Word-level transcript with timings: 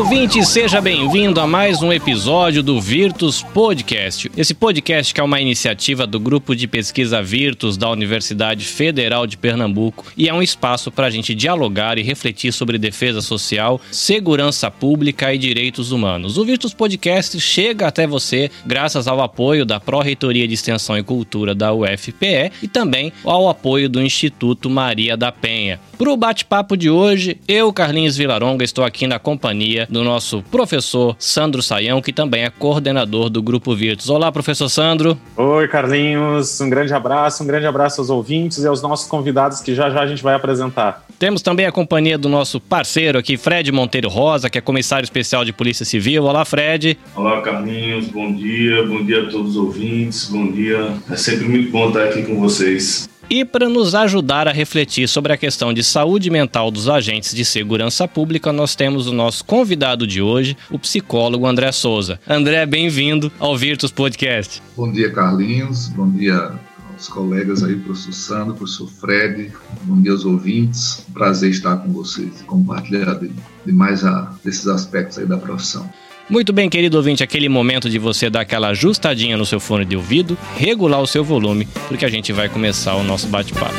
ouvinte, 0.00 0.42
seja 0.46 0.80
bem-vindo 0.80 1.38
a 1.42 1.46
mais 1.46 1.82
um 1.82 1.92
episódio 1.92 2.62
do 2.62 2.80
Virtus 2.80 3.42
Podcast. 3.42 4.32
Esse 4.34 4.54
podcast 4.54 5.12
que 5.12 5.20
é 5.20 5.22
uma 5.22 5.42
iniciativa 5.42 6.06
do 6.06 6.18
grupo 6.18 6.56
de 6.56 6.66
pesquisa 6.66 7.22
Virtus 7.22 7.76
da 7.76 7.90
Universidade 7.90 8.64
Federal 8.64 9.26
de 9.26 9.36
Pernambuco 9.36 10.06
e 10.16 10.26
é 10.26 10.32
um 10.32 10.42
espaço 10.42 10.90
para 10.90 11.06
a 11.06 11.10
gente 11.10 11.34
dialogar 11.34 11.98
e 11.98 12.02
refletir 12.02 12.50
sobre 12.50 12.78
defesa 12.78 13.20
social, 13.20 13.78
segurança 13.92 14.70
pública 14.70 15.34
e 15.34 15.38
direitos 15.38 15.92
humanos. 15.92 16.38
O 16.38 16.46
Virtus 16.46 16.72
Podcast 16.72 17.38
chega 17.38 17.86
até 17.86 18.06
você 18.06 18.50
graças 18.64 19.06
ao 19.06 19.20
apoio 19.20 19.66
da 19.66 19.78
Pró-Reitoria 19.78 20.48
de 20.48 20.54
Extensão 20.54 20.96
e 20.96 21.02
Cultura 21.02 21.54
da 21.54 21.74
UFPE 21.74 22.50
e 22.62 22.68
também 22.68 23.12
ao 23.22 23.50
apoio 23.50 23.86
do 23.86 24.00
Instituto 24.00 24.70
Maria 24.70 25.14
da 25.14 25.30
Penha. 25.30 25.78
Para 25.98 26.10
o 26.10 26.16
bate-papo 26.16 26.78
de 26.78 26.88
hoje, 26.88 27.38
eu, 27.46 27.70
Carlinhos 27.74 28.16
Vilaronga, 28.16 28.64
estou 28.64 28.82
aqui 28.82 29.06
na 29.06 29.18
companhia 29.18 29.86
do 29.90 30.04
nosso 30.04 30.42
professor 30.50 31.16
Sandro 31.18 31.62
Saião, 31.62 32.00
que 32.00 32.12
também 32.12 32.44
é 32.44 32.50
coordenador 32.50 33.28
do 33.28 33.42
Grupo 33.42 33.74
Virtus. 33.74 34.08
Olá, 34.08 34.30
professor 34.30 34.68
Sandro. 34.68 35.18
Oi, 35.36 35.68
Carlinhos. 35.68 36.60
Um 36.60 36.70
grande 36.70 36.94
abraço, 36.94 37.42
um 37.42 37.46
grande 37.46 37.66
abraço 37.66 38.00
aos 38.00 38.08
ouvintes 38.08 38.58
e 38.58 38.66
aos 38.66 38.80
nossos 38.80 39.08
convidados 39.08 39.60
que 39.60 39.74
já 39.74 39.90
já 39.90 40.00
a 40.02 40.06
gente 40.06 40.22
vai 40.22 40.34
apresentar. 40.34 41.04
Temos 41.18 41.42
também 41.42 41.66
a 41.66 41.72
companhia 41.72 42.16
do 42.16 42.28
nosso 42.28 42.60
parceiro 42.60 43.18
aqui, 43.18 43.36
Fred 43.36 43.70
Monteiro 43.70 44.08
Rosa, 44.08 44.48
que 44.48 44.56
é 44.56 44.60
comissário 44.60 45.04
especial 45.04 45.44
de 45.44 45.52
Polícia 45.52 45.84
Civil. 45.84 46.24
Olá, 46.24 46.44
Fred. 46.44 46.96
Olá, 47.14 47.42
Carlinhos. 47.42 48.08
Bom 48.08 48.32
dia. 48.32 48.86
Bom 48.86 49.04
dia 49.04 49.22
a 49.22 49.30
todos 49.30 49.50
os 49.50 49.56
ouvintes. 49.56 50.30
Bom 50.30 50.50
dia. 50.50 50.94
É 51.10 51.16
sempre 51.16 51.46
muito 51.46 51.70
bom 51.70 51.88
estar 51.88 52.04
aqui 52.04 52.22
com 52.22 52.40
vocês. 52.40 53.08
E 53.32 53.44
para 53.44 53.68
nos 53.68 53.94
ajudar 53.94 54.48
a 54.48 54.52
refletir 54.52 55.08
sobre 55.08 55.32
a 55.32 55.36
questão 55.36 55.72
de 55.72 55.84
saúde 55.84 56.28
mental 56.28 56.68
dos 56.68 56.88
agentes 56.88 57.32
de 57.32 57.44
segurança 57.44 58.08
pública, 58.08 58.52
nós 58.52 58.74
temos 58.74 59.06
o 59.06 59.12
nosso 59.12 59.44
convidado 59.44 60.04
de 60.04 60.20
hoje, 60.20 60.56
o 60.68 60.76
psicólogo 60.80 61.46
André 61.46 61.70
Souza. 61.70 62.18
André, 62.28 62.66
bem-vindo 62.66 63.30
ao 63.38 63.56
Virtus 63.56 63.92
Podcast. 63.92 64.60
Bom 64.76 64.90
dia, 64.90 65.12
Carlinhos. 65.12 65.86
Bom 65.90 66.10
dia 66.10 66.58
aos 66.92 67.06
colegas 67.06 67.62
aí, 67.62 67.76
professor 67.76 68.12
Sandro, 68.12 68.54
professor 68.56 68.88
Fred. 68.88 69.52
Bom 69.84 70.02
dia 70.02 70.10
aos 70.10 70.24
ouvintes. 70.24 71.06
Prazer 71.14 71.52
estar 71.52 71.76
com 71.76 71.92
vocês 71.92 72.40
e 72.40 72.42
compartilhar 72.42 73.14
de, 73.14 73.30
de 73.64 73.72
mais 73.72 74.04
a, 74.04 74.34
desses 74.44 74.66
aspectos 74.66 75.18
aí 75.18 75.26
da 75.26 75.38
profissão. 75.38 75.88
Muito 76.30 76.52
bem, 76.52 76.70
querido 76.70 76.96
ouvinte, 76.96 77.24
aquele 77.24 77.48
momento 77.48 77.90
de 77.90 77.98
você 77.98 78.30
dar 78.30 78.42
aquela 78.42 78.68
ajustadinha 78.68 79.36
no 79.36 79.44
seu 79.44 79.58
fone 79.58 79.84
de 79.84 79.96
ouvido, 79.96 80.38
regular 80.56 81.02
o 81.02 81.06
seu 81.06 81.24
volume, 81.24 81.66
porque 81.88 82.04
a 82.04 82.08
gente 82.08 82.32
vai 82.32 82.48
começar 82.48 82.94
o 82.94 83.02
nosso 83.02 83.26
bate-papo. 83.26 83.74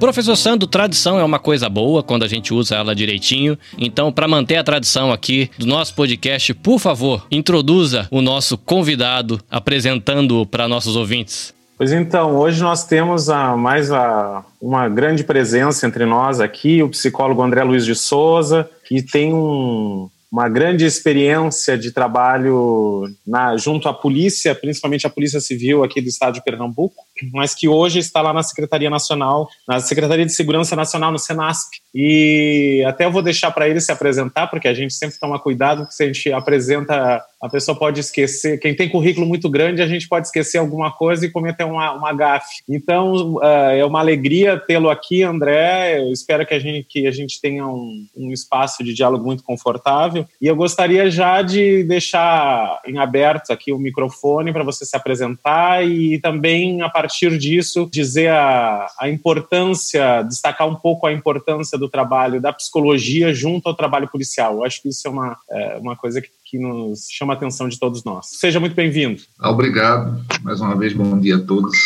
Professor 0.00 0.34
Sandro, 0.34 0.66
tradição 0.66 1.20
é 1.20 1.24
uma 1.24 1.38
coisa 1.38 1.68
boa 1.68 2.02
quando 2.02 2.24
a 2.24 2.28
gente 2.28 2.52
usa 2.52 2.74
ela 2.74 2.92
direitinho. 2.92 3.56
Então, 3.78 4.10
para 4.10 4.26
manter 4.26 4.56
a 4.56 4.64
tradição 4.64 5.12
aqui 5.12 5.48
do 5.56 5.64
nosso 5.64 5.94
podcast, 5.94 6.52
por 6.54 6.80
favor, 6.80 7.24
introduza 7.30 8.08
o 8.10 8.20
nosso 8.20 8.58
convidado 8.58 9.40
apresentando 9.48 10.44
para 10.44 10.66
nossos 10.66 10.96
ouvintes. 10.96 11.54
Pois 11.76 11.92
então, 11.92 12.36
hoje 12.36 12.62
nós 12.62 12.84
temos 12.84 13.28
a, 13.28 13.56
mais 13.56 13.90
a, 13.90 14.44
uma 14.60 14.88
grande 14.88 15.24
presença 15.24 15.86
entre 15.86 16.06
nós 16.06 16.40
aqui, 16.40 16.82
o 16.82 16.88
psicólogo 16.88 17.42
André 17.42 17.64
Luiz 17.64 17.84
de 17.84 17.96
Souza, 17.96 18.70
que 18.84 19.02
tem 19.02 19.34
um, 19.34 20.08
uma 20.30 20.48
grande 20.48 20.84
experiência 20.84 21.76
de 21.76 21.90
trabalho 21.90 23.08
na, 23.26 23.56
junto 23.56 23.88
à 23.88 23.94
polícia, 23.94 24.54
principalmente 24.54 25.06
a 25.06 25.10
Polícia 25.10 25.40
Civil 25.40 25.82
aqui 25.82 26.00
do 26.00 26.08
estado 26.08 26.34
de 26.34 26.44
Pernambuco, 26.44 27.02
mas 27.32 27.54
que 27.54 27.68
hoje 27.68 27.98
está 27.98 28.20
lá 28.20 28.32
na 28.32 28.42
Secretaria 28.42 28.90
Nacional, 28.90 29.48
na 29.66 29.80
Secretaria 29.80 30.26
de 30.26 30.32
Segurança 30.32 30.76
Nacional, 30.76 31.12
no 31.12 31.18
Senasp. 31.18 31.70
E 31.94 32.84
até 32.86 33.04
eu 33.04 33.12
vou 33.12 33.22
deixar 33.22 33.50
para 33.52 33.68
ele 33.68 33.80
se 33.80 33.92
apresentar, 33.92 34.48
porque 34.48 34.66
a 34.66 34.74
gente 34.74 34.92
sempre 34.92 35.18
toma 35.18 35.38
cuidado, 35.38 35.86
que 35.86 35.94
se 35.94 36.02
a 36.02 36.06
gente 36.06 36.32
apresenta, 36.32 37.24
a 37.40 37.48
pessoa 37.48 37.78
pode 37.78 38.00
esquecer. 38.00 38.58
Quem 38.58 38.74
tem 38.74 38.88
currículo 38.88 39.26
muito 39.26 39.48
grande, 39.48 39.80
a 39.80 39.86
gente 39.86 40.08
pode 40.08 40.26
esquecer 40.26 40.58
alguma 40.58 40.90
coisa 40.90 41.24
e 41.24 41.30
cometer 41.30 41.64
uma, 41.64 41.92
uma 41.92 42.12
gafe. 42.12 42.62
Então, 42.68 43.34
uh, 43.34 43.70
é 43.70 43.84
uma 43.84 44.00
alegria 44.00 44.58
tê-lo 44.58 44.90
aqui, 44.90 45.22
André. 45.22 46.00
Eu 46.00 46.12
espero 46.12 46.44
que 46.44 46.54
a 46.54 46.58
gente, 46.58 46.86
que 46.88 47.06
a 47.06 47.12
gente 47.12 47.40
tenha 47.40 47.66
um, 47.66 48.06
um 48.16 48.32
espaço 48.32 48.82
de 48.82 48.92
diálogo 48.92 49.24
muito 49.24 49.44
confortável. 49.44 50.26
E 50.40 50.46
eu 50.46 50.56
gostaria 50.56 51.08
já 51.10 51.42
de 51.42 51.84
deixar 51.84 52.80
em 52.86 52.98
aberto 52.98 53.52
aqui 53.52 53.72
o 53.72 53.78
microfone 53.78 54.52
para 54.52 54.64
você 54.64 54.84
se 54.84 54.96
apresentar 54.96 55.86
e 55.86 56.18
também, 56.18 56.82
a 56.82 56.88
partir 56.88 57.13
disso, 57.38 57.88
dizer 57.90 58.28
a, 58.28 58.86
a 59.00 59.08
importância, 59.08 60.22
destacar 60.22 60.68
um 60.68 60.74
pouco 60.74 61.06
a 61.06 61.12
importância 61.12 61.78
do 61.78 61.88
trabalho 61.88 62.40
da 62.40 62.52
psicologia 62.52 63.32
junto 63.32 63.68
ao 63.68 63.74
trabalho 63.74 64.08
policial. 64.08 64.56
Eu 64.56 64.64
acho 64.64 64.82
que 64.82 64.88
isso 64.88 65.06
é 65.06 65.10
uma, 65.10 65.36
é, 65.50 65.78
uma 65.78 65.96
coisa 65.96 66.20
que, 66.20 66.28
que 66.44 66.58
nos 66.58 67.06
chama 67.10 67.34
a 67.34 67.36
atenção 67.36 67.68
de 67.68 67.78
todos 67.78 68.02
nós. 68.04 68.26
Seja 68.40 68.58
muito 68.60 68.74
bem-vindo. 68.74 69.22
Obrigado. 69.40 70.24
Mais 70.42 70.60
uma 70.60 70.76
vez, 70.76 70.92
bom 70.92 71.18
dia 71.18 71.36
a 71.36 71.40
todos 71.40 71.76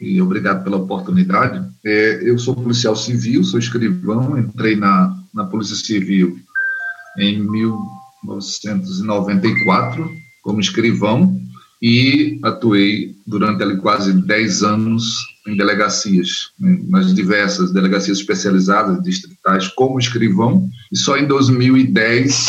e 0.00 0.22
obrigado 0.22 0.64
pela 0.64 0.76
oportunidade. 0.76 1.68
É, 1.84 2.20
eu 2.22 2.38
sou 2.38 2.54
policial 2.54 2.94
civil, 2.94 3.42
sou 3.42 3.58
escrivão, 3.58 4.38
entrei 4.38 4.76
na, 4.76 5.12
na 5.34 5.44
Polícia 5.44 5.74
Civil 5.76 6.38
em 7.18 7.42
1994 7.42 10.08
como 10.42 10.60
escrivão 10.60 11.36
e 11.80 12.38
atuei 12.42 13.14
durante 13.26 13.62
ali 13.62 13.76
quase 13.76 14.12
10 14.12 14.62
anos 14.62 15.04
em 15.46 15.56
delegacias, 15.56 16.50
né, 16.58 16.78
nas 16.88 17.14
diversas 17.14 17.72
delegacias 17.72 18.18
especializadas, 18.18 19.02
distritais, 19.02 19.68
como 19.68 19.98
escrivão, 19.98 20.68
e 20.92 20.96
só 20.96 21.16
em 21.16 21.26
2010, 21.26 22.46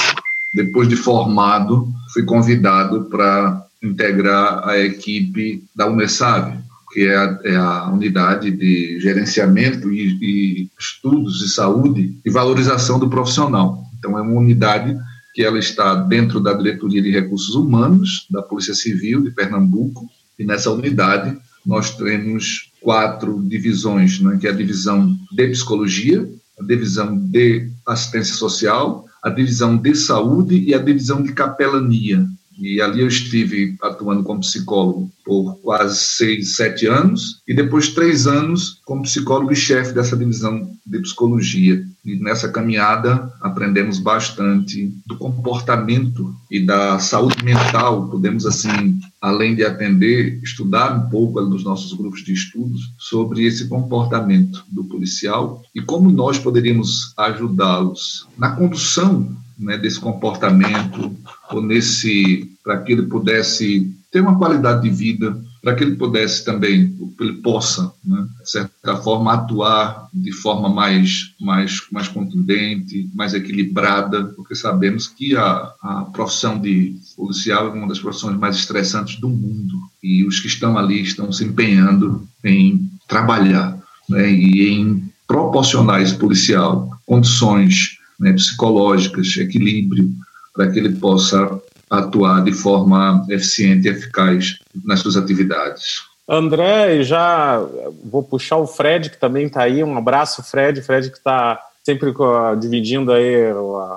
depois 0.53 0.90
de 0.90 0.95
formado, 0.95 1.88
fui 2.13 2.23
convidado 2.23 3.06
para 3.06 3.66
integrar 3.81 4.67
a 4.67 4.78
equipe 4.78 5.63
da 5.75 5.88
Unesab, 5.88 6.57
que 6.91 7.06
é 7.06 7.16
a, 7.16 7.40
é 7.44 7.56
a, 7.56 7.90
unidade 7.90 8.51
de 8.51 9.00
gerenciamento 9.00 9.91
e, 9.91 10.17
e 10.22 10.69
estudos 10.78 11.40
de 11.40 11.50
saúde 11.50 12.17
e 12.25 12.29
valorização 12.31 12.97
do 13.00 13.09
profissional. 13.09 13.84
Então, 13.97 14.17
é 14.17 14.22
uma 14.22 14.40
unidade 14.40 14.97
que 15.34 15.44
ela 15.44 15.59
está 15.59 15.95
dentro 15.95 16.40
da 16.40 16.53
Diretoria 16.53 17.01
de 17.01 17.12
Recursos 17.12 17.56
Humanos 17.56 18.28
da 18.29 18.41
Polícia 18.41 18.73
Civil 18.73 19.23
de 19.23 19.31
Pernambuco, 19.31 20.09
e 20.38 20.44
nessa 20.44 20.72
unidade 20.72 21.38
nós 21.66 21.95
temos 21.95 22.72
quatro 22.81 23.44
divisões, 23.47 24.19
né, 24.19 24.38
que 24.40 24.47
é 24.47 24.51
a 24.51 24.56
divisão 24.56 25.16
de 25.31 25.47
psicologia, 25.47 26.28
a 26.59 26.63
divisão 26.63 27.17
de 27.17 27.69
assistência 27.85 28.35
social, 28.35 29.06
a 29.22 29.29
divisão 29.29 29.75
de 29.75 29.95
saúde 29.95 30.57
e 30.57 30.73
a 30.73 30.78
divisão 30.78 31.22
de 31.22 31.34
capelania. 31.34 32.25
E 32.57 32.81
ali 32.81 33.01
eu 33.01 33.07
estive 33.07 33.78
atuando 33.81 34.23
como 34.23 34.41
psicólogo 34.41 35.09
por 35.23 35.56
quase 35.61 35.97
seis, 35.97 36.56
sete 36.56 36.88
anos, 36.88 37.41
e 37.47 37.53
depois 37.53 37.90
três 37.90 38.28
anos 38.28 38.81
como 38.85 39.03
psicólogo 39.03 39.53
e 39.53 39.56
chefe 39.56 39.94
dessa 39.94 40.17
divisão 40.17 40.69
de 40.85 41.00
psicologia. 41.00 41.81
E 42.09 42.16
nessa 42.16 42.50
caminhada 42.50 43.31
aprendemos 43.40 44.00
bastante 44.00 44.92
do 45.06 45.16
comportamento 45.16 46.34
e 46.50 46.66
da 46.66 46.97
saúde 46.97 47.46
mental. 47.46 48.09
Podemos, 48.09 48.47
assim, 48.47 49.00
além 49.22 49.53
de 49.53 49.64
atender, 49.64 50.40
estudar 50.42 50.92
um 50.97 51.08
pouco 51.08 51.40
nos 51.42 51.64
nossos 51.64 51.94
grupos 51.94 52.24
de 52.24 52.34
estudos 52.34 52.96
sobre 52.97 53.46
esse 53.46 53.68
comportamento 53.68 54.66
do 54.72 54.84
policial 54.86 55.62
e 55.75 55.81
como 55.81 56.09
nós 56.09 56.40
poderíamos 56.40 57.14
ajudá-los 57.16 58.28
na 58.35 58.56
condução 58.56 59.32
né, 59.59 59.78
desse 59.78 60.00
comportamento 60.00 61.16
ou 61.52 61.61
nesse 61.61 62.50
para 62.64 62.82
que 62.82 62.94
ele 62.94 63.03
pudesse 63.03 63.94
ter 64.11 64.22
uma 64.22 64.38
qualidade 64.38 64.82
de 64.82 64.90
vida, 64.90 65.40
para 65.61 65.76
que 65.76 65.84
ele 65.84 65.96
pudesse 65.96 66.46
também, 66.46 66.96
ele 67.20 67.34
possa, 67.34 67.91
né, 68.03 68.26
de 68.41 68.50
certa 68.50 68.97
forma, 68.97 69.34
atuar 69.34 70.08
de 70.14 70.32
forma 70.32 70.70
mais, 70.70 71.34
mais, 71.40 71.82
mais 71.91 72.08
contundente, 72.08 73.09
mais 73.14 73.34
equilibrada, 73.34 74.26
porque 74.35 74.56
sabemos 74.56 75.08
que 75.08 75.35
a, 75.35 75.73
a 75.82 76.02
profissão 76.14 76.59
de 76.59 76.96
policial 77.16 77.67
é 77.67 77.72
uma 77.72 77.88
das 77.88 78.00
profissões 78.00 78.38
mais 78.38 78.56
estressantes 78.56 79.20
do 79.20 79.29
mundo. 79.29 79.78
E 80.02 80.23
os 80.23 80.40
que 80.40 80.47
estão 80.47 80.78
ali 80.78 81.02
estão 81.02 81.32
se 81.32 81.44
empenhando 81.44 82.28
em 82.44 82.90
trabalhar 83.08 83.78
né, 84.08 84.32
e 84.32 84.70
em 84.70 85.03
proporcionar 85.28 86.02
esse 86.02 86.16
policial 86.16 86.90
condições 87.06 87.97
né, 88.20 88.34
psicológicas, 88.34 89.35
equilíbrio, 89.38 90.11
para 90.53 90.72
que 90.72 90.79
ele 90.79 90.96
possa 90.96 91.59
atuar 91.90 92.44
de 92.44 92.53
forma 92.53 93.26
eficiente 93.30 93.88
e 93.88 93.91
eficaz 93.91 94.59
nas 94.86 95.00
suas 95.00 95.18
atividades. 95.18 96.03
André, 96.28 97.02
já 97.03 97.59
vou 98.06 98.22
puxar 98.22 98.58
o 98.58 98.68
Fred, 98.68 99.09
que 99.09 99.18
também 99.18 99.47
está 99.47 99.64
aí. 99.64 99.84
Um 99.84 99.97
abraço, 99.97 100.44
Fred. 100.44 100.82
Fred 100.82 101.09
que 101.09 101.18
está 101.18 101.59
sempre 101.84 102.14
dividindo 102.59 103.12
aí 103.12 103.47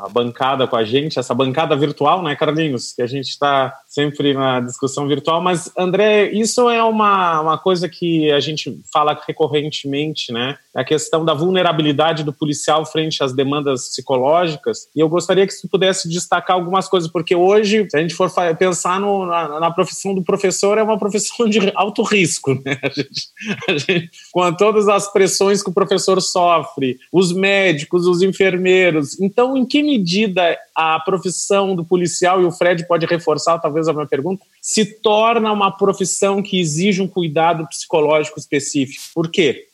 a 0.05 0.09
bancada 0.09 0.67
com 0.67 0.77
a 0.77 0.85
gente, 0.85 1.19
essa 1.19 1.35
bancada 1.35 1.77
virtual, 1.77 2.23
né, 2.23 2.35
Carlinhos? 2.35 2.94
Que 2.94 3.03
a 3.03 3.06
gente 3.06 3.29
está 3.29 3.75
sempre 3.93 4.33
na 4.33 4.59
discussão 4.61 5.06
virtual. 5.06 5.43
Mas, 5.43 5.71
André, 5.77 6.31
isso 6.33 6.71
é 6.71 6.83
uma, 6.83 7.41
uma 7.43 7.59
coisa 7.59 7.89
que 7.91 8.33
a 8.33 8.41
gente 8.41 8.81
fala 8.91 9.21
recorrentemente, 9.27 10.33
né? 10.33 10.56
A 10.75 10.83
questão 10.83 11.23
da 11.27 11.35
vulnerabilidade 11.35 12.25
do 12.25 12.33
policial 12.33 12.87
frente 12.87 13.23
às 13.23 13.35
demandas 13.35 13.91
psicológicas. 13.91 14.89
E 14.97 15.00
eu 15.00 15.09
gostaria 15.11 15.47
que 15.47 15.53
você 15.53 15.69
pudesse 15.69 16.09
destacar 16.09 16.56
algumas 16.56 16.89
coisas, 16.89 17.11
porque 17.11 17.35
hoje, 17.35 17.87
se 17.91 17.97
a 17.97 18.00
gente 18.00 18.15
for 18.15 18.33
pensar 18.59 18.99
no, 18.99 19.27
na, 19.27 19.61
na, 19.61 19.71
profissão 19.71 20.15
do 20.15 20.23
professor, 20.23 20.79
é 20.79 20.83
uma 20.83 20.99
profissão 20.99 21.47
de 21.47 21.71
alto 21.75 22.03
risco, 22.03 22.55
né? 22.65 22.79
A 22.83 22.88
gente, 22.88 23.29
a 23.69 23.77
gente, 23.77 24.11
com 24.33 24.53
todas 24.55 24.88
as 24.88 25.12
pressões 25.12 25.62
que 25.62 25.69
o 25.69 25.75
professor 25.75 26.21
sofre, 26.23 26.99
os 27.12 27.31
médicos, 27.31 28.06
os 28.06 28.23
enfermeiros. 28.23 29.21
Então, 29.21 29.55
em 29.55 29.67
que 29.67 29.83
medida 29.83 30.56
a 30.75 30.99
profissão 31.00 31.77
do 31.77 31.85
policial, 31.85 32.41
e 32.41 32.47
o 32.47 32.50
Fred 32.50 32.87
pode 32.87 33.05
reforçar 33.05 33.59
talvez 33.59 33.81
a 33.88 33.93
minha 33.93 34.06
pergunta, 34.06 34.44
se 34.61 34.84
torna 34.84 35.52
uma 35.52 35.70
profissão 35.70 36.43
que 36.43 36.61
exige 36.61 37.02
um 37.02 37.08
cuidado 37.08 37.67
psicológico 37.69 38.38
específico? 38.38 39.02
Por 39.14 39.31
quê? 39.31 39.67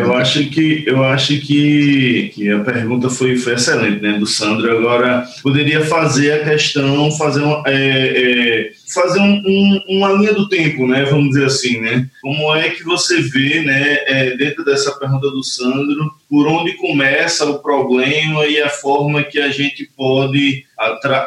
Eu 0.00 0.14
acho 0.14 0.48
que 0.48 0.84
eu 0.86 1.04
acho 1.04 1.38
que, 1.40 2.32
que 2.34 2.50
a 2.50 2.60
pergunta 2.60 3.10
foi, 3.10 3.36
foi 3.36 3.54
excelente, 3.54 4.00
né, 4.00 4.18
do 4.18 4.26
Sandro. 4.26 4.70
Agora 4.76 5.26
poderia 5.42 5.84
fazer 5.84 6.32
a 6.32 6.44
questão, 6.44 7.10
fazer 7.12 7.42
uma, 7.42 7.62
é, 7.66 7.76
é, 7.76 8.72
fazer 8.92 9.20
um, 9.20 9.42
um, 9.46 9.84
uma 9.88 10.12
linha 10.12 10.34
do 10.34 10.48
tempo, 10.48 10.86
né, 10.86 11.04
vamos 11.04 11.30
dizer 11.30 11.46
assim, 11.46 11.80
né? 11.80 12.08
Como 12.20 12.54
é 12.54 12.70
que 12.70 12.82
você 12.84 13.20
vê, 13.20 13.62
né, 13.62 13.98
é, 14.06 14.36
dentro 14.36 14.64
dessa 14.64 14.92
pergunta 14.92 15.30
do 15.30 15.42
Sandro, 15.42 16.12
por 16.28 16.46
onde 16.46 16.76
começa 16.76 17.44
o 17.44 17.60
problema 17.60 18.46
e 18.46 18.60
a 18.60 18.68
forma 18.68 19.22
que 19.22 19.38
a 19.40 19.50
gente 19.50 19.88
pode 19.96 20.64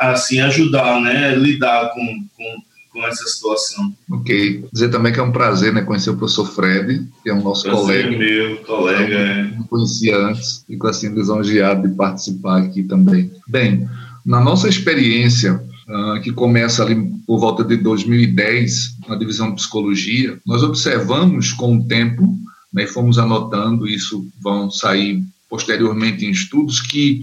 assim 0.02 0.40
ajudar, 0.42 1.02
né, 1.02 1.34
lidar 1.36 1.94
com, 1.94 2.26
com 2.36 2.68
com 2.98 3.06
essa 3.06 3.26
situação. 3.26 3.94
Ok. 4.12 4.66
Dizer 4.74 4.90
também 4.90 5.14
que 5.14 5.20
é 5.20 5.24
um 5.24 5.32
prazer 5.32 5.72
né, 5.72 5.84
conhecer 5.84 6.10
o 6.10 6.18
professor 6.18 6.48
Fred, 6.48 7.08
que 7.22 7.30
é 7.30 7.34
um 7.34 7.44
nosso 7.44 7.64
prazer 7.64 8.06
colega. 8.06 8.18
meu, 8.18 8.58
colega. 8.58 9.16
É. 9.16 9.44
Não 9.44 9.64
conhecia 9.64 10.18
antes, 10.18 10.64
fico 10.66 10.88
assim 10.88 11.14
lisonjeado 11.14 11.88
de 11.88 11.94
participar 11.94 12.64
aqui 12.64 12.84
também. 12.84 13.32
Bem, 13.48 13.88
na 14.26 14.42
nossa 14.42 14.68
experiência, 14.68 15.64
uh, 15.88 16.22
que 16.22 16.32
começa 16.32 16.84
ali 16.84 16.96
por 17.26 17.40
volta 17.40 17.64
de 17.64 17.78
2010, 17.78 18.98
na 19.08 19.16
divisão 19.16 19.50
de 19.50 19.56
psicologia, 19.56 20.40
nós 20.46 20.64
observamos 20.64 21.52
com 21.54 21.78
o 21.78 21.88
tempo, 21.88 22.38
né, 22.74 22.84
e 22.84 22.88
fomos 22.88 23.18
anotando, 23.18 23.88
isso 23.88 24.28
vão 24.42 24.70
sair 24.70 25.24
posteriormente 25.50 26.26
em 26.26 26.32
estudos, 26.32 26.82
que 26.82 27.22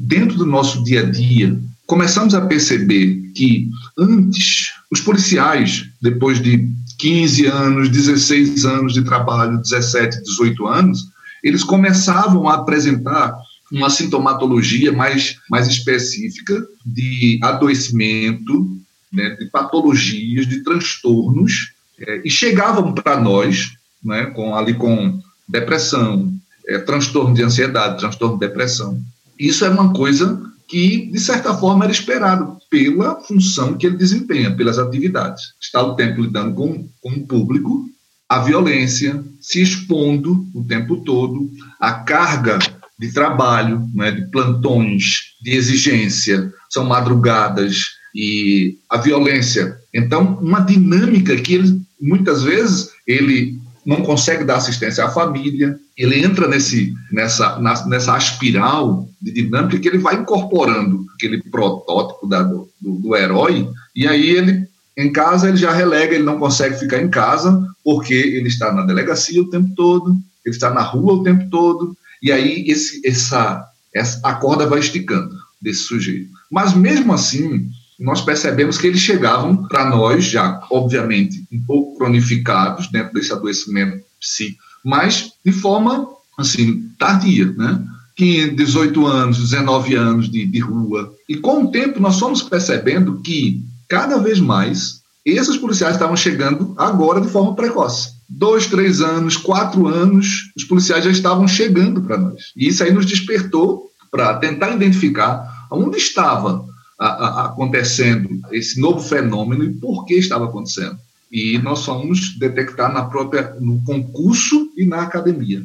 dentro 0.00 0.36
do 0.36 0.46
nosso 0.46 0.82
dia 0.82 1.00
a 1.00 1.10
dia, 1.10 1.58
começamos 1.86 2.34
a 2.34 2.40
perceber 2.40 3.30
que 3.34 3.68
antes 3.98 4.72
os 4.90 5.00
policiais, 5.00 5.86
depois 6.00 6.40
de 6.40 6.68
15 6.98 7.46
anos, 7.46 7.88
16 7.90 8.64
anos 8.64 8.94
de 8.94 9.02
trabalho, 9.02 9.60
17, 9.60 10.22
18 10.22 10.66
anos, 10.66 11.08
eles 11.42 11.62
começavam 11.62 12.48
a 12.48 12.54
apresentar 12.54 13.36
uma 13.74 13.90
sintomatologia 13.90 14.92
mais, 14.92 15.36
mais 15.50 15.66
específica 15.66 16.64
de 16.86 17.38
adoecimento, 17.42 18.78
né, 19.12 19.30
de 19.30 19.46
patologias, 19.46 20.46
de 20.46 20.62
transtornos, 20.62 21.72
é, 21.98 22.22
e 22.24 22.30
chegavam 22.30 22.92
para 22.92 23.20
nós 23.20 23.72
né, 24.02 24.26
com, 24.26 24.54
ali 24.54 24.74
com 24.74 25.20
depressão, 25.48 26.32
é, 26.66 26.78
transtorno 26.78 27.34
de 27.34 27.42
ansiedade, 27.42 27.98
transtorno 27.98 28.38
de 28.38 28.46
depressão. 28.46 29.00
Isso 29.38 29.64
é 29.64 29.68
uma 29.68 29.92
coisa 29.92 30.40
que, 30.68 31.06
de 31.10 31.20
certa 31.20 31.54
forma, 31.54 31.84
era 31.84 31.92
esperado 31.92 32.56
pela 32.70 33.20
função 33.22 33.74
que 33.74 33.86
ele 33.86 33.96
desempenha, 33.96 34.54
pelas 34.54 34.78
atividades. 34.78 35.54
Está 35.60 35.82
o 35.82 35.94
tempo 35.94 36.22
lidando 36.22 36.54
com, 36.54 36.88
com 37.00 37.10
o 37.10 37.26
público, 37.26 37.88
a 38.28 38.38
violência, 38.38 39.22
se 39.40 39.60
expondo 39.60 40.46
o 40.54 40.64
tempo 40.64 40.96
todo, 40.98 41.50
a 41.78 41.92
carga 41.92 42.58
de 42.98 43.12
trabalho, 43.12 43.88
né, 43.94 44.10
de 44.10 44.30
plantões, 44.30 45.34
de 45.42 45.52
exigência, 45.52 46.52
são 46.70 46.84
madrugadas 46.84 47.94
e 48.14 48.78
a 48.88 48.98
violência. 48.98 49.76
Então, 49.92 50.38
uma 50.40 50.60
dinâmica 50.60 51.36
que 51.36 51.54
ele, 51.54 51.80
muitas 52.00 52.42
vezes 52.42 52.90
ele 53.06 53.58
não 53.84 54.02
consegue 54.02 54.44
dar 54.44 54.56
assistência 54.56 55.04
à 55.04 55.10
família, 55.10 55.78
ele 55.96 56.24
entra 56.24 56.48
nesse, 56.48 56.94
nessa, 57.12 57.58
nessa 57.86 58.16
espiral 58.16 59.08
de 59.20 59.32
dinâmica 59.32 59.78
que 59.78 59.88
ele 59.88 59.98
vai 59.98 60.16
incorporando 60.16 61.04
aquele 61.14 61.42
protótipo 61.42 62.26
da, 62.26 62.42
do, 62.42 62.68
do, 62.80 63.14
herói, 63.14 63.68
e 63.94 64.06
aí 64.08 64.30
ele, 64.30 64.66
em 64.96 65.12
casa, 65.12 65.48
ele 65.48 65.58
já 65.58 65.72
relega, 65.72 66.14
ele 66.14 66.24
não 66.24 66.38
consegue 66.38 66.78
ficar 66.78 67.00
em 67.00 67.10
casa, 67.10 67.62
porque 67.84 68.14
ele 68.14 68.48
está 68.48 68.72
na 68.72 68.86
delegacia 68.86 69.42
o 69.42 69.50
tempo 69.50 69.70
todo, 69.76 70.16
ele 70.44 70.54
está 70.54 70.70
na 70.70 70.82
rua 70.82 71.14
o 71.14 71.22
tempo 71.22 71.48
todo, 71.50 71.96
e 72.24 72.32
aí 72.32 72.64
esse, 72.66 73.06
essa, 73.06 73.62
essa, 73.94 74.18
a 74.26 74.32
corda 74.32 74.66
vai 74.66 74.78
esticando 74.78 75.36
desse 75.60 75.80
sujeito. 75.80 76.30
Mas 76.50 76.72
mesmo 76.72 77.12
assim, 77.12 77.68
nós 78.00 78.22
percebemos 78.22 78.78
que 78.78 78.86
eles 78.86 79.00
chegavam 79.00 79.68
para 79.68 79.90
nós 79.90 80.24
já, 80.24 80.66
obviamente, 80.70 81.44
um 81.52 81.60
pouco 81.60 81.98
cronificados 81.98 82.88
dentro 82.90 83.12
desse 83.12 83.30
adoecimento 83.30 84.02
psíquico, 84.18 84.62
mas 84.82 85.32
de 85.44 85.52
forma, 85.52 86.08
assim, 86.38 86.88
tardia, 86.98 87.52
né? 87.52 87.84
15, 88.16 88.52
18 88.52 89.06
anos, 89.06 89.38
19 89.38 89.94
anos 89.94 90.30
de, 90.30 90.46
de 90.46 90.58
rua. 90.60 91.12
E 91.28 91.36
com 91.36 91.64
o 91.64 91.70
tempo 91.70 92.00
nós 92.00 92.18
fomos 92.18 92.40
percebendo 92.40 93.20
que, 93.20 93.62
cada 93.86 94.16
vez 94.16 94.40
mais, 94.40 95.02
esses 95.26 95.58
policiais 95.58 95.94
estavam 95.94 96.16
chegando 96.16 96.74
agora 96.78 97.20
de 97.20 97.28
forma 97.28 97.54
precoce. 97.54 98.13
Dois, 98.28 98.66
três 98.66 99.00
anos, 99.00 99.36
quatro 99.36 99.86
anos, 99.86 100.50
os 100.56 100.64
policiais 100.64 101.04
já 101.04 101.10
estavam 101.10 101.46
chegando 101.46 102.02
para 102.02 102.16
nós. 102.16 102.52
E 102.56 102.68
isso 102.68 102.82
aí 102.82 102.92
nos 102.92 103.06
despertou 103.06 103.90
para 104.10 104.34
tentar 104.38 104.70
identificar 104.70 105.66
onde 105.70 105.98
estava 105.98 106.64
a, 106.98 107.06
a, 107.06 107.46
acontecendo 107.46 108.40
esse 108.52 108.80
novo 108.80 109.00
fenômeno 109.00 109.64
e 109.64 109.72
por 109.74 110.04
que 110.04 110.14
estava 110.14 110.46
acontecendo. 110.46 110.96
E 111.30 111.58
nós 111.58 111.84
fomos 111.84 112.38
detectar 112.38 112.92
na 112.92 113.04
própria 113.04 113.56
no 113.60 113.82
concurso 113.82 114.70
e 114.76 114.86
na 114.86 115.02
academia. 115.02 115.62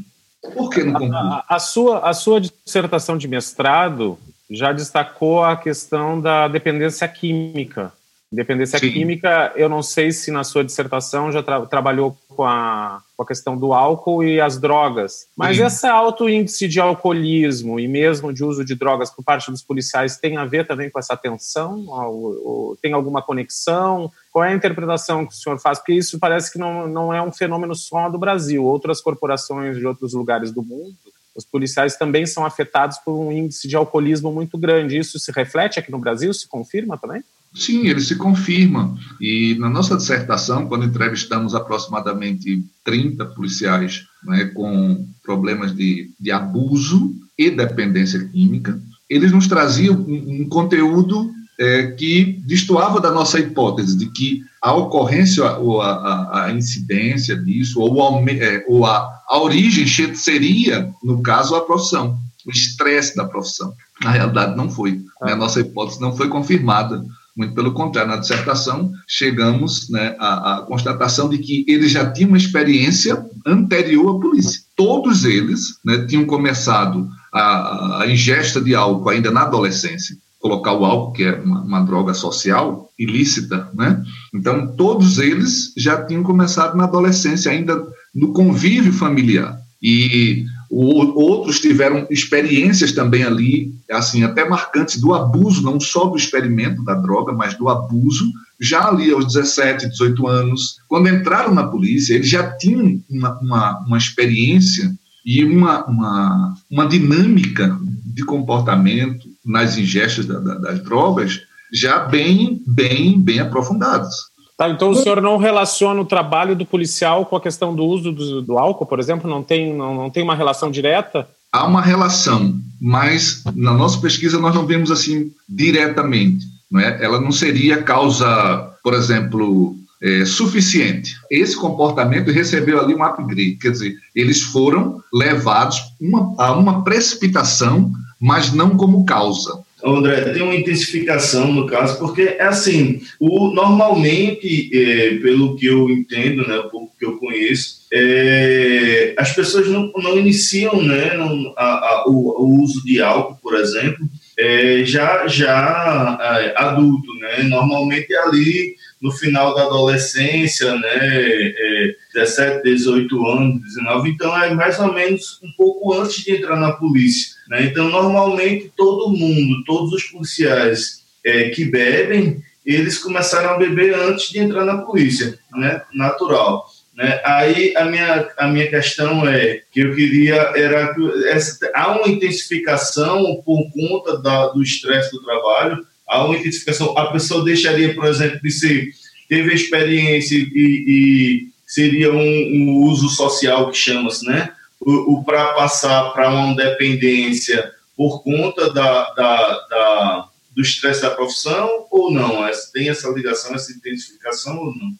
Por 0.53 0.69
que 0.69 0.83
no 0.83 0.93
concurso? 0.93 1.15
A, 1.15 1.45
a, 1.47 1.59
sua, 1.59 1.99
a 2.09 2.13
sua 2.13 2.41
dissertação 2.41 3.17
de 3.17 3.27
mestrado 3.27 4.17
já 4.49 4.73
destacou 4.73 5.43
a 5.43 5.55
questão 5.55 6.19
da 6.19 6.47
dependência 6.47 7.07
química 7.07 7.93
Independência 8.31 8.77
Sim. 8.77 8.91
química, 8.91 9.51
eu 9.55 9.67
não 9.67 9.81
sei 9.81 10.11
se 10.11 10.29
na 10.29 10.43
sua 10.43 10.63
dissertação 10.63 11.31
já 11.31 11.41
tra 11.41 11.65
trabalhou 11.65 12.15
com 12.39 12.45
a, 12.45 13.03
com 13.17 13.23
a 13.23 13.25
questão 13.25 13.57
do 13.57 13.73
álcool 13.73 14.23
e 14.23 14.39
as 14.39 14.57
drogas, 14.57 15.27
mas 15.35 15.57
Sim. 15.57 15.65
esse 15.65 15.85
alto 15.85 16.29
índice 16.29 16.69
de 16.69 16.79
alcoolismo 16.79 17.77
e 17.77 17.85
mesmo 17.85 18.31
de 18.31 18.45
uso 18.45 18.63
de 18.63 18.75
drogas 18.75 19.09
por 19.09 19.25
parte 19.25 19.51
dos 19.51 19.61
policiais 19.61 20.15
tem 20.15 20.37
a 20.37 20.45
ver 20.45 20.65
também 20.65 20.89
com 20.89 20.97
essa 20.97 21.17
tensão? 21.17 21.85
Ou, 21.85 22.47
ou, 22.47 22.77
tem 22.77 22.93
alguma 22.93 23.21
conexão? 23.21 24.09
Qual 24.31 24.45
é 24.45 24.53
a 24.53 24.55
interpretação 24.55 25.25
que 25.25 25.33
o 25.33 25.35
senhor 25.35 25.59
faz? 25.59 25.79
Porque 25.79 25.91
isso 25.91 26.17
parece 26.17 26.49
que 26.49 26.57
não, 26.57 26.87
não 26.87 27.13
é 27.13 27.21
um 27.21 27.33
fenômeno 27.33 27.75
só 27.75 28.07
do 28.07 28.17
Brasil. 28.17 28.63
Outras 28.63 29.01
corporações 29.01 29.75
de 29.75 29.85
outros 29.85 30.13
lugares 30.13 30.53
do 30.53 30.63
mundo 30.63 30.95
os 31.35 31.43
policiais 31.43 31.97
também 31.97 32.25
são 32.25 32.45
afetados 32.45 32.97
por 32.99 33.13
um 33.13 33.33
índice 33.33 33.67
de 33.67 33.75
alcoolismo 33.75 34.31
muito 34.31 34.57
grande. 34.57 34.97
Isso 34.97 35.19
se 35.19 35.31
reflete 35.31 35.77
aqui 35.77 35.91
no 35.91 35.99
Brasil? 35.99 36.33
Se 36.33 36.47
confirma 36.47 36.97
também? 36.97 37.21
Sim, 37.53 37.87
ele 37.87 38.01
se 38.01 38.15
confirma. 38.15 38.95
E 39.19 39.55
na 39.59 39.69
nossa 39.69 39.97
dissertação, 39.97 40.67
quando 40.67 40.85
entrevistamos 40.85 41.55
aproximadamente 41.55 42.63
30 42.83 43.25
policiais 43.27 44.05
né, 44.23 44.45
com 44.45 45.05
problemas 45.23 45.75
de, 45.75 46.11
de 46.19 46.31
abuso 46.31 47.13
e 47.37 47.49
dependência 47.49 48.23
química, 48.27 48.79
eles 49.09 49.31
nos 49.31 49.47
traziam 49.47 49.95
um, 49.95 50.41
um 50.41 50.49
conteúdo 50.49 51.31
é, 51.59 51.87
que 51.91 52.39
destoava 52.45 53.01
da 53.01 53.11
nossa 53.11 53.39
hipótese 53.39 53.97
de 53.97 54.05
que 54.11 54.43
a 54.61 54.73
ocorrência 54.73 55.57
ou 55.57 55.81
a, 55.81 55.91
a, 55.91 56.45
a 56.45 56.53
incidência 56.53 57.35
disso, 57.35 57.81
ou, 57.81 58.29
é, 58.29 58.63
ou 58.67 58.85
a, 58.85 59.21
a 59.27 59.39
origem 59.39 59.85
seria, 60.15 60.89
no 61.03 61.21
caso, 61.21 61.55
a 61.55 61.65
profissão, 61.65 62.17
o 62.45 62.51
estresse 62.51 63.15
da 63.15 63.25
profissão. 63.25 63.73
Na 64.01 64.11
realidade, 64.11 64.55
não 64.55 64.69
foi. 64.69 64.93
Né? 65.21 65.33
A 65.33 65.35
nossa 65.35 65.59
hipótese 65.59 65.99
não 65.99 66.15
foi 66.15 66.29
confirmada 66.29 67.03
muito 67.39 67.53
pelo 67.53 67.71
contrário, 67.71 68.11
na 68.11 68.17
dissertação 68.17 68.91
chegamos 69.07 69.89
né, 69.89 70.13
à, 70.19 70.57
à, 70.57 70.61
constatação 70.63 71.29
de 71.29 71.37
que 71.37 71.63
eles 71.69 71.89
já 71.89 72.11
tinham 72.11 72.31
uma 72.31 72.37
experiência 72.37 73.25
anterior 73.47 74.17
à 74.17 74.19
polícia. 74.19 74.61
Todos 74.75 75.23
eles 75.23 75.79
né, 75.85 76.05
tinham 76.05 76.25
começado 76.25 77.09
a, 77.33 78.01
a, 78.01 78.11
ingesta 78.11 78.59
de 78.59 78.75
álcool 78.75 79.07
ainda 79.07 79.31
na 79.31 79.43
adolescência. 79.43 80.17
Colocar 80.37 80.73
o 80.73 80.83
álcool, 80.83 81.13
que 81.13 81.23
é 81.23 81.35
uma, 81.39 81.61
uma 81.61 81.79
droga 81.79 82.13
social, 82.13 82.89
ilícita, 82.99 83.69
né? 83.73 84.03
Então, 84.33 84.75
todos 84.75 85.17
eles 85.17 85.73
já 85.77 86.03
tinham 86.03 86.23
começado 86.23 86.75
na 86.75 86.83
adolescência, 86.83 87.51
ainda 87.53 87.81
no 88.13 88.33
convívio 88.33 88.91
familiar. 88.91 89.57
E 89.81 90.43
outros 90.69 91.59
tiveram 91.59 92.05
experiências 92.11 92.91
também 92.91 93.23
ali, 93.23 93.73
assim, 93.89 94.23
até 94.23 94.47
marcantes 94.47 95.01
do 95.01 95.13
abuso, 95.13 95.63
não 95.63 95.79
só 95.79 96.05
do 96.05 96.15
experimento 96.15 96.83
da 96.83 96.93
droga, 96.93 97.33
mas 97.33 97.55
do 97.55 97.67
abuso, 97.67 98.25
já 98.59 98.87
ali 98.87 99.11
aos 99.11 99.25
17, 99.25 99.89
18 99.89 100.27
anos. 100.27 100.77
Quando 100.87 101.09
entraram 101.09 101.53
na 101.53 101.67
polícia, 101.67 102.13
eles 102.13 102.29
já 102.29 102.51
tinham 102.57 103.01
uma, 103.09 103.39
uma, 103.39 103.79
uma 103.87 103.97
experiência 103.97 104.93
e 105.25 105.43
uma, 105.43 105.85
uma, 105.85 106.53
uma 106.69 106.87
dinâmica 106.87 107.77
de 108.05 108.23
comportamento 108.23 109.27
nas 109.45 109.77
ingestas 109.77 110.25
da, 110.25 110.39
da, 110.39 110.55
das 110.55 110.83
drogas 110.83 111.41
já 111.71 111.99
bem, 111.99 112.61
bem, 112.67 113.19
bem 113.19 113.39
aprofundados. 113.39 114.28
Tá, 114.59 114.67
então 114.67 114.89
o 114.89 114.95
senhor 114.95 115.21
não 115.21 115.37
relaciona 115.37 116.01
o 116.01 116.05
trabalho 116.05 116.53
do 116.53 116.65
policial 116.65 117.25
com 117.25 117.37
a 117.37 117.39
questão 117.39 117.73
do 117.73 117.85
uso 117.85 118.11
do, 118.11 118.41
do 118.41 118.57
álcool, 118.57 118.85
por 118.85 118.99
exemplo? 118.99 119.29
Não 119.29 119.41
tem, 119.41 119.73
não, 119.73 119.95
não 119.95 120.09
tem 120.09 120.21
uma 120.21 120.35
relação 120.35 120.69
direta? 120.69 121.25
Há 121.49 121.65
uma 121.65 121.81
relação, 121.81 122.59
mas 122.81 123.41
na 123.55 123.73
nossa 123.73 123.97
pesquisa 124.01 124.37
nós 124.37 124.53
não 124.53 124.65
vemos 124.65 124.91
assim 124.91 125.31
diretamente. 125.47 126.45
Não 126.69 126.81
é? 126.81 127.01
Ela 127.01 127.21
não 127.21 127.31
seria 127.31 127.81
causa, 127.81 128.69
por 128.83 128.93
exemplo, 128.93 129.77
é, 130.03 130.25
suficiente. 130.25 131.15
Esse 131.31 131.55
comportamento 131.55 132.29
recebeu 132.29 132.81
ali 132.81 132.93
um 132.93 133.01
upgrade, 133.01 133.55
quer 133.61 133.71
dizer, 133.71 133.95
eles 134.13 134.41
foram 134.41 135.01
levados 135.13 135.81
uma, 136.01 136.35
a 136.37 136.51
uma 136.51 136.83
precipitação, 136.83 137.93
mas 138.19 138.51
não 138.51 138.71
como 138.75 139.05
causa. 139.05 139.57
André, 139.83 140.21
tem 140.33 140.41
uma 140.41 140.55
intensificação 140.55 141.53
no 141.53 141.65
caso, 141.65 141.97
porque 141.99 142.21
é 142.21 142.43
assim, 142.43 143.01
o, 143.19 143.51
normalmente, 143.51 144.69
é, 144.73 145.15
pelo 145.19 145.55
que 145.55 145.65
eu 145.65 145.89
entendo, 145.89 146.45
né, 146.47 146.57
o 146.59 146.69
pouco 146.69 146.93
que 146.99 147.05
eu 147.05 147.17
conheço, 147.17 147.79
é, 147.91 149.13
as 149.17 149.31
pessoas 149.33 149.67
não, 149.67 149.91
não 149.97 150.17
iniciam 150.17 150.81
né, 150.83 151.15
não, 151.15 151.53
a, 151.57 151.65
a, 151.65 152.03
o, 152.07 152.43
o, 152.43 152.61
uso 152.61 152.83
de 152.83 153.01
álcool, 153.01 153.39
por 153.41 153.55
exemplo, 153.55 154.05
é, 154.37 154.83
já, 154.85 155.27
já 155.27 156.17
é, 156.21 156.53
adulto, 156.61 157.13
né? 157.15 157.43
Normalmente 157.43 158.13
é 158.13 158.23
ali 158.23 158.75
no 159.01 159.11
final 159.11 159.55
da 159.55 159.63
adolescência, 159.63 160.75
né? 160.75 160.99
É, 161.01 161.95
17, 162.13 162.63
18 162.63 163.27
anos, 163.27 163.61
19, 163.61 164.09
então 164.09 164.43
é 164.43 164.53
mais 164.53 164.79
ou 164.79 164.91
menos 164.91 165.39
um 165.43 165.51
pouco 165.55 165.93
antes 165.93 166.23
de 166.23 166.35
entrar 166.35 166.55
na 166.55 166.73
polícia. 166.73 167.35
Né? 167.47 167.65
Então, 167.65 167.87
normalmente, 167.89 168.71
todo 168.75 169.15
mundo, 169.15 169.63
todos 169.63 169.93
os 169.93 170.03
policiais 170.03 171.03
é, 171.23 171.49
que 171.49 171.65
bebem, 171.65 172.41
eles 172.65 172.97
começaram 172.97 173.51
a 173.51 173.57
beber 173.57 173.95
antes 173.95 174.29
de 174.29 174.39
entrar 174.39 174.65
na 174.65 174.79
polícia, 174.79 175.37
né? 175.53 175.81
natural. 175.93 176.65
Né? 176.95 177.21
Aí 177.23 177.73
a 177.77 177.85
minha, 177.85 178.29
a 178.37 178.47
minha 178.47 178.69
questão 178.69 179.27
é 179.27 179.61
que 179.71 179.79
eu 179.79 179.95
queria 179.95 180.35
era 180.55 180.93
essa, 181.27 181.57
há 181.73 181.91
uma 181.91 182.09
intensificação 182.09 183.41
por 183.45 183.71
conta 183.71 184.17
da, 184.21 184.47
do 184.47 184.61
estresse 184.61 185.11
do 185.11 185.23
trabalho, 185.23 185.85
há 186.09 186.25
uma 186.25 186.37
intensificação. 186.37 186.97
A 186.97 187.11
pessoa 187.11 187.43
deixaria, 187.43 187.93
por 187.93 188.05
exemplo, 188.05 188.39
de 188.41 188.51
ser 188.51 188.89
teve 189.27 189.51
a 189.51 189.55
experiência 189.55 190.35
e, 190.35 190.49
e 190.55 191.47
seria 191.67 192.11
um, 192.11 192.17
um, 192.17 192.83
uso 192.85 193.09
social 193.09 193.69
que 193.69 193.77
chama-se, 193.77 194.25
né? 194.25 194.51
O, 194.81 195.19
o 195.19 195.23
para 195.23 195.53
passar 195.53 196.11
para 196.11 196.29
uma 196.29 196.55
dependência 196.55 197.71
por 197.95 198.23
conta 198.23 198.73
da, 198.73 199.13
da, 199.13 199.67
da 199.69 200.29
do 200.55 200.61
estresse 200.63 201.03
da 201.03 201.11
profissão 201.11 201.85
ou 201.91 202.11
não? 202.11 202.49
Tem 202.73 202.89
essa 202.89 203.07
ligação, 203.09 203.53
essa 203.53 203.71
intensificação 203.71 204.57
ou 204.57 204.75
não? 204.75 204.91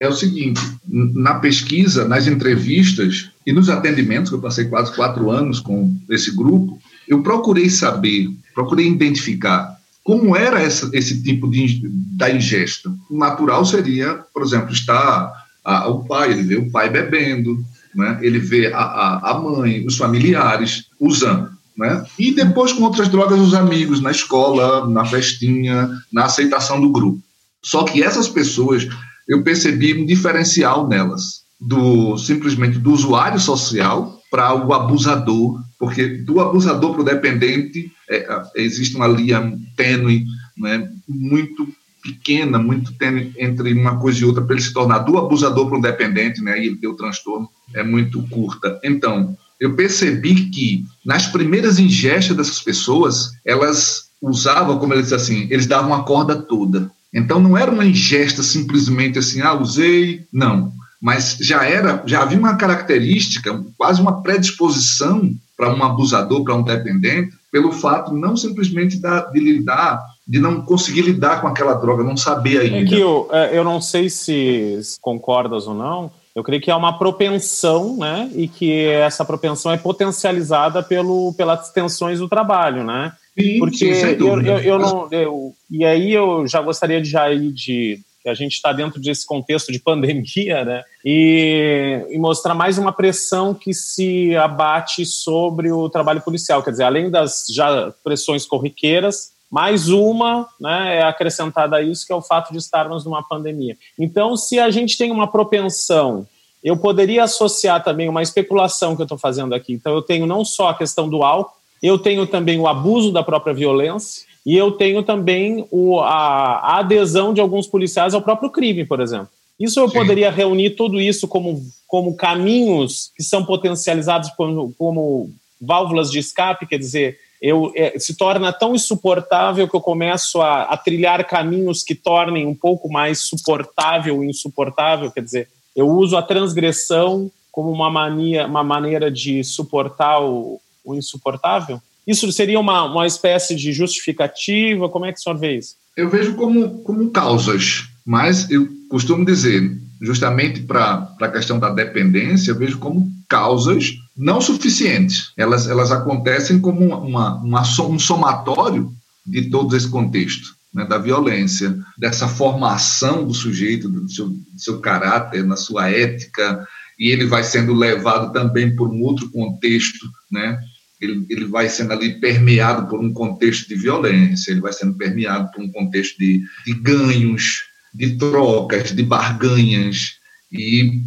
é 0.00 0.08
o 0.08 0.12
seguinte: 0.12 0.60
na 0.86 1.34
pesquisa, 1.34 2.06
nas 2.06 2.26
entrevistas 2.26 3.30
e 3.46 3.52
nos 3.52 3.68
atendimentos, 3.68 4.30
que 4.30 4.36
eu 4.36 4.40
passei 4.40 4.66
quase 4.66 4.94
quatro 4.94 5.30
anos 5.30 5.60
com 5.60 5.94
esse 6.08 6.34
grupo, 6.34 6.78
eu 7.06 7.22
procurei 7.22 7.68
saber, 7.68 8.28
procurei 8.54 8.86
identificar 8.86 9.77
como 10.08 10.34
era 10.34 10.62
essa, 10.62 10.88
esse 10.94 11.22
tipo 11.22 11.50
de 11.50 11.82
da 12.16 12.30
ingesta. 12.30 12.90
O 13.10 13.18
natural 13.18 13.62
seria, 13.66 14.14
por 14.32 14.42
exemplo, 14.42 14.72
estar 14.72 15.30
a, 15.62 15.86
o 15.86 16.02
pai, 16.04 16.30
ele 16.32 16.44
vê 16.44 16.56
o 16.56 16.70
pai 16.70 16.88
bebendo, 16.88 17.62
né? 17.94 18.18
ele 18.22 18.38
vê 18.38 18.72
a, 18.72 18.78
a, 18.78 19.32
a 19.32 19.38
mãe, 19.38 19.84
os 19.86 19.98
familiares 19.98 20.86
usando. 20.98 21.50
Né? 21.76 22.02
E 22.18 22.32
depois 22.32 22.72
com 22.72 22.84
outras 22.84 23.10
drogas, 23.10 23.38
os 23.38 23.52
amigos, 23.52 24.00
na 24.00 24.10
escola, 24.10 24.88
na 24.88 25.04
festinha, 25.04 25.90
na 26.10 26.24
aceitação 26.24 26.80
do 26.80 26.90
grupo. 26.90 27.20
Só 27.62 27.84
que 27.84 28.02
essas 28.02 28.26
pessoas 28.26 28.88
eu 29.28 29.42
percebi 29.42 29.92
um 29.92 30.06
diferencial 30.06 30.88
nelas, 30.88 31.42
do 31.60 32.16
simplesmente 32.16 32.78
do 32.78 32.92
usuário 32.92 33.38
social 33.38 34.17
para 34.30 34.54
o 34.54 34.72
abusador, 34.72 35.62
porque 35.78 36.06
do 36.06 36.40
abusador 36.40 36.92
para 36.92 37.02
o 37.02 37.04
dependente 37.04 37.90
é, 38.08 38.42
existe 38.56 38.96
uma 38.96 39.06
linha 39.06 39.56
tênue, 39.76 40.24
né, 40.56 40.90
muito 41.08 41.68
pequena, 42.02 42.58
muito 42.58 42.92
tênue 42.94 43.32
entre 43.38 43.72
uma 43.72 43.98
coisa 43.98 44.20
e 44.20 44.24
outra 44.24 44.42
para 44.42 44.54
ele 44.54 44.62
se 44.62 44.72
tornar 44.72 45.00
do 45.00 45.18
abusador 45.18 45.68
para 45.68 45.78
o 45.78 45.82
dependente, 45.82 46.42
né, 46.42 46.60
e 46.60 46.66
ele 46.66 46.76
ter 46.76 46.88
o 46.88 46.96
transtorno 46.96 47.48
é 47.74 47.82
muito 47.82 48.22
curta. 48.28 48.78
Então, 48.82 49.36
eu 49.60 49.74
percebi 49.74 50.46
que 50.50 50.84
nas 51.04 51.26
primeiras 51.26 51.78
ingestas 51.78 52.36
dessas 52.36 52.60
pessoas, 52.60 53.32
elas 53.44 54.08
usavam, 54.20 54.78
como 54.78 54.94
eles 54.94 55.12
assim, 55.12 55.46
eles 55.50 55.66
davam 55.66 55.94
a 55.94 56.04
corda 56.04 56.36
toda. 56.36 56.90
Então 57.12 57.40
não 57.40 57.56
era 57.56 57.70
uma 57.70 57.86
ingesta 57.86 58.42
simplesmente 58.42 59.18
assim, 59.18 59.40
ah, 59.40 59.54
usei, 59.54 60.26
não. 60.32 60.72
Mas 61.00 61.36
já 61.40 61.64
era, 61.64 62.02
já 62.06 62.22
havia 62.22 62.38
uma 62.38 62.56
característica, 62.56 63.64
quase 63.76 64.00
uma 64.00 64.20
predisposição 64.22 65.30
para 65.56 65.74
um 65.74 65.82
abusador, 65.82 66.42
para 66.42 66.54
um 66.54 66.62
dependente, 66.62 67.36
pelo 67.50 67.72
fato 67.72 68.12
não 68.12 68.36
simplesmente 68.36 68.98
de 68.98 69.40
lidar, 69.40 70.04
de 70.26 70.38
não 70.38 70.60
conseguir 70.60 71.02
lidar 71.02 71.40
com 71.40 71.48
aquela 71.48 71.74
droga, 71.74 72.04
não 72.04 72.16
saber 72.16 72.60
ainda. 72.60 72.78
É 72.78 72.84
que 72.84 73.00
eu, 73.00 73.28
é, 73.32 73.56
eu 73.56 73.64
não 73.64 73.80
sei 73.80 74.10
se 74.10 74.80
concordas 75.00 75.66
ou 75.66 75.74
não, 75.74 76.10
eu 76.38 76.44
creio 76.44 76.62
que 76.62 76.70
é 76.70 76.74
uma 76.74 76.96
propensão, 76.96 77.96
né? 77.96 78.30
E 78.32 78.46
que 78.46 78.86
essa 78.86 79.24
propensão 79.24 79.72
é 79.72 79.76
potencializada 79.76 80.84
pelo, 80.84 81.34
pelas 81.34 81.72
tensões 81.72 82.20
do 82.20 82.28
trabalho, 82.28 82.84
né? 82.84 83.12
Sim, 83.36 83.58
Porque 83.58 83.94
sim, 83.94 84.06
eu, 84.20 84.40
eu, 84.42 84.58
eu, 84.58 84.78
não. 84.78 85.08
Eu, 85.10 85.52
e 85.68 85.84
aí 85.84 86.12
eu 86.12 86.46
já 86.46 86.62
gostaria 86.62 87.02
de 87.02 87.10
já 87.10 87.28
ir 87.32 87.50
de. 87.50 87.98
Que 88.22 88.28
a 88.28 88.34
gente 88.34 88.54
está 88.54 88.72
dentro 88.72 89.00
desse 89.00 89.26
contexto 89.26 89.72
de 89.72 89.78
pandemia, 89.78 90.64
né? 90.64 90.84
E, 91.04 92.06
e, 92.10 92.18
mostrar 92.18 92.54
mais 92.54 92.78
uma 92.78 92.92
pressão 92.92 93.54
que 93.54 93.72
se 93.72 94.34
abate 94.36 95.06
sobre 95.06 95.70
o 95.70 95.88
trabalho 95.88 96.20
policial. 96.20 96.62
Quer 96.62 96.72
dizer, 96.72 96.84
além 96.84 97.10
das 97.10 97.46
já 97.48 97.92
pressões 98.02 98.44
corriqueiras, 98.44 99.32
mais 99.50 99.88
uma 99.88 100.46
né, 100.60 100.98
é 100.98 101.02
acrescentada 101.02 101.76
a 101.76 101.82
isso, 101.82 102.06
que 102.06 102.12
é 102.12 102.16
o 102.16 102.22
fato 102.22 102.52
de 102.52 102.58
estarmos 102.58 103.04
numa 103.04 103.22
pandemia. 103.22 103.76
Então, 103.98 104.36
se 104.36 104.58
a 104.58 104.70
gente 104.70 104.98
tem 104.98 105.10
uma 105.10 105.26
propensão, 105.26 106.26
eu 106.62 106.76
poderia 106.76 107.24
associar 107.24 107.82
também 107.82 108.08
uma 108.08 108.22
especulação 108.22 108.94
que 108.94 109.02
eu 109.02 109.04
estou 109.04 109.16
fazendo 109.16 109.54
aqui. 109.54 109.72
Então, 109.72 109.94
eu 109.94 110.02
tenho 110.02 110.26
não 110.26 110.44
só 110.44 110.68
a 110.68 110.74
questão 110.74 111.08
do 111.08 111.22
álcool, 111.22 111.56
eu 111.82 111.96
tenho 111.96 112.26
também 112.26 112.58
o 112.58 112.66
abuso 112.66 113.12
da 113.12 113.22
própria 113.22 113.54
violência 113.54 114.27
e 114.44 114.56
eu 114.56 114.72
tenho 114.72 115.02
também 115.02 115.66
o, 115.70 116.00
a, 116.00 116.58
a 116.58 116.78
adesão 116.78 117.34
de 117.34 117.40
alguns 117.40 117.66
policiais 117.66 118.14
ao 118.14 118.22
próprio 118.22 118.50
crime, 118.50 118.84
por 118.84 119.00
exemplo. 119.00 119.28
Isso 119.58 119.80
eu 119.80 119.88
Sim. 119.88 119.94
poderia 119.94 120.30
reunir 120.30 120.70
tudo 120.70 121.00
isso 121.00 121.26
como, 121.26 121.60
como 121.86 122.16
caminhos 122.16 123.10
que 123.16 123.22
são 123.22 123.44
potencializados 123.44 124.30
como, 124.30 124.72
como 124.78 125.30
válvulas 125.60 126.10
de 126.10 126.18
escape, 126.18 126.66
quer 126.66 126.78
dizer, 126.78 127.18
eu, 127.40 127.72
é, 127.74 127.98
se 127.98 128.16
torna 128.16 128.52
tão 128.52 128.74
insuportável 128.74 129.68
que 129.68 129.74
eu 129.74 129.80
começo 129.80 130.40
a, 130.40 130.62
a, 130.62 130.76
trilhar 130.76 131.24
caminhos 131.26 131.82
que 131.82 131.94
tornem 131.94 132.46
um 132.46 132.54
pouco 132.54 132.90
mais 132.90 133.20
suportável 133.20 134.22
e 134.22 134.28
insuportável, 134.28 135.10
quer 135.10 135.22
dizer, 135.22 135.48
eu 135.74 135.88
uso 135.88 136.16
a 136.16 136.22
transgressão 136.22 137.30
como 137.52 137.70
uma, 137.70 137.90
mania, 137.90 138.46
uma 138.46 138.64
maneira 138.64 139.10
de 139.10 139.42
suportar 139.44 140.20
o, 140.20 140.60
o 140.84 140.94
insuportável? 140.94 141.80
Isso 142.08 142.32
seria 142.32 142.58
uma, 142.58 142.84
uma 142.84 143.06
espécie 143.06 143.54
de 143.54 143.70
justificativa? 143.70 144.88
Como 144.88 145.04
é 145.04 145.12
que 145.12 145.20
o 145.20 145.22
senhor 145.22 145.38
vê 145.38 145.58
isso? 145.58 145.74
Eu 145.94 146.08
vejo 146.08 146.34
como, 146.36 146.78
como 146.78 147.10
causas, 147.10 147.84
mas 148.06 148.50
eu 148.50 148.66
costumo 148.88 149.26
dizer, 149.26 149.78
justamente 150.00 150.62
para 150.62 151.14
a 151.20 151.28
questão 151.28 151.58
da 151.58 151.68
dependência, 151.68 152.50
eu 152.50 152.58
vejo 152.58 152.78
como 152.78 153.12
causas 153.28 153.92
não 154.16 154.40
suficientes. 154.40 155.32
Elas, 155.36 155.68
elas 155.68 155.92
acontecem 155.92 156.58
como 156.58 156.80
uma, 156.80 157.34
uma, 157.34 157.62
um 157.62 157.98
somatório 157.98 158.90
de 159.26 159.50
todo 159.50 159.76
esse 159.76 159.88
contexto. 159.88 160.56
Né, 160.72 160.84
da 160.84 160.98
violência, 160.98 161.78
dessa 161.96 162.28
formação 162.28 163.26
do 163.26 163.32
sujeito, 163.32 163.88
do 163.88 164.06
seu, 164.10 164.28
do 164.28 164.58
seu 164.58 164.80
caráter, 164.80 165.42
na 165.42 165.56
sua 165.56 165.88
ética, 165.88 166.68
e 166.98 167.10
ele 167.10 167.24
vai 167.24 167.42
sendo 167.42 167.72
levado 167.72 168.34
também 168.34 168.76
por 168.76 168.86
um 168.90 169.00
outro 169.00 169.30
contexto, 169.30 170.06
né, 170.30 170.58
ele, 171.00 171.26
ele 171.28 171.44
vai 171.46 171.68
sendo 171.68 171.92
ali 171.92 172.20
permeado 172.20 172.88
por 172.88 173.00
um 173.00 173.12
contexto 173.12 173.68
de 173.68 173.74
violência, 173.76 174.50
ele 174.50 174.60
vai 174.60 174.72
sendo 174.72 174.94
permeado 174.94 175.50
por 175.52 175.62
um 175.62 175.70
contexto 175.70 176.18
de, 176.18 176.42
de 176.66 176.74
ganhos, 176.74 177.64
de 177.94 178.16
trocas, 178.16 178.92
de 178.92 179.02
barganhas, 179.02 180.18
e 180.52 181.02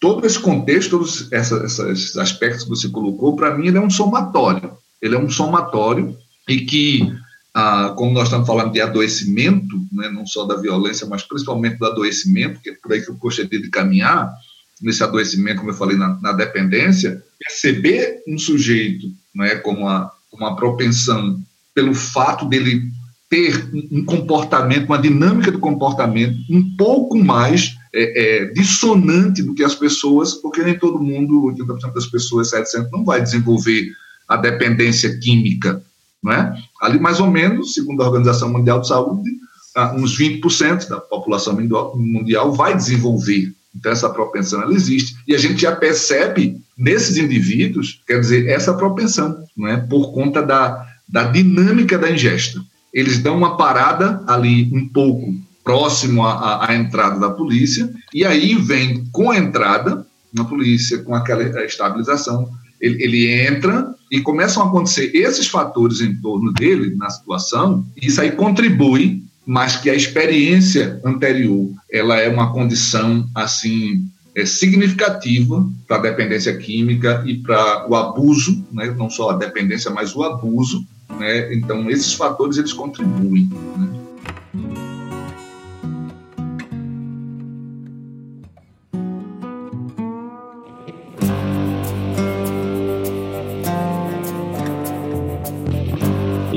todo 0.00 0.26
esse 0.26 0.38
contexto, 0.38 0.90
todos 0.90 1.32
essa, 1.32 1.64
esses 1.64 2.16
aspectos 2.16 2.64
que 2.64 2.70
você 2.70 2.88
colocou, 2.88 3.36
para 3.36 3.56
mim, 3.56 3.68
ele 3.68 3.78
é 3.78 3.80
um 3.80 3.90
somatório. 3.90 4.76
Ele 5.00 5.14
é 5.14 5.18
um 5.18 5.30
somatório 5.30 6.16
e 6.48 6.60
que, 6.60 7.12
ah, 7.54 7.94
como 7.96 8.12
nós 8.12 8.24
estamos 8.24 8.46
falando 8.46 8.72
de 8.72 8.80
adoecimento, 8.80 9.76
né, 9.92 10.08
não 10.08 10.26
só 10.26 10.44
da 10.44 10.56
violência, 10.56 11.06
mas 11.06 11.22
principalmente 11.22 11.78
do 11.78 11.86
adoecimento, 11.86 12.60
que 12.60 12.70
é 12.70 12.74
por 12.74 12.92
aí 12.92 13.00
que 13.00 13.10
eu 13.10 13.16
gostaria 13.16 13.60
de 13.60 13.70
caminhar, 13.70 14.32
nesse 14.80 15.02
adoecimento, 15.02 15.58
como 15.58 15.70
eu 15.70 15.76
falei, 15.76 15.96
na, 15.96 16.20
na 16.20 16.32
dependência, 16.32 17.22
perceber 17.38 18.22
um 18.26 18.38
sujeito 18.38 19.06
né, 19.34 19.56
como 19.56 19.80
uma, 19.80 20.10
uma 20.32 20.56
propensão 20.56 21.40
pelo 21.74 21.94
fato 21.94 22.46
dele 22.46 22.82
ter 23.28 23.70
um 23.90 24.04
comportamento, 24.04 24.86
uma 24.86 24.98
dinâmica 24.98 25.50
do 25.50 25.58
comportamento 25.58 26.36
um 26.50 26.76
pouco 26.76 27.16
mais 27.16 27.74
é, 27.94 28.42
é, 28.42 28.44
dissonante 28.52 29.42
do 29.42 29.54
que 29.54 29.64
as 29.64 29.74
pessoas, 29.74 30.34
porque 30.34 30.62
nem 30.62 30.78
todo 30.78 31.02
mundo, 31.02 31.54
80% 31.54 31.94
das 31.94 32.06
pessoas, 32.06 32.50
700, 32.50 32.92
não 32.92 33.04
vai 33.04 33.22
desenvolver 33.22 33.90
a 34.28 34.36
dependência 34.36 35.18
química, 35.18 35.82
não 36.22 36.32
é? 36.32 36.54
Ali, 36.80 37.00
mais 37.00 37.20
ou 37.20 37.30
menos, 37.30 37.72
segundo 37.72 38.02
a 38.02 38.06
Organização 38.06 38.52
Mundial 38.52 38.80
de 38.80 38.88
Saúde, 38.88 39.30
ah, 39.74 39.94
uns 39.94 40.18
20% 40.18 40.88
da 40.88 41.00
população 41.00 41.54
mundial 41.94 42.52
vai 42.52 42.76
desenvolver. 42.76 43.54
Então, 43.74 43.90
essa 43.90 44.10
propensão, 44.10 44.62
ela 44.62 44.74
existe. 44.74 45.16
E 45.26 45.34
a 45.34 45.38
gente 45.38 45.62
já 45.62 45.74
percebe 45.74 46.60
nesses 46.76 47.16
indivíduos, 47.16 48.00
quer 48.06 48.20
dizer, 48.20 48.48
essa 48.48 48.74
propensão, 48.74 49.44
não 49.56 49.68
é? 49.68 49.76
Por 49.76 50.12
conta 50.12 50.42
da, 50.42 50.86
da 51.08 51.24
dinâmica 51.24 51.98
da 51.98 52.10
ingesta. 52.10 52.60
Eles 52.92 53.18
dão 53.18 53.36
uma 53.36 53.56
parada 53.56 54.22
ali 54.26 54.70
um 54.72 54.86
pouco 54.88 55.34
próximo 55.64 56.26
à, 56.26 56.68
entrada 56.74 57.18
da 57.18 57.30
polícia, 57.30 57.88
e 58.12 58.24
aí 58.24 58.54
vem 58.56 59.04
com 59.12 59.30
a 59.30 59.38
entrada 59.38 60.04
na 60.34 60.44
polícia, 60.44 60.98
com 60.98 61.14
aquela 61.14 61.64
estabilização, 61.64 62.50
ele, 62.80 63.02
ele, 63.02 63.46
entra 63.46 63.94
e 64.10 64.20
começam 64.20 64.62
a 64.62 64.66
acontecer 64.66 65.12
esses 65.14 65.46
fatores 65.46 66.00
em 66.00 66.14
torno 66.16 66.52
dele, 66.52 66.96
na 66.96 67.08
situação, 67.10 67.86
e 67.96 68.08
isso 68.08 68.20
aí 68.20 68.32
contribui, 68.32 69.22
mas 69.44 69.76
que 69.76 69.90
a 69.90 69.94
experiência 69.94 71.00
anterior, 71.04 71.70
ela 71.90 72.18
é 72.18 72.28
uma 72.28 72.52
condição, 72.52 73.28
assim, 73.34 74.06
é, 74.34 74.46
significativa 74.46 75.68
para 75.86 75.96
a 75.96 76.00
dependência 76.00 76.56
química 76.56 77.22
e 77.26 77.38
para 77.38 77.86
o 77.88 77.94
abuso, 77.94 78.64
né? 78.72 78.94
não 78.96 79.10
só 79.10 79.30
a 79.30 79.36
dependência, 79.36 79.90
mas 79.90 80.14
o 80.14 80.22
abuso, 80.22 80.86
né? 81.18 81.52
então 81.54 81.90
esses 81.90 82.14
fatores, 82.14 82.56
eles 82.56 82.72
contribuem, 82.72 83.50
né? 83.76 84.01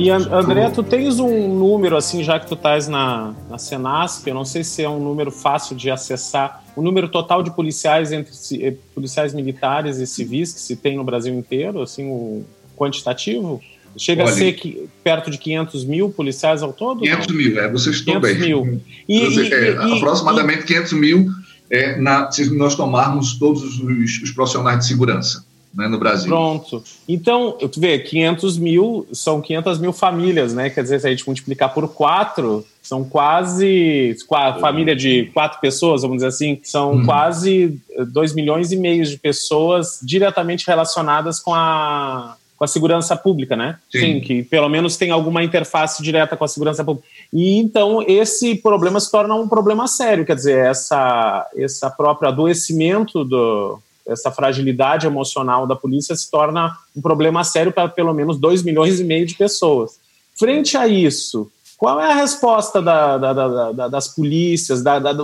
E 0.06 0.10
André, 0.12 0.70
tu 0.70 0.84
tens 0.84 1.20
um 1.20 1.48
número 1.48 1.98
assim, 1.98 2.24
já 2.24 2.40
que 2.40 2.46
tu 2.46 2.54
estás 2.54 2.88
na, 2.88 3.34
na 3.50 3.58
Senasp, 3.58 4.28
eu 4.28 4.36
não 4.36 4.46
sei 4.46 4.64
se 4.64 4.84
é 4.84 4.90
um 4.90 5.00
número 5.00 5.32
fácil 5.32 5.76
de 5.76 5.90
acessar, 5.90 6.64
o 6.76 6.82
número 6.84 7.10
total 7.10 7.42
de 7.42 7.50
policiais 7.50 8.12
entre 8.12 8.32
eh, 8.62 8.76
policiais 8.94 9.34
militares 9.34 9.98
e 9.98 10.06
civis 10.06 10.54
que 10.54 10.60
se 10.60 10.76
tem 10.76 10.96
no 10.96 11.04
Brasil 11.04 11.34
inteiro, 11.34 11.82
assim, 11.82 12.06
o 12.06 12.46
quantitativo? 12.78 13.60
Chega 13.98 14.22
Olha, 14.22 14.32
a 14.32 14.36
ser 14.36 14.54
que, 14.54 14.88
perto 15.04 15.32
de 15.32 15.40
500 15.40 15.86
mil 15.86 16.12
policiais 16.12 16.62
ao 16.62 16.72
todo? 16.72 17.00
500 17.00 17.28
não? 17.28 17.36
mil, 17.36 17.60
é, 17.60 17.72
vocês 17.72 17.96
estão 17.96 18.22
500 18.22 18.38
bem. 18.38 18.48
Mil. 18.48 18.82
E, 19.10 19.26
Você, 19.26 19.52
é, 19.52 19.72
e, 19.72 19.98
aproximadamente 19.98 20.60
e, 20.60 20.66
500 20.66 20.94
mil 20.94 21.30
é, 21.68 22.00
na, 22.00 22.30
se 22.30 22.56
nós 22.56 22.76
tomarmos 22.76 23.40
todos 23.40 23.64
os, 23.64 24.22
os 24.22 24.30
profissionais 24.30 24.78
de 24.78 24.86
segurança 24.86 25.44
né, 25.76 25.88
no 25.88 26.00
Brasil. 26.00 26.30
Pronto. 26.30 26.84
Então, 27.08 27.52
tu 27.52 27.80
vê, 27.80 28.00
500 28.00 28.58
mil 28.58 29.08
são 29.12 29.42
500 29.42 29.80
mil 29.80 29.92
famílias, 29.92 30.54
né? 30.54 30.70
Quer 30.70 30.84
dizer, 30.84 31.02
se 31.02 31.08
a 31.08 31.10
gente 31.10 31.26
multiplicar 31.28 31.74
por 31.74 31.88
quatro, 31.90 32.66
são 32.82 33.04
quase. 33.04 34.16
A 34.32 34.54
família 34.54 34.96
de 34.96 35.26
quatro 35.34 35.60
pessoas, 35.60 36.04
vamos 36.04 36.18
dizer 36.18 36.28
assim, 36.28 36.60
são 36.64 36.94
uhum. 36.94 37.06
quase 37.06 37.78
2 38.08 38.34
milhões 38.34 38.72
e 38.72 38.78
meio 38.78 39.04
de 39.04 39.18
pessoas 39.18 40.00
diretamente 40.02 40.66
relacionadas 40.66 41.40
com 41.40 41.54
a, 41.54 42.38
com 42.56 42.64
a 42.64 42.68
segurança 42.68 43.16
pública, 43.18 43.56
né? 43.56 43.78
Sim. 43.92 44.00
Sim. 44.00 44.22
que 44.22 44.44
pelo 44.44 44.70
menos 44.70 44.96
tem 44.96 45.12
alguma 45.12 45.44
interface 45.44 46.02
direta 46.02 46.38
com 46.38 46.46
a 46.46 46.48
segurança 46.48 46.86
pública. 46.86 47.08
E 47.34 47.58
então 47.58 48.02
esse 48.08 48.56
problema 48.56 49.00
se 49.00 49.12
torna 49.12 49.36
um 49.36 49.48
problema 49.48 49.88
sério, 49.88 50.26
quer 50.26 50.36
dizer, 50.36 50.66
essa, 50.66 51.50
essa 51.58 51.90
próprio 51.90 52.30
adoecimento 52.30 53.26
do, 53.26 53.80
essa 54.08 54.32
fragilidade 54.32 55.08
emocional 55.08 55.66
da 55.66 55.76
polícia 55.76 56.16
se 56.16 56.30
torna 56.30 56.76
um 56.96 57.02
problema 57.02 57.44
sério 57.44 57.72
para 57.72 57.90
pelo 57.90 58.14
menos 58.14 58.40
2 58.40 58.64
milhões 58.64 59.00
e 59.00 59.04
meio 59.04 59.26
de 59.26 59.36
pessoas. 59.36 60.00
Frente 60.38 60.78
a 60.78 60.88
isso, 60.88 61.50
qual 61.78 62.00
é 62.00 62.10
a 62.10 62.16
resposta 62.16 62.82
da, 62.82 63.18
da, 63.18 63.72
da, 63.72 63.88
das 63.90 64.08
polícias, 64.08 64.82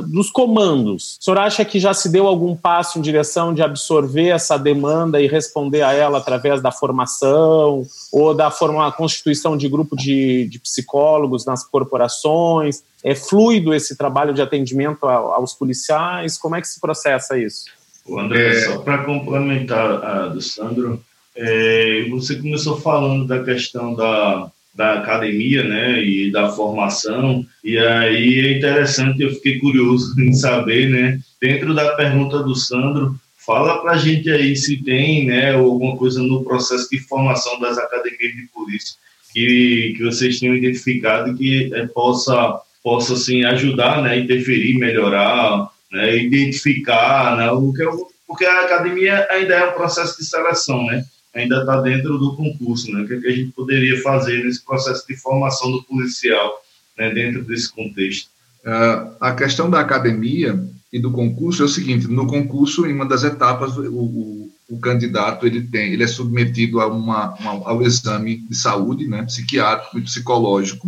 dos 0.07 0.29
comandos? 0.29 1.17
O 1.19 1.23
senhor 1.23 1.39
acha 1.39 1.63
que 1.63 1.79
já 1.79 1.93
se 1.93 2.09
deu 2.09 2.27
algum 2.27 2.55
passo 2.55 2.99
em 2.99 3.01
direção 3.01 3.53
de 3.53 3.61
absorver 3.61 4.29
essa 4.29 4.57
demanda 4.57 5.21
e 5.21 5.27
responder 5.27 5.81
a 5.81 5.93
ela 5.93 6.17
através 6.17 6.61
da 6.61 6.71
formação 6.71 7.85
ou 8.11 8.33
da 8.33 8.51
forma, 8.51 8.91
constituição 8.91 9.55
de 9.55 9.69
grupo 9.69 9.95
de, 9.95 10.47
de 10.49 10.59
psicólogos 10.59 11.45
nas 11.45 11.63
corporações? 11.63 12.83
É 13.03 13.15
fluido 13.15 13.73
esse 13.73 13.95
trabalho 13.95 14.33
de 14.33 14.41
atendimento 14.41 15.07
aos 15.07 15.53
policiais? 15.53 16.37
Como 16.37 16.55
é 16.55 16.61
que 16.61 16.67
se 16.67 16.81
processa 16.81 17.37
isso? 17.37 17.65
O 18.05 18.19
André, 18.19 18.49
é... 18.49 18.59
só 18.61 18.79
para 18.79 19.03
complementar 19.03 20.03
a 20.03 20.27
do 20.27 20.41
Sandro, 20.41 21.01
é, 21.35 22.05
você 22.09 22.35
começou 22.35 22.79
falando 22.79 23.25
da 23.25 23.43
questão 23.43 23.95
da, 23.95 24.51
da 24.73 24.99
academia, 24.99 25.63
né, 25.63 26.03
e 26.03 26.31
da 26.31 26.49
formação, 26.49 27.45
e 27.63 27.77
aí 27.77 28.39
é 28.39 28.57
interessante, 28.57 29.21
eu 29.21 29.33
fiquei 29.35 29.59
curioso 29.59 30.13
em 30.19 30.33
saber, 30.33 30.89
né, 30.89 31.19
dentro 31.39 31.73
da 31.73 31.95
pergunta 31.95 32.39
do 32.43 32.55
Sandro, 32.55 33.15
fala 33.45 33.81
para 33.81 33.93
a 33.93 33.97
gente 33.97 34.29
aí 34.29 34.55
se 34.55 34.83
tem, 34.83 35.25
né, 35.25 35.53
alguma 35.53 35.95
coisa 35.95 36.21
no 36.21 36.43
processo 36.43 36.89
de 36.89 36.99
formação 36.99 37.59
das 37.59 37.77
academias 37.77 38.35
de 38.35 38.47
polícia 38.53 38.95
que, 39.33 39.93
que 39.97 40.03
vocês 40.03 40.39
tenham 40.39 40.55
identificado 40.55 41.35
que 41.35 41.73
é, 41.73 41.87
possa, 41.87 42.59
possa, 42.83 43.13
assim, 43.13 43.43
ajudar, 43.45 44.01
né, 44.01 44.19
interferir, 44.19 44.77
melhorar 44.77 45.69
né, 45.91 46.17
identificar, 46.17 47.37
né, 47.37 47.51
o 47.51 47.73
que 47.73 47.83
eu, 47.83 48.07
porque 48.27 48.45
a 48.45 48.61
academia 48.61 49.27
ainda 49.29 49.55
é 49.55 49.69
um 49.69 49.73
processo 49.73 50.17
de 50.17 50.25
seleção, 50.25 50.85
né, 50.85 51.05
ainda 51.35 51.59
está 51.59 51.81
dentro 51.81 52.17
do 52.17 52.35
concurso, 52.35 52.91
né, 52.91 53.01
o 53.01 53.07
que, 53.07 53.13
é 53.13 53.19
que, 53.19 53.27
a 53.27 53.31
gente 53.31 53.51
poderia 53.51 54.01
fazer 54.01 54.43
nesse 54.43 54.63
processo 54.63 55.05
de 55.07 55.15
formação 55.17 55.71
do 55.71 55.83
policial, 55.83 56.53
né, 56.97 57.09
dentro 57.09 57.43
desse 57.43 57.71
contexto. 57.71 58.29
Uh, 58.63 59.15
a 59.19 59.33
questão 59.33 59.69
da 59.69 59.79
academia 59.79 60.57
e 60.93 60.99
do 60.99 61.11
concurso 61.11 61.63
é 61.63 61.65
o 61.65 61.69
seguinte: 61.69 62.07
no 62.07 62.27
concurso, 62.27 62.85
em 62.85 62.93
uma 62.93 63.07
das 63.07 63.23
etapas, 63.23 63.75
o, 63.75 63.89
o, 63.89 64.51
o 64.69 64.79
candidato 64.79 65.47
ele 65.47 65.61
tem, 65.61 65.93
ele 65.93 66.03
é 66.03 66.07
submetido 66.07 66.79
a 66.79 66.87
uma, 66.87 67.33
uma, 67.35 67.51
ao 67.67 67.81
exame 67.81 68.37
de 68.37 68.55
saúde, 68.55 69.07
né, 69.07 69.23
psiquiátrico 69.23 69.97
e 69.97 70.03
psicológico. 70.03 70.87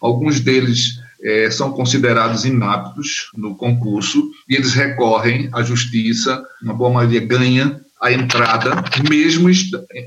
Alguns 0.00 0.38
deles 0.38 1.00
é, 1.24 1.50
são 1.50 1.72
considerados 1.72 2.44
inaptos 2.44 3.30
no 3.34 3.56
concurso 3.56 4.30
e 4.48 4.54
eles 4.54 4.74
recorrem 4.74 5.48
à 5.52 5.62
justiça, 5.62 6.44
uma 6.62 6.74
boa 6.74 6.90
maioria 6.90 7.24
ganha 7.24 7.80
a 8.02 8.12
entrada, 8.12 8.84
mesmo 9.08 9.48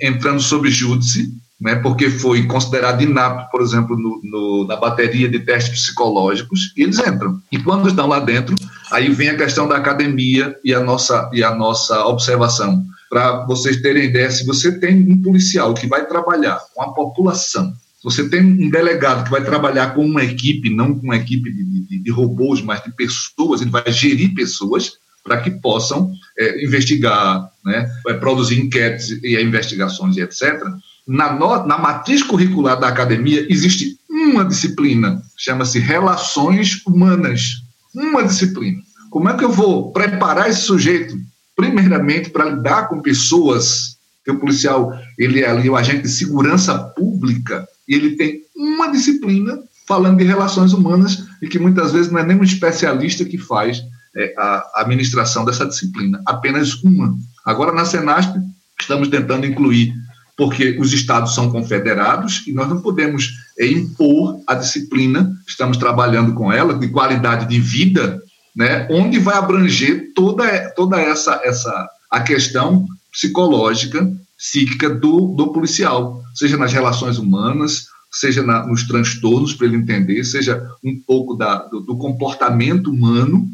entrando 0.01 0.39
sob 0.39 0.69
júdice, 0.69 1.33
né, 1.59 1.75
porque 1.77 2.11
foi 2.11 2.45
considerado 2.45 3.01
inapto, 3.01 3.49
por 3.49 3.63
exemplo, 3.63 3.97
no, 3.97 4.21
no, 4.23 4.67
na 4.67 4.75
bateria 4.75 5.27
de 5.27 5.39
testes 5.39 5.81
psicológicos, 5.81 6.71
e 6.77 6.83
eles 6.83 6.99
entram. 6.99 7.41
E 7.51 7.57
quando 7.57 7.89
estão 7.89 8.05
lá 8.05 8.19
dentro, 8.19 8.55
aí 8.91 9.09
vem 9.09 9.29
a 9.29 9.37
questão 9.37 9.67
da 9.67 9.77
academia 9.77 10.55
e 10.63 10.71
a 10.71 10.79
nossa, 10.79 11.27
e 11.33 11.43
a 11.43 11.55
nossa 11.55 12.05
observação. 12.05 12.83
Para 13.09 13.43
vocês 13.45 13.81
terem 13.81 14.05
ideia, 14.05 14.29
se 14.29 14.45
você 14.45 14.79
tem 14.79 15.11
um 15.11 15.19
policial 15.19 15.73
que 15.73 15.87
vai 15.87 16.05
trabalhar 16.05 16.59
com 16.75 16.83
a 16.83 16.93
população 16.93 17.73
você 18.07 18.29
tem 18.29 18.41
um 18.41 18.69
delegado 18.69 19.25
que 19.25 19.31
vai 19.31 19.43
trabalhar 19.43 19.93
com 19.93 20.05
uma 20.05 20.23
equipe, 20.23 20.73
não 20.73 20.97
com 20.97 21.03
uma 21.03 21.17
equipe 21.17 21.51
de, 21.51 21.81
de, 21.81 21.99
de 21.99 22.09
robôs, 22.09 22.61
mas 22.61 22.81
de 22.81 22.89
pessoas, 22.95 23.59
ele 23.59 23.69
vai 23.69 23.91
gerir 23.91 24.33
pessoas 24.33 24.93
para 25.21 25.41
que 25.41 25.51
possam 25.51 26.09
é, 26.39 26.63
investigar, 26.63 27.51
né, 27.65 27.85
vai 28.05 28.17
produzir 28.17 28.61
enquetes 28.61 29.09
e 29.21 29.37
investigações 29.41 30.15
e 30.15 30.21
etc. 30.21 30.57
Na, 31.05 31.33
no, 31.33 31.67
na 31.67 31.77
matriz 31.77 32.23
curricular 32.23 32.79
da 32.79 32.87
academia 32.87 33.45
existe 33.51 33.99
uma 34.09 34.45
disciplina, 34.45 35.21
chama-se 35.35 35.77
Relações 35.77 36.81
Humanas. 36.85 37.61
Uma 37.93 38.23
disciplina. 38.23 38.81
Como 39.09 39.27
é 39.27 39.35
que 39.35 39.43
eu 39.43 39.51
vou 39.51 39.91
preparar 39.91 40.49
esse 40.49 40.61
sujeito, 40.61 41.17
primeiramente, 41.57 42.29
para 42.29 42.51
lidar 42.51 42.87
com 42.87 43.01
pessoas? 43.01 43.97
Que 44.23 44.31
o 44.31 44.39
policial 44.39 44.93
ele 45.17 45.41
é 45.41 45.49
ali 45.49 45.69
o 45.69 45.75
agente 45.75 46.03
de 46.03 46.09
segurança 46.09 46.77
pública, 46.77 47.67
e 47.87 47.95
ele 47.95 48.15
tem 48.15 48.41
uma 48.55 48.91
disciplina 48.91 49.59
falando 49.87 50.17
de 50.17 50.25
relações 50.25 50.73
humanas 50.73 51.25
e 51.41 51.47
que 51.47 51.57
muitas 51.57 51.93
vezes 51.93 52.11
não 52.11 52.19
é 52.19 52.25
nem 52.25 52.37
um 52.37 52.43
especialista 52.43 53.23
que 53.23 53.37
faz 53.37 53.81
é, 54.15 54.33
a 54.37 54.81
administração 54.81 55.45
dessa 55.45 55.65
disciplina, 55.65 56.21
apenas 56.25 56.83
uma. 56.83 57.15
Agora, 57.45 57.71
na 57.71 57.85
Senasp, 57.85 58.35
estamos 58.79 59.07
tentando 59.07 59.45
incluir, 59.45 59.93
porque 60.35 60.77
os 60.79 60.91
estados 60.91 61.33
são 61.33 61.49
confederados 61.49 62.43
e 62.45 62.53
nós 62.53 62.67
não 62.67 62.81
podemos 62.81 63.29
é, 63.57 63.65
impor 63.65 64.41
a 64.45 64.55
disciplina, 64.55 65.31
estamos 65.47 65.77
trabalhando 65.77 66.33
com 66.33 66.51
ela, 66.51 66.73
de 66.73 66.89
qualidade 66.89 67.47
de 67.47 67.59
vida, 67.59 68.21
né, 68.55 68.87
onde 68.91 69.19
vai 69.19 69.35
abranger 69.35 70.11
toda, 70.15 70.69
toda 70.75 70.99
essa, 70.99 71.39
essa 71.43 71.89
a 72.09 72.21
questão 72.21 72.85
psicológica, 73.11 74.11
psíquica 74.37 74.89
do, 74.89 75.33
do 75.35 75.51
policial, 75.51 76.21
seja 76.35 76.57
nas 76.57 76.71
relações 76.71 77.17
humanas, 77.17 77.87
seja 78.11 78.43
na, 78.43 78.65
nos 78.65 78.87
transtornos 78.87 79.53
para 79.53 79.67
ele 79.67 79.77
entender, 79.77 80.23
seja 80.23 80.65
um 80.83 80.95
pouco 81.05 81.35
da, 81.35 81.63
do, 81.63 81.81
do, 81.81 81.97
comportamento 81.97 82.89
humano, 82.89 83.47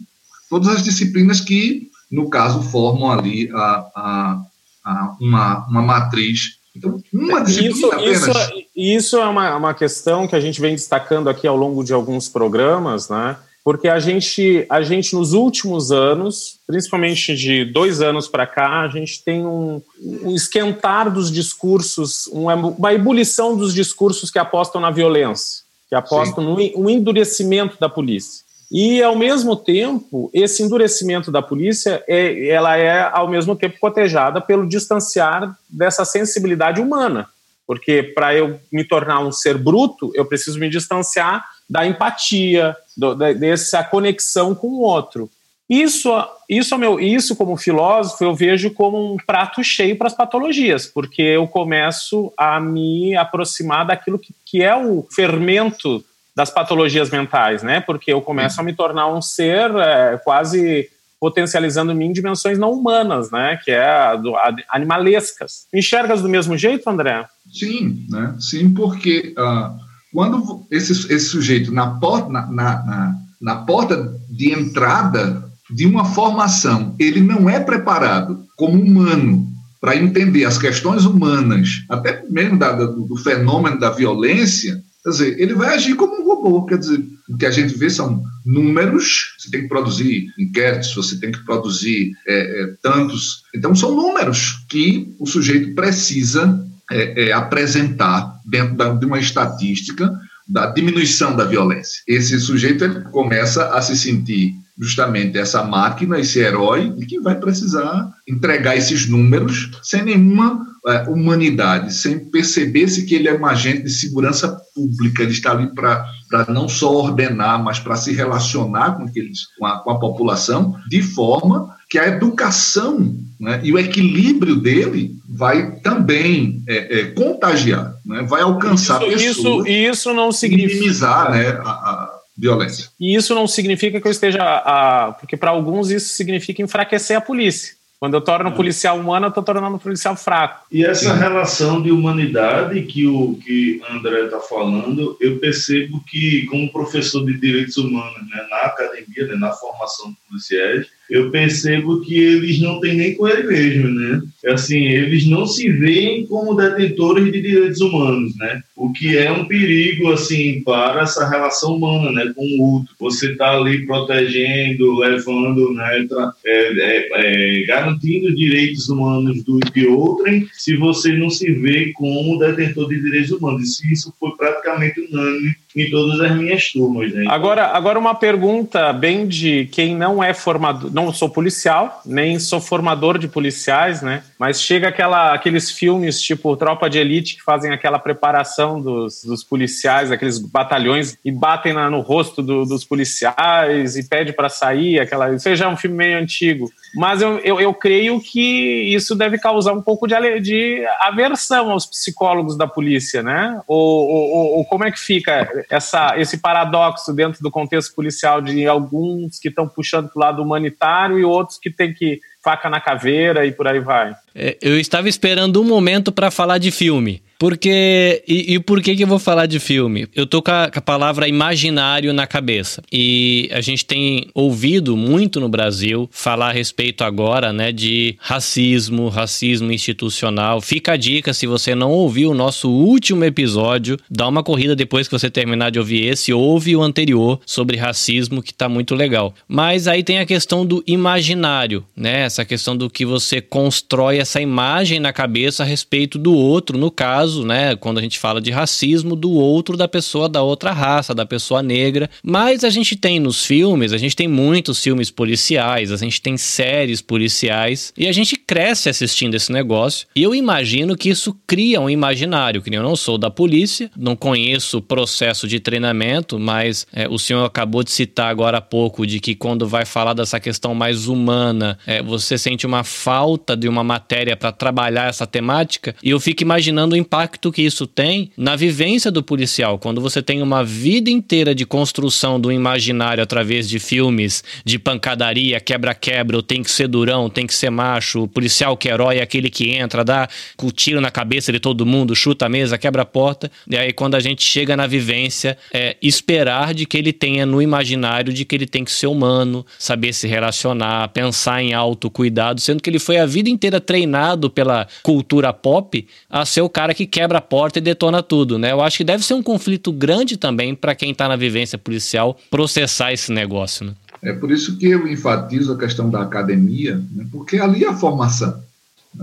todas 0.50 0.68
as 0.68 0.84
disciplinas 0.84 1.40
que, 1.40 1.90
no 2.12 2.30
caso, 2.30 2.62
formam 2.62 3.12
ali 3.12 3.50
a, 3.52 3.92
a, 3.96 4.42
a 4.86 5.18
uma, 5.20 5.68
uma 5.68 5.82
matriz. 5.82 6.58
Então, 6.76 7.02
uma 7.14 7.42
disciplina 7.42 7.76
isso, 7.76 7.92
apenas. 7.92 8.28
Isso, 8.28 8.38
é, 8.38 8.66
isso 8.76 9.18
é 9.18 9.26
uma, 9.26 9.56
uma 9.56 9.74
questão 9.74 10.28
que 10.28 10.36
a 10.36 10.40
gente 10.40 10.60
vem 10.60 10.76
destacando 10.76 11.30
aqui 11.30 11.48
ao 11.48 11.56
longo 11.56 11.84
de 11.84 11.94
alguns 11.94 12.28
programas, 12.28 13.10
né? 13.10 13.38
Porque 13.64 13.88
a 13.88 13.98
gente, 13.98 14.66
a 14.70 14.82
gente 14.82 15.16
nos 15.16 15.32
últimos 15.32 15.92
anos, 15.92 16.60
principalmente 16.68 17.34
de 17.34 17.64
dois 17.64 18.02
anos 18.02 18.28
para 18.28 18.46
cá, 18.46 18.82
a 18.82 18.88
gente 18.90 19.24
tem 19.24 19.46
um, 19.46 19.82
um 20.02 20.36
esquentar 20.36 21.10
dos 21.10 21.32
discursos, 21.32 22.28
uma, 22.28 22.56
uma, 22.56 22.94
ebulição 22.94 23.56
dos 23.56 23.74
discursos 23.74 24.30
que 24.30 24.38
apostam 24.38 24.82
na 24.82 24.92
violência, 24.92 25.64
que 25.88 25.96
apostam 25.96 26.58
Sim. 26.58 26.74
no 26.76 26.84
um 26.84 26.90
endurecimento 26.90 27.80
da 27.80 27.88
polícia. 27.88 28.44
E, 28.70 29.02
ao 29.02 29.16
mesmo 29.16 29.56
tempo, 29.56 30.30
esse 30.34 30.62
endurecimento 30.62 31.32
da 31.32 31.42
polícia, 31.42 32.04
é, 32.08 32.48
ela 32.48 32.76
é, 32.76 33.10
ao 33.14 33.30
mesmo 33.30 33.56
tempo, 33.56 33.80
cotejada 33.80 34.42
pelo 34.42 34.68
distanciar 34.68 35.56
dessa 35.70 36.04
sensibilidade 36.04 36.82
humana. 36.82 37.30
Porque 37.66 38.04
para 38.04 38.36
eu 38.36 38.60
me 38.72 38.84
tornar 38.84 39.20
um 39.20 39.32
ser 39.32 39.58
bruto, 39.58 40.12
eu 40.16 40.26
preciso 40.26 40.60
me 40.60 40.70
distanciar 40.70 41.46
da 41.70 41.86
empatia, 41.86 42.76
do, 42.96 43.16
dessa 43.16 43.84
conexão 43.84 44.54
com 44.54 44.68
o 44.68 44.82
outro. 44.82 45.30
Isso, 45.70 46.12
isso, 46.50 46.78
meu, 46.78 47.00
isso, 47.00 47.36
como 47.36 47.58
filósofo, 47.58 48.24
eu 48.24 48.36
vejo 48.36 48.72
como 48.72 49.14
um 49.14 49.18
prato 49.18 49.64
cheio 49.64 49.98
para 49.98 50.08
as 50.08 50.14
patologias, 50.14 50.86
porque 50.86 51.22
eu 51.22 51.48
começo 51.48 52.32
a 52.38 52.60
me 52.60 53.16
aproximar 53.16 53.86
daquilo 53.86 54.20
que, 54.20 54.36
que 54.46 54.62
é 54.62 54.76
o 54.76 55.08
fermento 55.10 56.04
das 56.36 56.50
patologias 56.50 57.10
mentais, 57.10 57.64
né? 57.64 57.80
Porque 57.80 58.12
eu 58.12 58.22
começo 58.22 58.60
a 58.60 58.64
me 58.64 58.74
tornar 58.74 59.08
um 59.08 59.22
ser 59.22 59.72
é, 59.76 60.18
quase 60.24 60.90
potencializando 61.20 61.94
em 61.94 61.96
mim 61.96 62.12
dimensões 62.12 62.60
não 62.60 62.74
humanas, 62.74 63.32
né? 63.32 63.58
Que 63.64 63.72
é 63.72 63.86
a, 63.86 64.14
a, 64.14 64.56
animalescas. 64.70 65.68
Enxergas 65.74 66.22
do 66.22 66.28
mesmo 66.28 66.58
jeito, 66.58 66.90
André? 66.90 67.26
Sim, 67.52 68.06
né? 68.10 68.36
Sim, 68.40 68.74
porque 68.74 69.34
uh, 69.38 69.78
quando 70.14 70.66
esse, 70.70 70.92
esse 71.12 71.26
sujeito, 71.26 71.74
na 71.74 71.88
porta, 72.00 72.30
na, 72.30 72.46
na, 72.52 73.16
na 73.42 73.56
porta 73.56 74.14
de 74.30 74.52
entrada 74.52 75.44
de 75.70 75.88
uma 75.88 76.06
formação, 76.06 76.96
ele 77.00 77.20
não 77.20 77.50
é 77.50 77.60
preparado 77.60 78.46
como 78.56 78.80
humano 78.80 79.48
para 79.82 79.98
entender 79.98 80.46
as 80.46 80.58
questões 80.58 81.04
humanas, 81.04 81.84
até 81.90 82.24
mesmo 82.30 82.58
da, 82.58 82.72
do, 82.72 83.06
do, 83.06 83.18
fenômeno 83.18 83.78
da 83.80 83.90
violência, 83.90 84.82
quer 85.04 85.10
dizer, 85.10 85.40
ele 85.42 85.56
vai 85.56 85.76
agir 85.76 85.96
como 85.96 86.22
um 86.22 86.26
robô. 86.26 86.66
Quer 86.66 86.78
dizer, 86.78 87.04
o 87.28 87.36
que 87.36 87.46
a 87.46 87.52
gente 87.52 87.78
vê 87.78 87.90
são 87.90 88.24
números, 88.46 89.36
você 89.38 89.52
tem 89.52 89.64
que 89.64 89.68
produzir 89.68 90.28
inquéritos, 90.40 90.96
você 90.96 91.20
tem 91.20 91.32
que 91.32 91.44
produzir 91.44 92.14
é, 92.26 92.64
é, 92.64 92.68
tantos. 92.82 93.44
Então, 93.54 93.76
são 93.76 93.94
números 93.94 94.64
que 94.70 95.14
o 95.20 95.26
sujeito 95.26 95.74
precisa 95.76 96.66
é, 96.92 97.30
é, 97.30 97.32
apresentar 97.32 98.40
dentro 98.46 98.76
da, 98.76 98.94
de 98.94 99.06
uma 99.06 99.20
estatística 99.20 100.12
da 100.48 100.68
diminuição 100.68 101.36
da 101.36 101.46
violência. 101.46 102.02
Esse 102.08 102.38
sujeito 102.40 102.84
ele 102.84 103.02
começa 103.06 103.70
a 103.74 103.82
se 103.82 103.98
sentir 103.98 104.54
justamente 104.78 105.38
essa 105.38 105.64
máquina, 105.64 106.20
esse 106.20 106.40
herói, 106.40 106.92
que 107.08 107.20
vai 107.20 107.36
precisar 107.36 108.12
entregar 108.28 108.76
esses 108.76 109.08
números 109.08 109.72
sem 109.84 110.04
nenhuma 110.04 110.66
é, 110.88 111.08
humanidade, 111.08 111.94
sem 111.94 112.20
perceber-se 112.20 113.06
que 113.06 113.16
ele 113.16 113.28
é 113.28 113.40
um 113.40 113.46
agente 113.46 113.84
de 113.84 113.90
segurança 113.90 114.60
pública, 114.76 115.24
ele 115.24 115.32
está 115.32 115.52
ali 115.52 115.68
para 115.74 116.06
não 116.50 116.68
só 116.68 116.92
ordenar, 116.92 117.64
mas 117.64 117.80
para 117.80 117.96
se 117.96 118.12
relacionar 118.12 118.98
com, 118.98 119.04
aqueles, 119.04 119.48
com, 119.58 119.66
a, 119.66 119.80
com 119.80 119.92
a 119.92 120.00
população, 120.00 120.76
de 120.90 121.02
forma 121.02 121.74
que 121.94 122.00
a 122.00 122.08
educação 122.08 123.16
né, 123.40 123.62
e 123.64 123.72
o 123.72 123.78
equilíbrio 123.78 124.56
dele 124.56 125.16
vai 125.30 125.76
também 125.76 126.64
é, 126.68 127.02
é, 127.02 127.06
contagiar, 127.12 127.94
né, 128.04 128.24
vai 128.24 128.42
alcançar 128.42 129.00
isso, 129.04 129.44
pessoas. 129.44 129.68
Isso, 129.68 129.92
isso 129.92 130.14
não 130.16 130.32
significa 130.32 130.74
minimizar 130.74 131.32
né, 131.32 131.50
a, 131.64 131.70
a, 131.70 132.20
violência. 132.36 132.90
E 133.00 133.16
isso 133.16 133.36
não 133.36 133.46
significa 133.46 134.02
que 134.02 134.08
eu 134.08 134.12
esteja, 134.12 134.42
a, 134.42 135.12
porque 135.20 135.38
para 135.38 135.52
alguns 135.52 135.92
isso 135.92 136.10
significa 136.16 136.64
enfraquecer 136.64 137.16
a 137.16 137.22
polícia. 137.22 137.76
Quando 138.00 138.16
eu 138.16 138.22
torno 138.22 138.50
um 138.50 138.54
policial 138.54 138.98
humano, 138.98 139.28
eu 139.28 139.30
estou 139.30 139.44
tornando 139.44 139.76
um 139.76 139.80
policial 139.80 140.16
fraco. 140.16 140.66
E 140.72 140.84
essa 140.84 141.14
Sim. 141.14 141.20
relação 141.20 141.80
de 141.80 141.92
humanidade 141.92 142.82
que 142.82 143.06
o 143.06 143.36
que 143.36 143.82
André 143.88 144.26
está 144.26 144.40
falando, 144.40 145.16
eu 145.22 145.38
percebo 145.38 146.04
que, 146.06 146.48
como 146.48 146.72
professor 146.72 147.24
de 147.24 147.40
direitos 147.40 147.78
humanos 147.78 148.20
né, 148.30 148.46
na 148.50 148.58
academia, 148.64 149.28
né, 149.28 149.36
na 149.36 149.52
formação 149.52 150.14
policiais, 150.34 150.88
eu 151.10 151.30
percebo 151.30 152.02
que 152.02 152.18
eles 152.18 152.60
não 152.60 152.80
têm 152.80 152.96
nem 152.96 153.16
com 153.16 153.28
ele 153.28 153.44
mesmo, 153.44 153.90
né? 153.90 154.22
Assim, 154.48 154.88
eles 154.88 155.28
não 155.28 155.46
se 155.46 155.70
veem 155.72 156.26
como 156.26 156.56
detentores 156.56 157.32
de 157.32 157.42
direitos 157.42 157.82
humanos, 157.82 158.36
né? 158.38 158.62
O 158.76 158.92
que 158.92 159.18
é 159.18 159.32
um 159.32 159.46
perigo, 159.46 160.12
assim, 160.12 160.64
para 160.64 161.02
essa 161.02 161.30
relação 161.30 161.76
humana, 161.76 162.12
né? 162.12 162.34
Com 162.36 162.44
o 162.44 162.74
outro. 162.74 162.96
Você 163.00 163.32
está 163.32 163.56
ali 163.56 163.86
protegendo, 163.86 164.98
levando, 164.98 165.74
né? 165.74 166.08
É, 166.46 166.80
é, 166.80 167.10
é, 167.12 167.66
garantindo 167.66 168.36
direitos 168.36 168.90
humanos 168.90 169.44
do 169.44 169.60
de 169.74 169.86
outrem, 169.86 170.48
se 170.54 170.76
você 170.78 171.14
não 171.14 171.30
se 171.30 171.52
vê 171.52 171.92
como 171.94 172.40
detentor 172.40 172.90
de 172.90 173.00
direitos 173.02 173.32
humanos. 173.32 173.64
E 173.64 173.66
se 173.68 173.94
isso 173.94 174.14
foi 174.20 174.32
praticamente 174.32 175.00
unânime 175.00 175.54
em 175.76 175.90
todas 175.90 176.20
as 176.22 176.36
minhas 176.36 176.72
turmas. 176.72 177.12
Né? 177.14 177.26
Agora, 177.28 177.68
agora 177.68 177.98
uma 177.98 178.16
pergunta 178.16 178.94
bem 178.94 179.28
de 179.28 179.66
quem 179.72 179.96
não 179.96 180.24
é 180.24 180.34
formador, 180.34 180.92
não 180.94 181.12
sou 181.12 181.30
policial, 181.30 182.02
nem 182.06 182.40
sou 182.40 182.62
formador 182.62 183.18
de 183.18 183.28
policiais, 183.28 184.02
né? 184.02 184.24
Mas 184.38 184.62
chega 184.62 184.88
aquela, 184.88 185.34
aqueles 185.34 185.72
filmes 185.72 186.22
tipo 186.22 186.56
Tropa 186.56 186.90
de 186.90 187.00
Elite 187.00 187.36
que 187.36 187.44
fazem 187.44 187.72
aquela 187.72 187.98
preparação 187.98 188.82
dos, 188.82 189.24
dos 189.24 189.44
policiais, 189.44 190.12
aqueles 190.12 190.38
batalhões 190.38 191.18
e 191.24 191.32
batem 191.32 191.74
na, 191.74 191.90
no 191.90 192.02
rosto 192.02 192.42
do, 192.42 192.66
dos 192.66 192.86
policiais 192.86 193.96
e 193.96 194.08
pede 194.08 194.34
para 194.34 194.50
sair, 194.50 195.00
aquela, 195.00 195.38
seja 195.40 195.66
é 195.66 195.68
um 195.68 195.78
filme 195.78 195.98
meio 195.98 196.18
antigo. 196.18 196.70
Mas 196.96 197.22
eu, 197.22 197.40
eu, 197.40 197.60
eu, 197.60 197.74
creio 197.74 198.22
que 198.22 198.94
isso 198.94 199.16
deve 199.16 199.40
causar 199.40 199.74
um 199.74 199.82
pouco 199.82 200.08
de, 200.08 200.40
de 200.40 200.86
aversão 201.00 201.72
aos 201.72 201.88
psicólogos 201.88 202.56
da 202.56 202.68
polícia, 202.68 203.24
né? 203.24 203.60
Ou, 203.68 204.08
ou, 204.08 204.58
ou 204.58 204.66
como 204.66 204.84
é 204.84 204.92
que 204.92 205.00
fica 205.00 205.50
essa, 205.72 206.14
esse 206.18 206.38
paradoxo 206.38 207.12
dentro 207.12 207.42
do 207.42 207.50
contexto 207.50 207.96
policial 207.96 208.42
de 208.42 208.68
alguns 208.68 209.40
que 209.40 209.48
estão 209.48 209.68
puxando 209.68 210.10
para 210.10 210.20
o 210.20 210.22
lado 210.22 210.42
humanitário 210.44 211.18
e 211.18 211.26
outros 211.26 211.58
que 211.58 211.72
têm 211.72 211.94
que 211.94 212.20
faca 212.44 212.70
na 212.70 212.82
caveira 212.82 213.46
e 213.46 213.52
por 213.52 213.68
aí 213.68 213.80
vai. 213.80 214.14
É, 214.36 214.58
eu 214.62 214.80
estava 214.80 215.08
esperando 215.08 215.62
um 215.62 215.64
momento 215.64 216.12
para 216.12 216.30
falar 216.30 216.58
de 216.58 216.72
filme. 216.72 217.22
Porque. 217.44 218.24
E, 218.26 218.54
e, 218.54 218.60
por 218.60 218.82
que, 218.82 218.96
que 218.96 219.04
eu 219.04 219.08
vou 219.08 219.20
falar 219.20 219.48
de 219.48 219.60
filme? 219.60 220.08
Eu 220.16 220.26
tô 220.26 220.42
com 220.42 220.50
a, 220.50 220.72
com 220.72 220.80
a, 220.80 220.82
palavra 220.82 221.28
imaginário 221.28 222.14
na 222.14 222.26
cabeça. 222.26 222.82
E 222.90 223.50
a 223.52 223.60
gente 223.60 223.86
tem 223.86 224.28
ouvido 224.34 224.96
muito 224.96 225.42
no 225.42 225.50
Brasil 225.50 226.10
falar 226.10 226.50
a 226.50 226.52
respeito 226.54 227.04
agora, 227.04 227.52
né, 227.52 227.74
de 227.74 228.16
racismo, 228.20 229.10
racismo 229.10 229.74
institucional. 229.74 230.62
Fica 230.62 230.94
a 230.94 230.98
dica, 230.98 231.34
se 231.34 231.46
você 231.46 231.76
não 231.76 231.92
ouviu 231.92 232.32
o 232.32 232.34
nosso 232.34 232.70
último 232.70 233.26
episódio, 233.26 234.00
dá 234.10 234.26
uma 234.26 234.42
corrida 234.42 234.74
depois 234.74 235.10
que 235.10 235.12
você 235.12 235.30
terminar 235.30 235.70
de 235.70 235.80
ouvir 235.80 236.08
esse, 236.08 236.32
ouve 236.32 236.78
o 236.78 236.82
anterior 236.82 237.42
sobre 237.46 237.76
racismo, 237.76 238.42
que 238.42 238.54
tá 238.54 238.70
muito 238.70 238.96
legal. 238.96 239.34
Mas 239.50 239.86
aí 239.86 240.02
tem 240.02 240.20
a 240.20 240.26
questão 240.26 240.66
do 240.66 240.82
imaginário, 240.88 241.86
né? 241.94 242.30
Essa 242.34 242.44
questão 242.44 242.76
do 242.76 242.90
que 242.90 243.06
você 243.06 243.40
constrói 243.40 244.18
essa 244.18 244.42
imagem 244.42 245.00
na 245.00 245.14
cabeça 245.14 245.62
a 245.62 245.66
respeito 245.68 246.18
do 246.18 246.34
outro, 246.34 246.80
no 246.80 246.90
caso 246.90 247.46
né, 247.46 247.76
quando 247.76 248.00
a 248.00 248.02
gente 248.02 248.18
fala 248.18 248.42
de 248.42 248.50
racismo, 248.50 249.16
do 249.16 249.30
outro, 249.30 249.78
da 249.78 249.88
pessoa 249.88 250.28
da 250.28 250.42
outra 250.42 250.72
raça, 250.72 251.14
da 251.14 251.28
pessoa 251.28 251.62
negra. 251.62 252.10
Mas 252.24 252.64
a 252.64 252.72
gente 252.72 252.96
tem 252.96 253.20
nos 253.20 253.46
filmes, 253.46 253.94
a 253.94 254.00
gente 254.00 254.16
tem 254.16 254.28
muitos 254.28 254.82
filmes 254.82 255.12
policiais, 255.12 255.92
a 255.92 255.98
gente 255.98 256.20
tem 256.20 256.36
séries 256.36 257.04
policiais 257.04 257.94
e 257.96 258.08
a 258.08 258.12
gente 258.12 258.36
cresce 258.36 258.90
assistindo 258.90 259.36
esse 259.36 259.52
negócio. 259.52 260.08
E 260.16 260.24
eu 260.24 260.34
imagino 260.34 260.98
que 260.98 261.10
isso 261.10 261.38
cria 261.46 261.80
um 261.80 261.88
imaginário, 261.88 262.64
que 262.64 262.76
eu 262.76 262.82
não 262.82 262.96
sou 262.96 263.20
da 263.20 263.30
polícia, 263.30 263.92
não 263.96 264.16
conheço 264.16 264.80
o 264.80 264.82
processo 264.82 265.48
de 265.48 265.60
treinamento, 265.60 266.40
mas 266.40 266.88
é, 266.92 267.08
o 267.08 267.20
senhor 267.20 267.46
acabou 267.46 267.84
de 267.84 267.92
citar 267.92 268.32
agora 268.32 268.58
há 268.58 268.62
pouco 268.62 269.06
de 269.06 269.20
que 269.20 269.36
quando 269.36 269.68
vai 269.68 269.86
falar 269.86 270.16
dessa 270.16 270.40
questão 270.40 270.74
mais 270.74 271.08
humana, 271.08 271.78
é, 271.86 272.02
você 272.02 272.23
sente 272.38 272.66
uma 272.66 272.84
falta 272.84 273.56
de 273.56 273.68
uma 273.68 273.84
matéria 273.84 274.36
para 274.36 274.52
trabalhar 274.52 275.10
essa 275.10 275.28
temática. 275.28 275.96
E 276.02 276.10
eu 276.10 276.20
fico 276.20 276.42
imaginando 276.42 276.96
o 276.96 276.98
impacto 276.98 277.52
que 277.52 277.62
isso 277.62 277.86
tem 277.86 278.32
na 278.38 278.56
vivência 278.56 279.12
do 279.12 279.22
policial, 279.22 279.78
quando 279.78 280.02
você 280.02 280.22
tem 280.22 280.42
uma 280.42 280.64
vida 280.64 281.10
inteira 281.10 281.54
de 281.54 281.66
construção 281.66 282.40
do 282.40 282.52
imaginário 282.52 283.22
através 283.22 283.68
de 283.68 283.80
filmes, 283.80 284.44
de 284.64 284.80
pancadaria, 284.80 285.60
quebra-quebra, 285.60 286.42
tem 286.42 286.64
que 286.64 286.72
ser 286.72 286.88
durão, 286.88 287.30
tem 287.30 287.46
que 287.46 287.54
ser 287.54 287.70
macho, 287.70 288.24
o 288.24 288.28
policial 288.28 288.78
que 288.78 288.90
é 288.90 288.94
herói 288.94 289.18
é 289.18 289.22
aquele 289.22 289.50
que 289.50 289.72
entra, 289.72 290.04
dá 290.04 290.28
o 290.62 290.72
tiro 290.72 291.02
na 291.02 291.12
cabeça 291.12 291.52
de 291.52 291.60
todo 291.60 291.86
mundo, 291.86 292.16
chuta 292.16 292.46
a 292.46 292.50
mesa, 292.50 292.78
quebra 292.78 293.02
a 293.02 293.06
porta. 293.06 293.52
E 293.68 293.76
aí, 293.76 293.92
quando 293.92 294.16
a 294.16 294.20
gente 294.20 294.44
chega 294.44 294.78
na 294.78 294.88
vivência, 294.88 295.58
é 295.74 295.98
esperar 296.02 296.74
de 296.74 296.86
que 296.86 296.98
ele 296.98 297.12
tenha 297.12 297.46
no 297.46 297.62
imaginário 297.62 298.32
de 298.34 298.46
que 298.46 298.56
ele 298.56 298.68
tem 298.68 298.84
que 298.84 298.92
ser 298.92 299.08
humano, 299.08 299.66
saber 299.78 300.14
se 300.14 300.28
relacionar, 300.28 301.08
pensar 301.10 301.62
em 301.62 301.74
autocuidado, 302.14 302.62
sendo 302.62 302.82
que 302.82 302.90
ele 302.90 303.00
foi 303.00 303.18
a 303.18 303.26
vida 303.26 303.50
inteira 303.50 303.82
treinado 303.82 304.50
pela 304.50 304.88
cultura 305.02 305.52
pop 305.52 306.06
a 306.30 306.46
ser 306.46 306.62
o 306.62 306.70
cara 306.70 306.94
que 306.94 307.06
quebra 307.06 307.40
a 307.40 307.42
porta 307.42 307.80
e 307.80 307.82
detona 307.82 308.22
tudo, 308.22 308.60
né? 308.60 308.72
Eu 308.72 308.82
acho 308.82 308.98
que 308.98 309.04
deve 309.04 309.24
ser 309.24 309.34
um 309.34 309.44
conflito 309.44 309.92
grande 309.92 310.38
também 310.38 310.76
para 310.76 310.96
quem 310.96 311.12
está 311.12 311.28
na 311.28 311.36
vivência 311.36 311.78
policial 311.78 312.38
processar 312.50 313.12
esse 313.12 313.32
negócio, 313.32 313.88
né? 313.88 313.94
É 314.22 314.32
por 314.32 314.52
isso 314.52 314.78
que 314.78 314.86
eu 314.86 315.06
enfatizo 315.06 315.74
a 315.74 315.78
questão 315.78 316.10
da 316.10 316.22
academia, 316.22 317.02
né? 317.12 317.26
porque 317.30 317.58
ali 317.58 317.84
é 317.84 317.90
a 317.90 317.94
formação. 317.94 318.58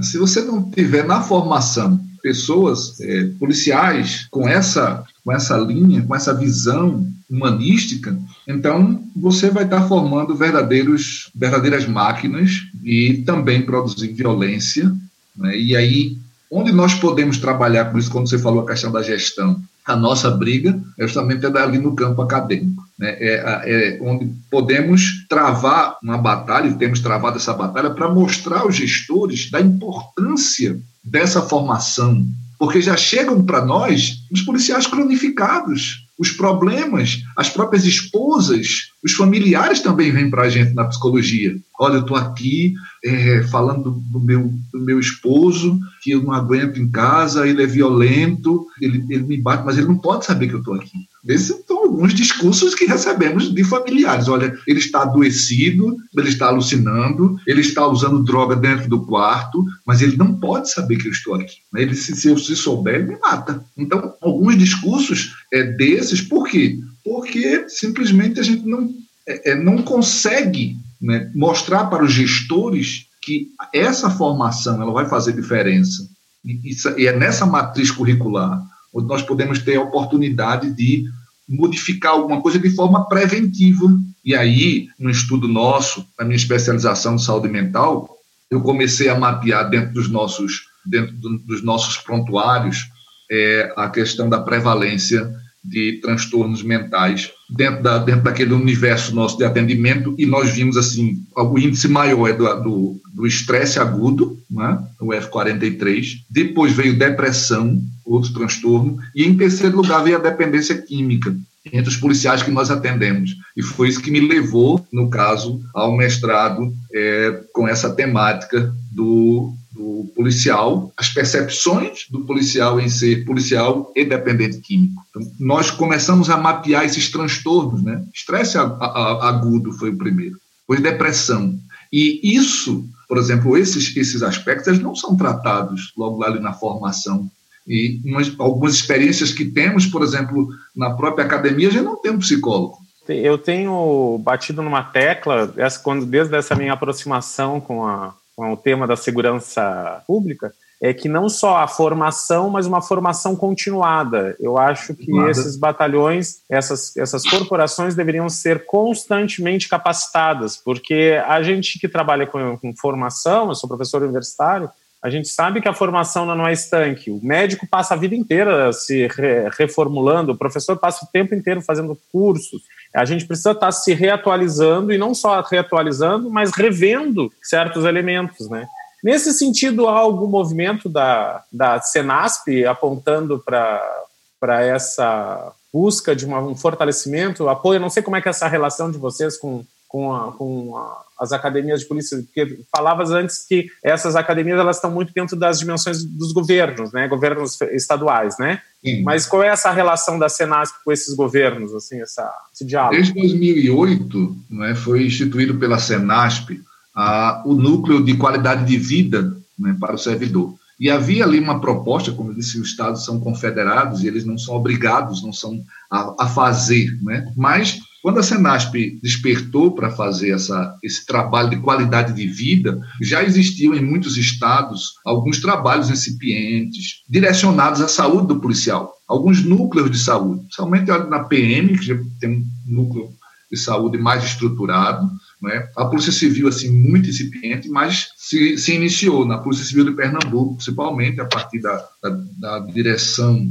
Se 0.03 0.19
você 0.19 0.43
não 0.43 0.71
tiver 0.71 1.07
na 1.07 1.23
formação 1.23 1.99
pessoas 2.23 3.01
é, 3.01 3.31
policiais 3.39 4.27
com 4.31 4.47
essa 4.47 5.03
com 5.31 5.37
essa 5.37 5.57
linha, 5.57 6.03
com 6.03 6.13
essa 6.13 6.35
visão 6.35 7.07
humanística, 7.31 8.19
então 8.49 9.01
você 9.15 9.49
vai 9.49 9.63
estar 9.63 9.83
formando 9.83 10.35
verdadeiros 10.35 11.31
verdadeiras 11.33 11.87
máquinas 11.87 12.63
e 12.83 13.23
também 13.25 13.63
produzir 13.63 14.13
violência. 14.13 14.93
Né? 15.37 15.57
E 15.57 15.77
aí, 15.77 16.19
onde 16.51 16.73
nós 16.73 16.95
podemos 16.95 17.39
trabalhar, 17.39 17.85
por 17.85 18.01
isso 18.01 18.11
quando 18.11 18.29
você 18.29 18.41
falou 18.41 18.65
a 18.65 18.67
questão 18.67 18.91
da 18.91 19.05
gestão, 19.05 19.63
a 19.87 19.95
nossa 19.95 20.29
briga 20.33 20.77
é 20.99 21.07
justamente 21.07 21.47
ali 21.47 21.79
no 21.79 21.95
campo 21.95 22.21
acadêmico, 22.23 22.83
né? 22.99 23.11
é, 23.21 23.63
é 23.67 23.99
onde 24.03 24.33
podemos 24.51 25.25
travar 25.29 25.97
uma 26.03 26.19
batalha, 26.19 26.67
e 26.67 26.75
temos 26.75 26.99
travado 26.99 27.37
essa 27.37 27.55
batalha, 27.55 27.91
para 27.91 28.13
mostrar 28.13 28.63
aos 28.63 28.75
gestores 28.75 29.49
da 29.49 29.61
importância 29.61 30.77
dessa 31.05 31.41
formação, 31.41 32.27
porque 32.61 32.83
já 32.83 32.95
chegam 32.95 33.43
para 33.43 33.65
nós 33.65 34.19
os 34.31 34.43
policiais 34.43 34.87
cronificados, 34.87 36.07
os 36.19 36.31
problemas, 36.31 37.23
as 37.35 37.49
próprias 37.49 37.87
esposas, 37.87 38.91
os 39.03 39.15
familiares 39.15 39.81
também 39.81 40.13
vêm 40.13 40.29
para 40.29 40.43
a 40.43 40.49
gente 40.51 40.75
na 40.75 40.85
psicologia. 40.85 41.57
Olha, 41.81 41.95
eu 41.95 42.01
estou 42.03 42.19
aqui 42.19 42.75
é, 43.03 43.43
falando 43.45 43.93
do 43.93 44.21
meu, 44.21 44.53
do 44.71 44.79
meu 44.79 45.01
esposo, 45.01 45.81
que 46.03 46.11
eu 46.11 46.23
não 46.23 46.33
aguento 46.33 46.79
em 46.79 46.91
casa, 46.91 47.49
ele 47.49 47.63
é 47.63 47.67
violento, 47.67 48.67
ele, 48.79 49.07
ele 49.09 49.23
me 49.23 49.39
bate, 49.39 49.65
mas 49.65 49.79
ele 49.79 49.87
não 49.87 49.97
pode 49.97 50.27
saber 50.27 50.47
que 50.47 50.55
eu 50.55 50.59
estou 50.59 50.75
aqui. 50.75 51.09
Esses 51.27 51.55
são 51.67 51.79
alguns 51.79 52.15
discursos 52.15 52.75
que 52.75 52.87
recebemos 52.87 53.53
de 53.53 53.63
familiares. 53.65 54.29
Olha, 54.29 54.57
ele 54.67 54.79
está 54.79 55.03
adoecido, 55.03 55.97
ele 56.17 56.29
está 56.29 56.47
alucinando, 56.47 57.37
ele 57.47 57.61
está 57.61 57.87
usando 57.87 58.25
droga 58.25 58.57
dentro 58.57 58.89
do 58.89 59.05
quarto, 59.05 59.65
mas 59.87 60.01
ele 60.01 60.17
não 60.17 60.35
pode 60.35 60.71
saber 60.71 60.97
que 60.97 61.09
eu 61.09 61.13
estou 61.13 61.35
aqui. 61.35 61.59
Ele, 61.75 61.95
se, 61.95 62.17
se 62.17 62.29
eu 62.29 62.39
se 62.39 62.57
souber, 62.57 62.97
ele 62.97 63.13
me 63.13 63.19
mata. 63.19 63.65
Então, 63.77 64.15
alguns 64.21 64.57
discursos 64.57 65.35
é, 65.53 65.63
desses, 65.63 66.23
por 66.23 66.49
quê? 66.49 66.79
Porque 67.05 67.69
simplesmente 67.69 68.41
a 68.41 68.43
gente 68.43 68.67
não, 68.67 68.91
é, 69.27 69.53
é 69.53 69.55
não 69.55 69.83
consegue 69.83 70.77
né, 71.01 71.31
mostrar 71.35 71.87
para 71.87 72.05
os 72.05 72.13
gestores 72.13 73.07
que 73.23 73.49
essa 73.75 74.11
formação 74.11 74.81
ela 74.81 74.93
vai 74.93 75.09
fazer 75.09 75.33
diferença. 75.33 76.09
E, 76.45 76.75
e 76.97 77.07
é 77.07 77.15
nessa 77.15 77.45
matriz 77.45 77.91
curricular 77.91 78.63
onde 78.93 79.07
nós 79.07 79.23
podemos 79.23 79.59
ter 79.61 79.77
a 79.77 79.83
oportunidade 79.83 80.71
de 80.71 81.05
modificar 81.49 82.13
alguma 82.13 82.41
coisa 82.41 82.59
de 82.59 82.71
forma 82.71 83.09
preventiva. 83.09 83.87
E 84.25 84.35
aí, 84.35 84.89
no 84.99 85.11
estudo 85.11 85.49
nosso, 85.49 86.07
na 86.19 86.25
minha 86.25 86.37
especialização 86.37 87.17
de 87.17 87.25
saúde 87.25 87.49
mental, 87.49 88.17
eu 88.51 88.61
comecei 88.61 89.09
a 89.09 89.19
mapear 89.19 89.69
dentro 89.69 89.95
dos 89.95 90.09
nossos, 90.09 90.63
dentro 90.85 91.15
dos 91.17 91.63
nossos 91.63 91.97
prontuários 91.97 92.89
é, 93.31 93.73
a 93.77 93.89
questão 93.89 94.29
da 94.29 94.41
prevalência 94.41 95.33
de 95.63 96.01
transtornos 96.01 96.63
mentais 96.63 97.31
dentro, 97.49 97.83
da, 97.83 97.99
dentro 97.99 98.23
daquele 98.23 98.55
universo 98.55 99.15
nosso 99.15 99.37
de 99.37 99.45
atendimento 99.45 100.15
e 100.19 100.25
nós 100.25 100.51
vimos 100.51 100.77
assim, 100.77 101.23
o 101.37 101.59
índice 101.59 101.89
maior 101.89 102.29
é 102.29 102.33
do 102.33 103.27
estresse 103.27 103.79
agudo, 103.79 104.39
né, 104.51 104.79
o 105.01 105.09
F43, 105.09 106.21
depois 106.29 106.73
veio 106.73 106.99
depressão, 106.99 107.81
outro 108.05 108.33
transtorno, 108.33 108.99
e 109.15 109.25
em 109.25 109.37
terceiro 109.37 109.77
lugar 109.77 110.03
veio 110.03 110.17
a 110.17 110.21
dependência 110.21 110.81
química, 110.81 111.35
entre 111.73 111.91
os 111.91 111.97
policiais 111.97 112.43
que 112.43 112.51
nós 112.51 112.71
atendemos. 112.71 113.37
E 113.57 113.63
foi 113.63 113.89
isso 113.89 114.01
que 114.01 114.11
me 114.11 114.21
levou, 114.21 114.85
no 114.93 115.11
caso, 115.11 115.61
ao 115.75 115.97
mestrado 115.97 116.73
é, 116.93 117.43
com 117.53 117.69
essa 117.69 117.91
temática 117.91 118.75
do 118.91 119.55
do 119.71 120.11
policial, 120.17 120.93
as 120.97 121.09
percepções 121.09 122.07
do 122.11 122.25
policial 122.25 122.81
em 122.81 122.89
ser 122.89 123.25
policial 123.25 123.93
e 123.95 124.05
dependente 124.05 124.59
químico. 124.59 125.03
Então, 125.11 125.23
nós 125.39 125.71
começamos 125.71 126.29
a 126.29 126.37
mapear 126.37 126.85
esses 126.85 127.11
transtornos, 127.11 127.83
né? 127.83 128.05
Estresse 128.13 128.59
agudo 128.59 129.73
foi 129.73 129.91
o 129.91 129.97
primeiro, 129.97 130.37
depois 130.63 130.81
depressão. 130.81 131.59
E 131.93 132.21
isso, 132.37 132.85
por 133.09 133.19
exemplo, 133.19 133.57
esses, 133.57 133.97
esses 133.97 134.23
aspectos 134.23 134.79
não 134.81 134.95
são 134.95 135.17
tratados 135.17 135.93
logo 135.97 136.19
lá 136.19 136.27
ali 136.27 136.41
na 136.41 136.53
formação. 136.53 137.31
E 137.67 138.01
umas, 138.05 138.33
algumas 138.39 138.75
experiências 138.75 139.33
que 139.33 139.45
temos, 139.45 139.87
por 139.87 140.03
exemplo, 140.03 140.49
na 140.75 140.91
própria 140.91 141.25
academia, 141.25 141.71
já 141.71 141.83
não 141.83 141.97
tem 141.97 142.11
um 142.11 142.19
psicólogo. 142.19 142.79
Eu 143.09 143.39
tenho 143.39 144.19
batido 144.23 144.63
numa 144.63 144.83
tecla, 144.83 145.53
essa, 145.57 145.79
quando, 145.81 146.07
desde 146.07 146.37
essa 146.37 146.55
minha 146.55 146.73
aproximação 146.73 147.61
com 147.61 147.85
a, 147.85 148.15
com 148.41 148.55
o 148.55 148.57
tema 148.57 148.87
da 148.87 148.97
segurança 148.97 150.03
pública, 150.07 150.51
é 150.81 150.95
que 150.95 151.11
não 151.11 151.29
só 151.29 151.59
a 151.59 151.69
formação, 151.69 152.49
mas 152.49 152.65
uma 152.65 152.81
formação 152.81 153.37
continuada. 153.37 154.35
Eu 154.41 154.57
acho 154.57 154.95
que 154.95 155.13
Nada. 155.13 155.31
esses 155.31 155.59
batalhões, 155.59 156.41
essas, 156.49 156.97
essas 156.97 157.23
corporações 157.29 157.95
deveriam 157.95 158.31
ser 158.31 158.65
constantemente 158.65 159.69
capacitadas, 159.69 160.57
porque 160.57 161.21
a 161.27 161.43
gente 161.43 161.79
que 161.79 161.87
trabalha 161.87 162.27
com, 162.27 162.57
com 162.57 162.75
formação, 162.75 163.51
eu 163.51 163.55
sou 163.55 163.69
professor 163.69 164.03
universitário, 164.03 164.71
a 165.03 165.11
gente 165.11 165.29
sabe 165.29 165.61
que 165.61 165.69
a 165.69 165.75
formação 165.75 166.25
não 166.25 166.49
é 166.49 166.53
estanque. 166.55 167.11
O 167.11 167.21
médico 167.23 167.67
passa 167.67 167.93
a 167.93 167.97
vida 167.97 168.15
inteira 168.15 168.73
se 168.73 169.07
re 169.09 169.51
reformulando, 169.51 170.33
o 170.33 170.39
professor 170.39 170.79
passa 170.79 171.05
o 171.05 171.09
tempo 171.13 171.35
inteiro 171.35 171.61
fazendo 171.61 171.95
cursos. 172.11 172.63
A 172.95 173.05
gente 173.05 173.25
precisa 173.25 173.53
estar 173.53 173.71
se 173.73 173.95
reatualizando 173.95 174.93
e 174.93 174.99
não 174.99 175.15
só 175.15 175.41
reatualizando, 175.43 176.29
mas 176.29 176.51
revendo 176.53 177.33
certos 177.43 177.85
elementos, 177.85 178.49
né? 178.49 178.67
Nesse 179.03 179.33
sentido, 179.33 179.89
há 179.89 179.99
algum 179.99 180.27
movimento 180.27 180.89
da, 180.89 181.43
da 181.51 181.81
Senasp 181.81 182.67
apontando 182.67 183.39
para 183.39 184.63
essa 184.63 185.53
busca 185.73 186.15
de 186.15 186.27
uma, 186.27 186.41
um 186.41 186.55
fortalecimento, 186.55 187.49
apoio? 187.49 187.81
Não 187.81 187.89
sei 187.89 188.03
como 188.03 188.17
é 188.17 188.21
que 188.21 188.29
é 188.29 188.31
essa 188.31 188.49
relação 188.49 188.91
de 188.91 188.99
vocês 188.99 189.39
com, 189.39 189.65
com, 189.91 190.15
a, 190.15 190.31
com 190.31 190.77
a, 190.77 191.03
as 191.19 191.33
academias 191.33 191.81
de 191.81 191.89
polícia, 191.89 192.17
porque 192.19 192.61
falavas 192.75 193.11
antes 193.11 193.45
que 193.45 193.67
essas 193.83 194.15
academias 194.15 194.61
elas 194.61 194.77
estão 194.77 194.89
muito 194.89 195.13
dentro 195.13 195.37
das 195.37 195.59
dimensões 195.59 196.05
dos 196.05 196.33
governos, 196.33 196.93
né, 196.93 197.09
governos 197.09 197.61
estaduais, 197.73 198.39
né? 198.39 198.63
Sim. 198.85 199.03
Mas 199.03 199.27
qual 199.27 199.43
é 199.43 199.49
essa 199.49 199.73
relação 199.73 200.17
da 200.17 200.29
Senasp 200.29 200.77
com 200.85 200.93
esses 200.93 201.13
governos, 201.15 201.75
assim, 201.75 202.01
essa, 202.01 202.33
esse 202.55 202.65
diálogo? 202.65 202.95
Desde 202.95 203.13
2008, 203.15 204.37
né, 204.49 204.75
foi 204.77 205.07
instituído 205.07 205.57
pela 205.59 205.81
Senasp 205.81 206.63
a, 206.95 207.43
o 207.45 207.55
núcleo 207.55 208.05
de 208.05 208.17
qualidade 208.17 208.65
de 208.65 208.77
vida 208.79 209.37
né, 209.59 209.77
para 209.81 209.97
o 209.97 209.99
servidor. 209.99 210.55
E 210.79 210.89
havia 210.89 211.25
ali 211.25 211.41
uma 211.41 211.61
proposta, 211.61 212.13
como 212.13 212.31
eu 212.31 212.35
disse, 212.35 212.61
os 212.61 212.69
estados 212.69 213.05
são 213.05 213.19
confederados 213.19 214.05
e 214.05 214.07
eles 214.07 214.25
não 214.25 214.39
são 214.39 214.55
obrigados, 214.55 215.21
não 215.21 215.33
são 215.33 215.61
a, 215.91 216.15
a 216.21 216.29
fazer, 216.29 216.97
né? 217.03 217.31
Mas 217.37 217.81
Quando 218.03 218.19
a 218.19 218.23
Senasp 218.23 218.99
despertou 219.03 219.73
para 219.73 219.91
fazer 219.91 220.31
essa, 220.31 220.75
esse 220.83 221.05
trabalho 221.05 221.51
de 221.51 221.59
qualidade 221.59 222.15
de 222.15 222.27
vida, 222.27 222.81
já 223.01 223.23
existiam 223.23 223.75
em 223.75 223.85
muitos 223.85 224.17
estados 224.17 224.95
alguns 225.05 225.41
trabalhos 225.41 225.91
incipientes 225.91 227.03
direcionados 227.09 227.81
à 227.81 227.89
saúde 227.89 228.29
do 228.29 228.41
policial, 228.41 228.93
alguns 229.07 229.45
núcleos 229.45 229.91
de 229.91 229.99
saúde, 229.99 230.47
somente 230.51 230.87
na 230.87 231.25
PM, 231.25 231.77
que 231.77 231.87
já 231.87 231.97
tem 232.19 232.31
um 232.31 232.47
núcleo 232.67 233.11
de 233.51 233.59
saúde 233.59 233.99
mais 233.99 234.25
estruturado, 234.25 235.11
né? 235.43 235.69
A 235.77 235.85
Polícia 235.87 236.13
Civil, 236.13 236.49
assim, 236.49 236.71
muito 236.71 237.09
incipiente, 237.09 237.69
mas 237.69 238.09
se, 238.17 238.57
se 238.59 238.75
iniciou 238.75 239.27
na 239.27 239.39
Polícia 239.39 239.65
Civil 239.65 239.87
de 239.87 239.93
Pernambuco, 239.93 240.55
principalmente 240.55 241.21
a 241.21 241.25
partir 241.25 241.61
da, 241.61 241.85
da, 242.03 242.11
da 242.39 242.59
direção 242.61 243.51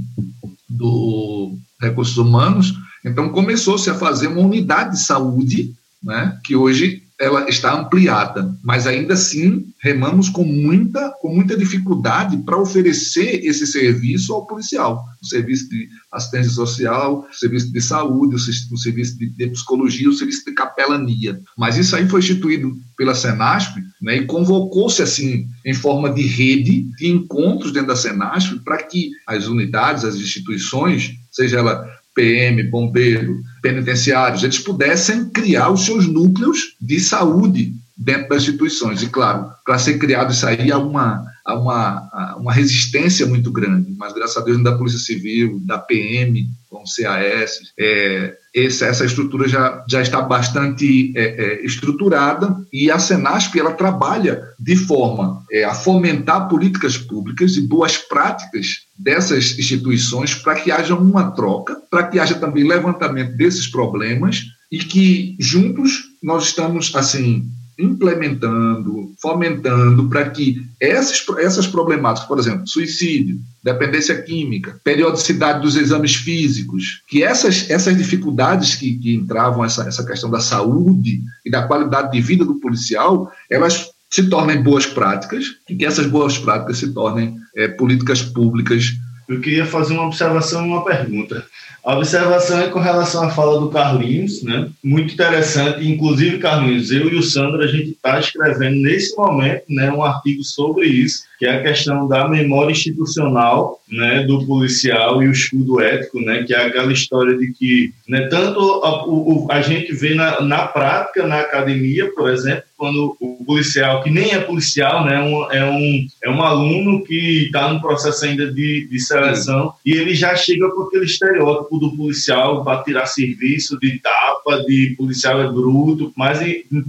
do 0.70 1.58
Recursos 1.82 2.18
Humanos. 2.18 2.74
Então, 3.06 3.30
começou-se 3.30 3.90
a 3.90 3.96
fazer 3.96 4.28
uma 4.28 4.42
unidade 4.42 4.92
de 4.92 5.04
saúde, 5.04 5.74
né? 6.04 6.38
que 6.44 6.56
hoje 6.56 7.04
ela 7.20 7.50
está 7.50 7.78
ampliada, 7.78 8.56
mas 8.64 8.88
ainda 8.88 9.14
assim 9.14 9.66
remamos 9.82 10.30
com 10.30 10.46
muita, 10.46 11.12
com 11.22 11.36
muita 11.36 11.58
dificuldade 11.58 12.38
para 12.38 12.58
oferecer 12.58 13.46
esse 13.46 13.68
serviço 13.68 14.34
ao 14.34 14.48
policial, 14.48 15.04
o 15.22 15.26
serviço 15.26 15.70
de 15.70 15.90
assistência 16.14 16.52
social, 16.52 17.28
o 17.30 17.36
serviço 17.36 17.74
de 17.74 17.82
saúde, 17.82 18.36
o 18.36 18.78
serviço 18.78 19.18
de, 19.18 19.30
de 19.32 19.48
psicologia, 19.48 20.10
o 20.10 20.14
serviço 20.14 20.46
de 20.46 20.54
capelania. 20.54 21.42
Mas 21.58 21.76
isso 21.76 21.94
aí 21.94 22.08
foi 22.08 22.22
instituído 22.22 22.74
pela 22.98 23.14
Senasp, 23.14 23.76
né, 24.02 24.18
e 24.18 24.26
convocou-se 24.26 25.02
assim 25.02 25.46
em 25.66 25.74
forma 25.74 26.10
de 26.10 26.22
rede 26.22 26.90
de 26.98 27.08
encontros 27.08 27.74
dentro 27.74 27.90
da 27.90 27.96
Senasp 27.98 28.60
para 28.64 28.82
que 28.82 29.12
as 29.28 29.46
unidades, 29.46 30.06
as 30.06 30.16
instituições, 30.16 31.12
seja 31.32 31.60
ela 31.60 31.86
PM, 32.16 32.64
bombeiro, 32.64 33.40
penitenciários, 33.62 34.44
eles 34.44 34.60
pudessem 34.60 35.30
criar 35.30 35.70
os 35.70 35.86
seus 35.86 36.08
núcleos 36.08 36.76
de 36.82 37.00
saúde 37.00 37.74
dentro 37.98 38.30
das 38.30 38.44
instituições. 38.44 39.02
E, 39.04 39.08
claro, 39.08 39.50
para 39.66 39.78
ser 39.78 39.98
criado 39.98 40.32
isso 40.32 40.46
aí 40.46 40.72
há 40.72 40.78
uma, 40.78 41.24
há 41.50 41.54
uma, 41.58 42.10
há 42.14 42.36
uma 42.38 42.54
resistência 42.54 43.26
muito 43.26 43.52
grande, 43.52 43.94
mas, 43.98 44.14
graças 44.14 44.38
a 44.38 44.42
Deus, 44.42 44.62
da 44.64 44.78
Polícia 44.78 45.00
Civil, 45.00 45.60
da 45.66 45.80
PM, 45.80 46.48
com 46.70 46.84
CAS, 46.84 47.60
é, 47.78 48.36
essa, 48.56 48.86
essa 48.86 49.06
estrutura 49.06 49.48
já, 49.48 49.84
já 49.90 50.02
está 50.02 50.22
bastante 50.22 51.12
é, 51.16 51.24
é, 51.24 51.66
estruturada 51.66 52.56
e 52.72 52.92
a 52.92 53.00
Senasp 53.00 53.58
ela 53.58 53.74
trabalha 53.74 54.44
de 54.60 54.76
forma 54.76 55.44
é, 55.52 55.64
a 55.64 55.74
fomentar 55.74 56.48
políticas 56.48 56.98
públicas 56.98 57.58
e 57.58 57.62
boas 57.62 57.98
práticas 57.98 58.84
dessas 58.98 59.58
instituições 59.58 60.36
para 60.36 60.56
que 60.56 60.72
haja 60.72 60.96
uma 60.96 61.32
troca, 61.32 61.76
para 61.90 62.04
que 62.04 62.20
haja 62.20 62.36
também 62.36 62.68
levantamento 62.68 63.36
desses 63.36 63.68
problemas 63.68 64.44
e 64.72 64.78
que 64.78 65.36
juntos 65.40 66.04
nós 66.22 66.46
estamos 66.46 66.94
assim 66.96 67.50
implementando, 67.80 69.14
fomentando 69.22 70.10
para 70.10 70.30
que 70.30 70.62
essas, 70.80 71.26
essas 71.40 71.66
problemáticas, 71.66 72.28
por 72.28 72.38
exemplo, 72.38 72.68
suicídio, 72.68 73.40
dependência 73.64 74.22
química, 74.22 74.80
periodicidade 74.84 75.62
dos 75.62 75.76
exames 75.76 76.16
físicos, 76.16 77.02
que 77.08 77.24
essas, 77.24 77.70
essas 77.70 77.98
dificuldades 77.98 78.76
que, 78.76 78.98
que 78.98 79.14
entravam 79.14 79.64
essa, 79.64 79.88
essa 79.88 80.06
questão 80.06 80.30
da 80.30 80.40
saúde 80.40 81.22
e 81.46 81.50
da 81.50 81.64
qualidade 81.64 82.12
de 82.12 82.22
vida 82.22 82.44
do 82.44 82.56
policial, 82.56 83.32
elas 83.50 83.90
se 84.10 84.28
tornem 84.28 84.62
boas 84.62 84.86
práticas 84.86 85.46
e 85.70 85.76
que 85.76 85.86
essas 85.86 86.08
boas 86.08 86.38
práticas 86.38 86.80
se 86.80 86.92
tornem 86.94 87.38
é, 87.56 87.68
políticas 87.68 88.22
públicas. 88.22 88.86
Eu 89.30 89.40
queria 89.40 89.66
fazer 89.66 89.94
uma 89.94 90.08
observação 90.08 90.66
e 90.66 90.70
uma 90.70 90.84
pergunta. 90.84 91.46
A 91.86 91.96
observação 91.96 92.60
é 92.60 92.68
com 92.68 92.80
relação 92.80 93.24
à 93.24 93.30
fala 93.30 93.60
do 93.60 93.70
Carlinhos, 93.70 94.42
né? 94.42 94.70
Muito 94.84 95.14
interessante. 95.14 95.88
Inclusive, 95.88 96.40
Carlinhos, 96.40 96.92
eu 96.92 97.10
e 97.10 97.16
o 97.16 97.22
Sandro, 97.22 97.62
a 97.62 97.68
gente 97.68 97.92
está 97.92 98.20
escrevendo 98.20 98.78
nesse 98.82 99.16
momento 99.16 99.64
né, 99.70 99.92
um 99.92 100.04
artigo 100.04 100.44
sobre 100.44 100.88
isso, 100.88 101.24
que 101.40 101.46
é 101.46 101.52
a 101.52 101.64
questão 101.64 102.06
da 102.06 102.28
memória 102.28 102.74
institucional 102.74 103.80
né, 103.90 104.24
do 104.24 104.46
policial 104.46 105.24
e 105.24 105.28
o 105.28 105.32
escudo 105.32 105.80
ético, 105.80 106.20
né, 106.20 106.44
que 106.44 106.54
é 106.54 106.66
aquela 106.66 106.92
história 106.92 107.36
de 107.38 107.52
que 107.54 107.92
né, 108.08 108.28
tanto 108.28 108.60
a, 108.84 109.08
o, 109.08 109.48
a 109.50 109.62
gente 109.62 109.94
vê 109.94 110.14
na, 110.14 110.42
na 110.42 110.68
prática, 110.68 111.26
na 111.26 111.40
academia, 111.40 112.12
por 112.14 112.30
exemplo, 112.30 112.64
quando 112.78 113.16
o 113.20 113.44
policial, 113.46 114.04
que 114.04 114.10
nem 114.10 114.32
é 114.32 114.40
policial, 114.40 115.06
né, 115.06 115.20
um, 115.20 115.52
é, 115.52 115.70
um, 115.70 116.08
é 116.24 116.30
um 116.30 116.44
aluno 116.44 117.04
que 117.04 117.46
está 117.46 117.72
no 117.74 117.82
processo 117.82 118.26
ainda 118.26 118.52
de, 118.52 118.88
de 118.88 119.00
seleção 119.00 119.70
Sim. 119.72 119.74
e 119.86 119.94
ele 119.94 120.14
já 120.14 120.36
chega 120.36 120.70
com 120.70 120.84
aquele 120.84 121.06
estereótipo 121.06 121.78
do 121.78 121.96
policial 121.96 122.64
para 122.64 122.84
tirar 122.84 123.06
serviço, 123.06 123.80
de 123.80 124.00
tapa, 124.00 124.64
de 124.66 124.94
policial 124.98 125.42
é 125.42 125.52
bruto, 125.52 126.14
mas 126.16 126.40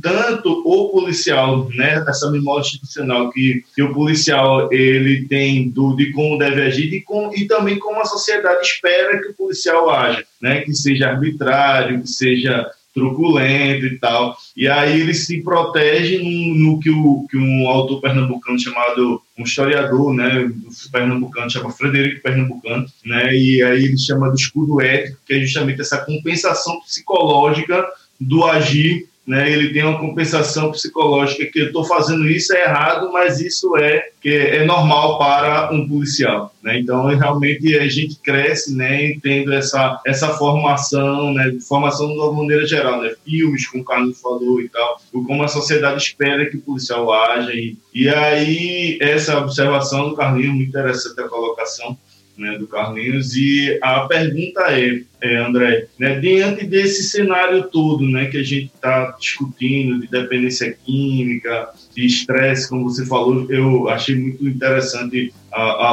tanto 0.02 0.62
o 0.64 0.90
policial, 0.90 1.68
né, 1.70 2.04
essa 2.06 2.30
memória 2.30 2.62
institucional 2.62 3.30
que, 3.30 3.64
que 3.74 3.82
o 3.82 3.92
policial 3.92 4.39
ele 4.70 5.26
tem 5.26 5.68
do, 5.68 5.94
de 5.96 6.12
como 6.12 6.38
deve 6.38 6.62
agir 6.62 6.92
e, 6.92 7.00
com, 7.00 7.32
e 7.34 7.46
também 7.46 7.78
como 7.78 8.00
a 8.00 8.04
sociedade 8.04 8.66
espera 8.66 9.20
que 9.20 9.28
o 9.28 9.34
policial 9.34 9.90
haja, 9.90 10.24
né, 10.40 10.60
que 10.60 10.74
seja 10.74 11.08
arbitrário, 11.08 12.02
que 12.02 12.08
seja 12.08 12.70
truculento 12.94 13.86
e 13.86 13.98
tal. 13.98 14.36
E 14.56 14.68
aí 14.68 15.00
ele 15.00 15.14
se 15.14 15.42
protege 15.42 16.18
no, 16.18 16.54
no 16.54 16.80
que, 16.80 16.90
o, 16.90 17.26
que 17.30 17.36
um 17.36 17.68
autor 17.68 18.00
pernambucano 18.00 18.58
chamado, 18.58 19.22
um 19.38 19.44
historiador, 19.44 20.12
né, 20.12 20.50
pernambucano, 20.90 21.50
chama 21.50 21.70
Frederico 21.70 22.22
Pernambucano, 22.22 22.86
né, 23.04 23.34
e 23.34 23.62
aí 23.62 23.84
ele 23.84 23.98
chama 23.98 24.28
do 24.28 24.36
escudo 24.36 24.80
ético, 24.80 25.18
que 25.26 25.34
é 25.34 25.40
justamente 25.40 25.80
essa 25.80 25.98
compensação 25.98 26.80
psicológica 26.80 27.86
do 28.20 28.44
agir 28.44 29.08
né, 29.26 29.50
ele 29.52 29.72
tem 29.72 29.84
uma 29.84 29.98
compensação 29.98 30.72
psicológica 30.72 31.46
que 31.46 31.60
eu 31.60 31.66
estou 31.66 31.84
fazendo 31.84 32.28
isso 32.28 32.54
é 32.54 32.64
errado, 32.64 33.12
mas 33.12 33.40
isso 33.40 33.76
é 33.76 34.08
que 34.20 34.28
é 34.28 34.64
normal 34.64 35.18
para 35.18 35.70
um 35.72 35.86
policial, 35.86 36.52
né? 36.62 36.78
Então 36.78 37.06
realmente 37.06 37.76
a 37.76 37.86
gente 37.86 38.16
cresce, 38.16 38.74
né, 38.74 39.16
tendo 39.22 39.52
essa 39.52 40.00
essa 40.06 40.28
formação, 40.30 41.32
né, 41.32 41.56
formação 41.68 42.08
de 42.08 42.14
uma 42.14 42.32
maneira 42.32 42.66
geral, 42.66 43.00
né, 43.02 43.14
filmes 43.24 43.66
como 43.68 43.82
o 43.82 43.86
Carlos 43.86 44.20
falou 44.20 44.60
e 44.60 44.68
tal, 44.68 45.00
como 45.26 45.42
a 45.42 45.48
sociedade 45.48 46.02
espera 46.02 46.48
que 46.50 46.56
o 46.56 46.62
policial 46.62 47.12
haja 47.12 47.52
e, 47.52 47.76
e 47.94 48.08
aí 48.08 48.98
essa 49.00 49.38
observação 49.38 50.08
do 50.08 50.16
Carlinhos 50.16 50.54
muito 50.54 50.68
interessante 50.68 51.20
a 51.20 51.28
colocação 51.28 51.96
né, 52.40 52.58
do 52.58 52.66
Carlinhos. 52.66 53.36
E 53.36 53.78
a 53.82 54.00
pergunta 54.00 54.62
é, 54.70 55.02
é 55.20 55.36
André, 55.36 55.86
né, 55.98 56.18
diante 56.18 56.66
desse 56.66 57.04
cenário 57.04 57.64
todo 57.64 58.08
né, 58.08 58.26
que 58.26 58.38
a 58.38 58.42
gente 58.42 58.70
está 58.74 59.14
discutindo, 59.20 60.00
de 60.00 60.08
dependência 60.08 60.74
química, 60.84 61.68
de 61.94 62.06
estresse, 62.06 62.68
como 62.68 62.84
você 62.84 63.04
falou, 63.04 63.46
eu 63.50 63.88
achei 63.88 64.16
muito 64.16 64.46
interessante 64.46 65.32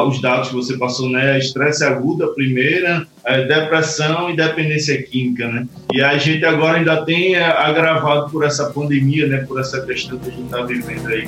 os 0.08 0.22
dados 0.22 0.50
que 0.50 0.56
você 0.56 0.78
passou, 0.78 1.10
né? 1.10 1.38
Estresse 1.40 1.84
agudo, 1.84 2.26
a 2.26 2.34
primeira, 2.34 3.08
a 3.26 3.38
depressão 3.38 4.30
e 4.30 4.36
dependência 4.36 5.02
química, 5.02 5.48
né? 5.48 5.68
E 5.92 6.02
a 6.02 6.18
gente 6.18 6.46
agora 6.46 6.78
ainda 6.78 7.04
tem 7.04 7.36
é, 7.36 7.44
agravado 7.44 8.30
por 8.30 8.44
essa 8.44 8.70
pandemia, 8.70 9.28
né? 9.28 9.38
Por 9.38 9.60
essa 9.60 9.82
questão 9.82 10.20
que 10.20 10.30
a 10.30 10.32
gente 10.32 10.46
está 10.46 10.62
vivendo 10.62 11.08
aí. 11.08 11.28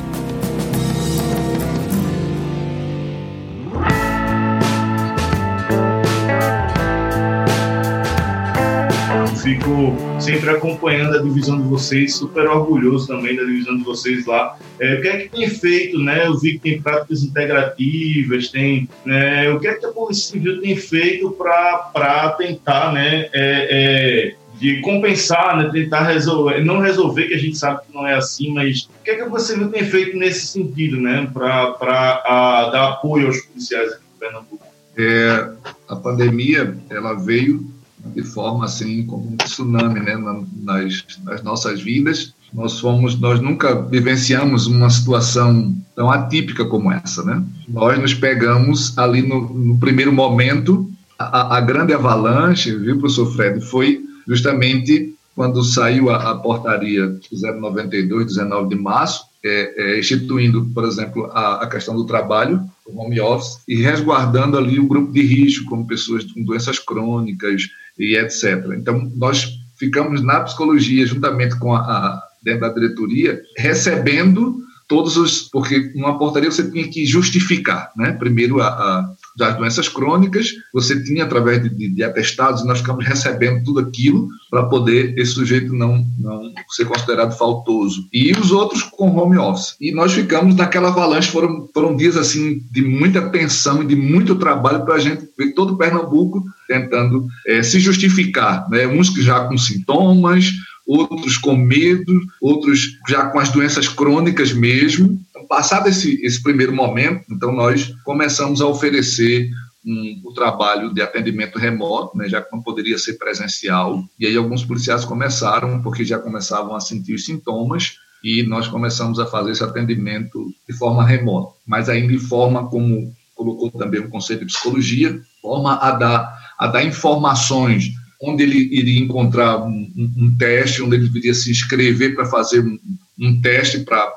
Fico 9.50 9.96
sempre 10.20 10.50
acompanhando 10.52 11.18
a 11.18 11.22
divisão 11.22 11.60
de 11.60 11.68
vocês, 11.68 12.16
super 12.16 12.48
orgulhoso 12.48 13.08
também 13.08 13.36
da 13.36 13.44
divisão 13.44 13.78
de 13.78 13.84
vocês 13.84 14.26
lá. 14.26 14.58
É, 14.80 14.96
o 14.96 15.02
que 15.02 15.08
é 15.08 15.18
que 15.18 15.30
tem 15.30 15.50
feito, 15.50 15.98
né? 16.00 16.28
Eu 16.28 16.38
vi 16.38 16.54
que 16.54 16.60
tem 16.60 16.82
práticas 16.82 17.24
integrativas, 17.24 18.50
tem. 18.50 18.88
Né, 19.06 19.50
o 19.50 19.60
que 19.60 19.68
é 19.68 19.74
que 19.74 19.86
a 19.86 19.90
Polícia 19.90 20.32
Civil 20.32 20.62
tem 20.62 20.76
feito 20.76 21.32
para 21.32 22.36
tentar, 22.38 22.94
né? 22.94 23.30
É, 23.34 24.34
é, 24.34 24.36
de 24.60 24.82
compensar, 24.82 25.56
né, 25.56 25.70
tentar 25.72 26.04
resolver, 26.04 26.62
não 26.66 26.82
resolver, 26.82 27.30
que 27.30 27.34
a 27.34 27.38
gente 27.38 27.58
sabe 27.58 27.80
que 27.88 27.94
não 27.94 28.06
é 28.06 28.16
assim, 28.16 28.54
mas 28.54 28.90
o 29.00 29.04
que 29.06 29.12
é 29.12 29.16
que 29.16 29.40
Civil 29.40 29.70
tem 29.70 29.86
feito 29.86 30.18
nesse 30.18 30.48
sentido, 30.48 31.00
né, 31.00 31.30
para 31.34 32.70
dar 32.70 32.90
apoio 32.90 33.28
aos 33.28 33.40
policiais 33.40 33.94
aqui 33.94 34.04
em 34.04 34.20
Pernambuco? 34.20 34.68
É, 34.98 35.50
a 35.88 35.96
pandemia, 35.96 36.76
ela 36.90 37.14
veio 37.14 37.66
de 38.06 38.24
forma 38.24 38.66
assim 38.66 39.06
como 39.06 39.28
um 39.28 39.38
tsunami 39.38 40.00
né, 40.00 40.18
nas, 40.64 41.06
nas 41.24 41.44
nossas 41.44 41.82
vidas. 41.82 42.34
Nós 42.54 42.80
fomos, 42.80 43.20
nós 43.20 43.40
nunca 43.40 43.80
vivenciamos 43.82 44.66
uma 44.66 44.90
situação 44.90 45.76
tão 45.96 46.10
atípica 46.10 46.66
como 46.66 46.92
essa, 46.92 47.24
né? 47.24 47.44
Nós 47.68 48.00
nos 48.00 48.14
pegamos 48.14 48.98
ali 48.98 49.22
no, 49.22 49.54
no 49.54 49.78
primeiro 49.78 50.12
momento 50.12 50.90
a, 51.20 51.58
a, 51.58 51.62
grande 51.62 51.94
avalanche, 51.94 52.74
viu, 52.76 52.98
professor 52.98 53.32
Fred, 53.34 53.60
foi 53.60 54.02
justamente 54.26 55.14
quando 55.36 55.62
saiu 55.64 56.10
a, 56.10 56.32
a 56.32 56.36
portaria 56.36 57.20
092, 57.32 58.28
19 58.28 58.70
de 58.70 58.76
março, 58.76 59.24
é, 59.44 59.96
é, 59.96 60.00
instituindo, 60.00 60.66
por 60.74 60.86
exemplo, 60.86 61.30
a, 61.34 61.64
a, 61.64 61.68
questão 61.68 61.96
do 61.96 62.06
trabalho, 62.06 62.62
o 62.86 63.02
home 63.02 63.20
office, 63.20 63.62
e 63.68 63.82
resguardando 63.82 64.58
ali 64.58 64.80
o 64.80 64.88
grupo 64.88 65.12
de 65.12 65.22
risco, 65.22 65.70
como 65.70 65.88
pessoas 65.88 66.24
com 66.26 66.44
doenças 66.44 66.80
crônicas, 66.80 67.70
e 68.00 68.18
etc. 68.18 68.74
Então, 68.78 69.12
nós 69.16 69.48
ficamos 69.78 70.22
na 70.22 70.42
psicologia, 70.42 71.06
juntamente 71.06 71.58
com 71.60 71.74
a, 71.74 71.80
a 71.80 72.24
dentro 72.44 72.62
da 72.62 72.70
diretoria, 72.70 73.42
recebendo 73.58 74.58
todos 74.88 75.18
os. 75.18 75.50
Porque 75.50 75.92
numa 75.96 76.18
portaria 76.18 76.52
você 76.52 76.70
tinha 76.70 76.88
que 76.88 77.06
justificar, 77.06 77.92
né? 77.96 78.14
Primeiro, 78.14 78.62
a, 78.62 78.68
a 78.68 79.10
das 79.38 79.58
doenças 79.58 79.88
crônicas, 79.88 80.50
você 80.74 81.02
tinha 81.02 81.24
através 81.24 81.64
de, 81.64 81.70
de, 81.70 81.90
de 81.90 82.04
atestados, 82.04 82.66
nós 82.66 82.80
ficamos 82.80 83.06
recebendo 83.06 83.64
tudo 83.64 83.80
aquilo 83.80 84.28
para 84.50 84.64
poder 84.64 85.18
esse 85.18 85.32
sujeito 85.32 85.74
não, 85.74 86.06
não 86.20 86.52
ser 86.70 86.86
considerado 86.86 87.38
faltoso. 87.38 88.06
E 88.12 88.34
os 88.34 88.52
outros 88.52 88.84
com 88.84 89.16
home 89.16 89.38
office. 89.38 89.76
E 89.80 89.94
nós 89.94 90.12
ficamos 90.12 90.56
naquela 90.56 90.90
avalanche, 90.90 91.32
foram, 91.32 91.70
foram 91.74 91.96
dias 91.96 92.18
assim 92.18 92.62
de 92.70 92.82
muita 92.82 93.30
tensão 93.30 93.82
e 93.82 93.88
de 93.88 93.96
muito 93.96 94.36
trabalho 94.36 94.84
para 94.84 94.96
a 94.96 95.00
gente 95.00 95.30
ver 95.38 95.54
todo 95.54 95.78
Pernambuco 95.78 96.44
tentando 96.70 97.28
é, 97.48 97.64
se 97.64 97.80
justificar, 97.80 98.70
né? 98.70 98.86
uns 98.86 99.08
já 99.16 99.46
com 99.46 99.58
sintomas, 99.58 100.52
outros 100.88 101.36
com 101.38 101.56
medo, 101.56 102.22
outros 102.40 103.00
já 103.08 103.26
com 103.26 103.40
as 103.40 103.50
doenças 103.50 103.88
crônicas 103.88 104.54
mesmo. 104.54 105.20
Então, 105.30 105.48
passado 105.48 105.90
esse, 105.90 106.24
esse 106.24 106.42
primeiro 106.42 106.74
momento, 106.74 107.26
então 107.32 107.52
nós 107.52 107.92
começamos 108.06 108.62
a 108.62 108.68
oferecer 108.68 109.50
um, 109.84 110.22
o 110.26 110.34
trabalho 110.34 110.94
de 110.94 111.02
atendimento 111.02 111.58
remoto, 111.58 112.16
né, 112.16 112.30
já 112.30 112.40
que 112.40 112.52
não 112.52 112.62
poderia 112.62 113.00
ser 113.00 113.14
presencial. 113.14 114.04
E 114.20 114.28
aí 114.28 114.38
alguns 114.38 114.64
policiais 114.64 115.04
começaram, 115.04 115.82
porque 115.82 116.06
já 116.06 116.20
começavam 116.20 116.76
a 116.76 116.80
sentir 116.80 117.16
os 117.16 117.26
sintomas, 117.26 117.96
e 118.24 118.44
nós 118.44 118.68
começamos 118.68 119.20
a 119.20 119.26
fazer 119.26 119.52
esse 119.52 119.64
atendimento 119.64 120.54
de 120.68 120.78
forma 120.78 121.06
remota, 121.06 121.54
mas 121.66 121.90
ainda 121.90 122.12
de 122.12 122.20
forma 122.20 122.68
como 122.68 123.14
colocou 123.34 123.72
também 123.72 124.02
o 124.02 124.10
conceito 124.10 124.42
de 124.46 124.52
psicologia, 124.52 125.22
forma 125.42 125.76
a 125.76 125.92
dar, 125.92 126.39
a 126.60 126.68
dar 126.68 126.84
informações 126.84 127.94
onde 128.22 128.44
ele 128.44 128.58
iria 128.58 129.00
encontrar 129.00 129.60
um, 129.60 129.92
um, 129.96 130.36
teste, 130.38 130.84
onde 130.84 130.98
ele 130.98 131.08
deveria 131.08 131.34
se 131.34 131.50
inscrever 131.50 132.14
para 132.14 132.26
fazer 132.26 132.60
um, 132.60 132.78
um 133.18 133.42
teste 133.42 133.80
para 133.80 134.12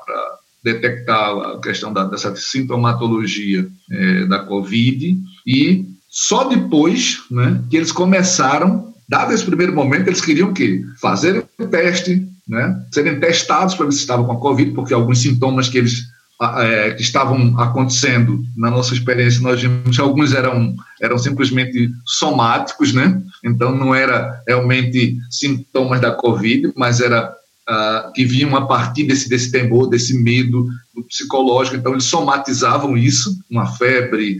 detectar 0.61 1.37
a 1.37 1.61
questão 1.61 1.93
da, 1.93 2.03
dessa 2.03 2.35
sintomatologia 2.35 3.65
é, 3.89 4.25
da 4.25 4.39
Covid, 4.39 5.17
e 5.47 5.85
só 6.09 6.43
depois 6.49 7.23
né, 7.31 7.61
que 7.69 7.77
eles 7.77 7.91
começaram, 7.91 8.93
dado 9.07 9.33
esse 9.33 9.45
primeiro 9.45 9.73
momento, 9.73 10.07
eles 10.07 10.21
queriam 10.21 10.49
o 10.49 10.53
quê? 10.53 10.83
Fazer 11.01 11.45
o 11.57 11.67
teste, 11.67 12.27
né, 12.47 12.85
serem 12.91 13.19
testados 13.19 13.73
para 13.73 13.85
ver 13.85 13.93
se 13.93 13.99
estavam 13.99 14.25
com 14.25 14.33
a 14.33 14.39
Covid, 14.39 14.71
porque 14.71 14.93
alguns 14.93 15.21
sintomas 15.21 15.69
que 15.69 15.77
eles 15.77 16.12
é, 16.41 16.91
que 16.91 17.01
estavam 17.01 17.59
acontecendo 17.59 18.43
na 18.57 18.69
nossa 18.69 18.93
experiência, 18.93 19.41
nós 19.41 19.61
vimos 19.61 19.95
que 19.95 20.01
alguns 20.01 20.33
eram, 20.33 20.75
eram 21.01 21.17
simplesmente 21.17 21.89
somáticos, 22.05 22.93
né? 22.93 23.21
Então 23.43 23.75
não 23.75 23.93
era 23.93 24.41
realmente 24.47 25.17
sintomas 25.29 26.01
da 26.01 26.11
Covid, 26.11 26.73
mas 26.75 26.99
era 26.99 27.33
uh, 27.69 28.11
que 28.13 28.25
vinham 28.25 28.55
a 28.55 28.65
partir 28.65 29.03
desse, 29.05 29.29
desse 29.29 29.51
temor, 29.51 29.87
desse 29.87 30.17
medo 30.21 30.65
do 30.93 31.03
psicológico. 31.03 31.77
Então 31.77 31.93
eles 31.93 32.05
somatizavam 32.05 32.97
isso, 32.97 33.37
uma 33.49 33.65
febre, 33.65 34.39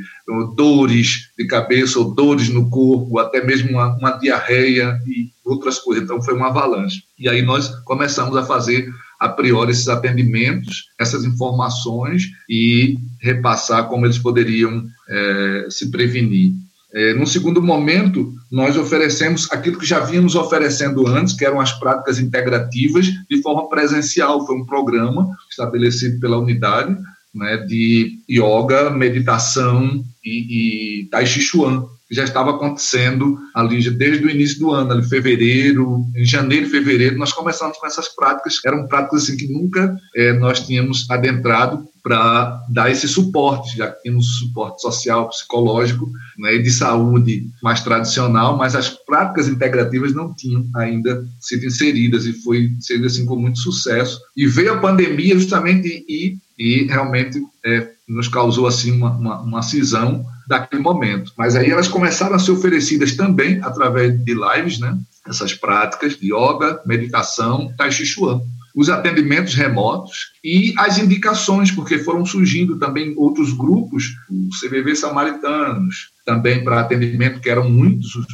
dores 0.56 1.30
de 1.38 1.46
cabeça 1.48 2.00
ou 2.00 2.14
dores 2.14 2.50
no 2.50 2.70
corpo, 2.70 3.20
até 3.20 3.44
mesmo 3.44 3.72
uma, 3.72 3.96
uma 3.98 4.12
diarreia 4.12 5.00
e 5.06 5.30
outras 5.46 5.80
coisas. 5.80 6.04
Então 6.04 6.22
foi 6.22 6.34
uma 6.34 6.48
avalanche. 6.48 7.04
E 7.18 7.28
aí 7.30 7.42
nós 7.42 7.70
começamos 7.84 8.36
a 8.36 8.44
fazer 8.44 8.90
a 9.24 9.30
priori 9.30 9.72
esses 9.72 9.88
atendimentos, 9.88 10.90
essas 11.00 11.24
informações 11.24 12.24
e 12.50 12.98
repassar 13.22 13.88
como 13.88 14.06
eles 14.06 14.20
poderiam 14.20 14.86
é, 15.08 15.68
se 15.70 15.90
prevenir. 15.90 16.52
É, 16.94 17.14
no 17.14 17.26
segundo 17.26 17.62
momento, 17.62 18.34
nós 18.52 18.76
oferecemos 18.76 19.50
aquilo 19.50 19.80
que 19.80 19.86
já 19.86 20.02
vínhamos 20.02 20.36
oferecendo 20.36 21.08
antes, 21.08 21.34
que 21.34 21.46
eram 21.46 21.62
as 21.62 21.72
práticas 21.72 22.20
integrativas 22.20 23.06
de 23.30 23.42
forma 23.42 23.70
presencial. 23.70 24.46
Foi 24.46 24.58
um 24.58 24.66
programa 24.66 25.30
estabelecido 25.50 26.20
pela 26.20 26.38
unidade 26.38 26.94
né, 27.34 27.58
de 27.66 28.20
yoga, 28.30 28.90
meditação 28.90 30.04
e, 30.24 31.04
e 31.04 31.06
tai 31.06 31.26
chi 31.26 31.42
chuan, 31.42 31.86
já 32.14 32.24
estava 32.24 32.52
acontecendo 32.52 33.38
ali 33.54 33.90
desde 33.90 34.26
o 34.26 34.30
início 34.30 34.60
do 34.60 34.72
ano, 34.72 34.92
ali 34.92 35.04
fevereiro, 35.04 36.06
em 36.16 36.26
janeiro, 36.26 36.70
fevereiro, 36.70 37.18
nós 37.18 37.34
começamos 37.34 37.78
com 37.78 37.88
essas 37.88 38.08
práticas, 38.14 38.56
eram 38.66 38.88
práticas 38.88 39.24
assim 39.24 39.38
que 39.38 39.52
nunca 39.52 39.98
é, 40.16 40.34
nós 40.34 40.60
tínhamos 40.66 41.10
adentrado 41.10 41.88
para 42.04 42.62
dar 42.70 42.92
esse 42.92 43.08
suporte, 43.08 43.78
já 43.78 43.90
que 43.90 44.02
tínhamos 44.02 44.38
suporte 44.40 44.82
social, 44.82 45.30
psicológico 45.30 46.12
né, 46.38 46.56
e 46.56 46.62
de 46.62 46.70
saúde 46.70 47.48
mais 47.64 47.82
tradicional, 47.82 48.58
mas 48.58 48.76
as 48.76 48.90
práticas 48.90 49.48
integrativas 49.48 50.14
não 50.14 50.34
tinham 50.34 50.66
ainda 50.76 51.26
sido 51.40 51.66
inseridas 51.66 52.26
e 52.26 52.34
foi 52.34 52.72
sendo 52.82 53.06
assim 53.06 53.26
com 53.26 53.38
muito 53.38 53.60
sucesso. 53.60 54.20
E 54.36 54.46
veio 54.46 54.74
a 54.74 54.80
pandemia 54.80 55.40
justamente 55.40 56.06
e, 56.10 56.38
e 56.60 56.84
realmente 56.84 57.42
é, 57.66 57.88
nos 58.06 58.28
causou 58.28 58.68
assim 58.68 58.92
uma, 58.92 59.12
uma, 59.12 59.42
uma 59.42 59.62
cisão 59.62 60.26
daquele 60.48 60.82
momento. 60.82 61.32
Mas 61.38 61.56
aí 61.56 61.70
elas 61.70 61.88
começaram 61.88 62.36
a 62.36 62.40
ser 62.40 62.52
oferecidas 62.52 63.16
também 63.16 63.60
através 63.62 64.24
de 64.24 64.34
lives, 64.34 64.80
né? 64.80 64.98
Essas 65.28 65.54
práticas 65.54 66.18
de 66.18 66.34
yoga, 66.34 66.82
meditação, 66.86 67.74
tai 67.78 67.92
chi 67.92 68.06
chuan. 68.06 68.42
Os 68.76 68.90
atendimentos 68.90 69.54
remotos 69.54 70.34
e 70.44 70.74
as 70.78 70.98
indicações, 70.98 71.70
porque 71.70 72.00
foram 72.00 72.26
surgindo 72.26 72.80
também 72.80 73.14
outros 73.16 73.54
grupos, 73.54 74.06
o 74.30 74.50
CVV 74.60 74.96
Samaritanos, 74.96 76.12
também 76.26 76.64
para 76.64 76.80
atendimento, 76.80 77.40
que 77.40 77.50
eram 77.50 77.70
muitos 77.70 78.16
os, 78.16 78.26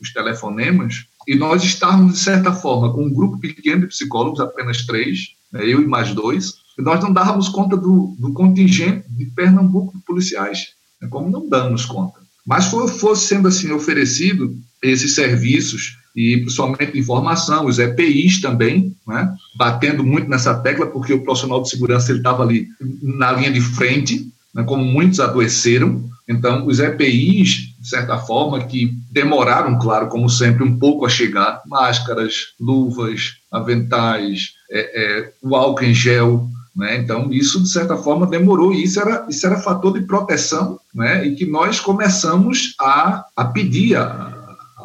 os, 0.00 0.12
telefonemas, 0.12 1.04
e 1.26 1.34
nós 1.34 1.64
estávamos, 1.64 2.12
de 2.12 2.18
certa 2.20 2.52
forma, 2.52 2.92
com 2.92 3.06
um 3.06 3.12
grupo 3.12 3.40
pequeno 3.40 3.82
de 3.82 3.88
psicólogos, 3.88 4.38
apenas 4.40 4.86
três, 4.86 5.18
né, 5.52 5.64
eu 5.64 5.82
e 5.82 5.86
mais 5.86 6.14
dois, 6.14 6.54
e 6.78 6.82
nós 6.82 7.02
não 7.02 7.12
dávamos 7.12 7.48
conta 7.48 7.76
do, 7.76 8.14
do 8.18 8.32
contingente 8.32 9.04
de 9.10 9.26
Pernambuco 9.26 9.96
de 9.96 10.04
policiais, 10.04 10.74
como 11.08 11.30
não 11.30 11.48
damos 11.48 11.84
conta. 11.84 12.20
Mas 12.46 12.66
fosse 12.66 13.28
sendo 13.28 13.48
assim 13.48 13.70
oferecido 13.70 14.56
esses 14.82 15.14
serviços 15.14 15.96
e 16.14 16.38
principalmente 16.38 16.98
informação, 16.98 17.66
os 17.66 17.78
EPIs 17.78 18.40
também, 18.40 18.94
né, 19.06 19.32
batendo 19.56 20.04
muito 20.04 20.28
nessa 20.28 20.54
tecla, 20.54 20.86
porque 20.86 21.12
o 21.12 21.22
profissional 21.22 21.62
de 21.62 21.70
segurança 21.70 22.10
ele 22.10 22.18
estava 22.18 22.42
ali 22.42 22.68
na 23.02 23.32
linha 23.32 23.50
de 23.50 23.60
frente, 23.60 24.30
né, 24.54 24.62
como 24.64 24.84
muitos 24.84 25.20
adoeceram. 25.20 26.04
Então, 26.28 26.66
os 26.66 26.78
EPIs, 26.78 27.74
de 27.80 27.88
certa 27.88 28.18
forma, 28.18 28.62
que 28.64 28.92
demoraram, 29.10 29.78
claro, 29.78 30.08
como 30.08 30.28
sempre, 30.28 30.62
um 30.62 30.78
pouco 30.78 31.06
a 31.06 31.08
chegar, 31.08 31.62
máscaras, 31.66 32.52
luvas, 32.60 33.36
aventais, 33.50 34.52
é, 34.70 34.80
é, 35.02 35.32
o 35.42 35.56
álcool 35.56 35.84
em 35.84 35.94
gel, 35.94 36.48
né? 36.74 36.96
Então, 36.96 37.30
isso, 37.32 37.62
de 37.62 37.68
certa 37.68 37.96
forma, 37.96 38.26
demorou, 38.26 38.72
e 38.72 38.82
isso 38.82 39.00
era, 39.00 39.26
isso 39.28 39.46
era 39.46 39.60
fator 39.60 39.92
de 39.92 40.06
proteção, 40.06 40.80
né? 40.94 41.26
e 41.26 41.34
que 41.34 41.46
nós 41.46 41.78
começamos 41.78 42.74
a, 42.80 43.24
a 43.36 43.44
pedir 43.44 43.96
a, 43.96 44.31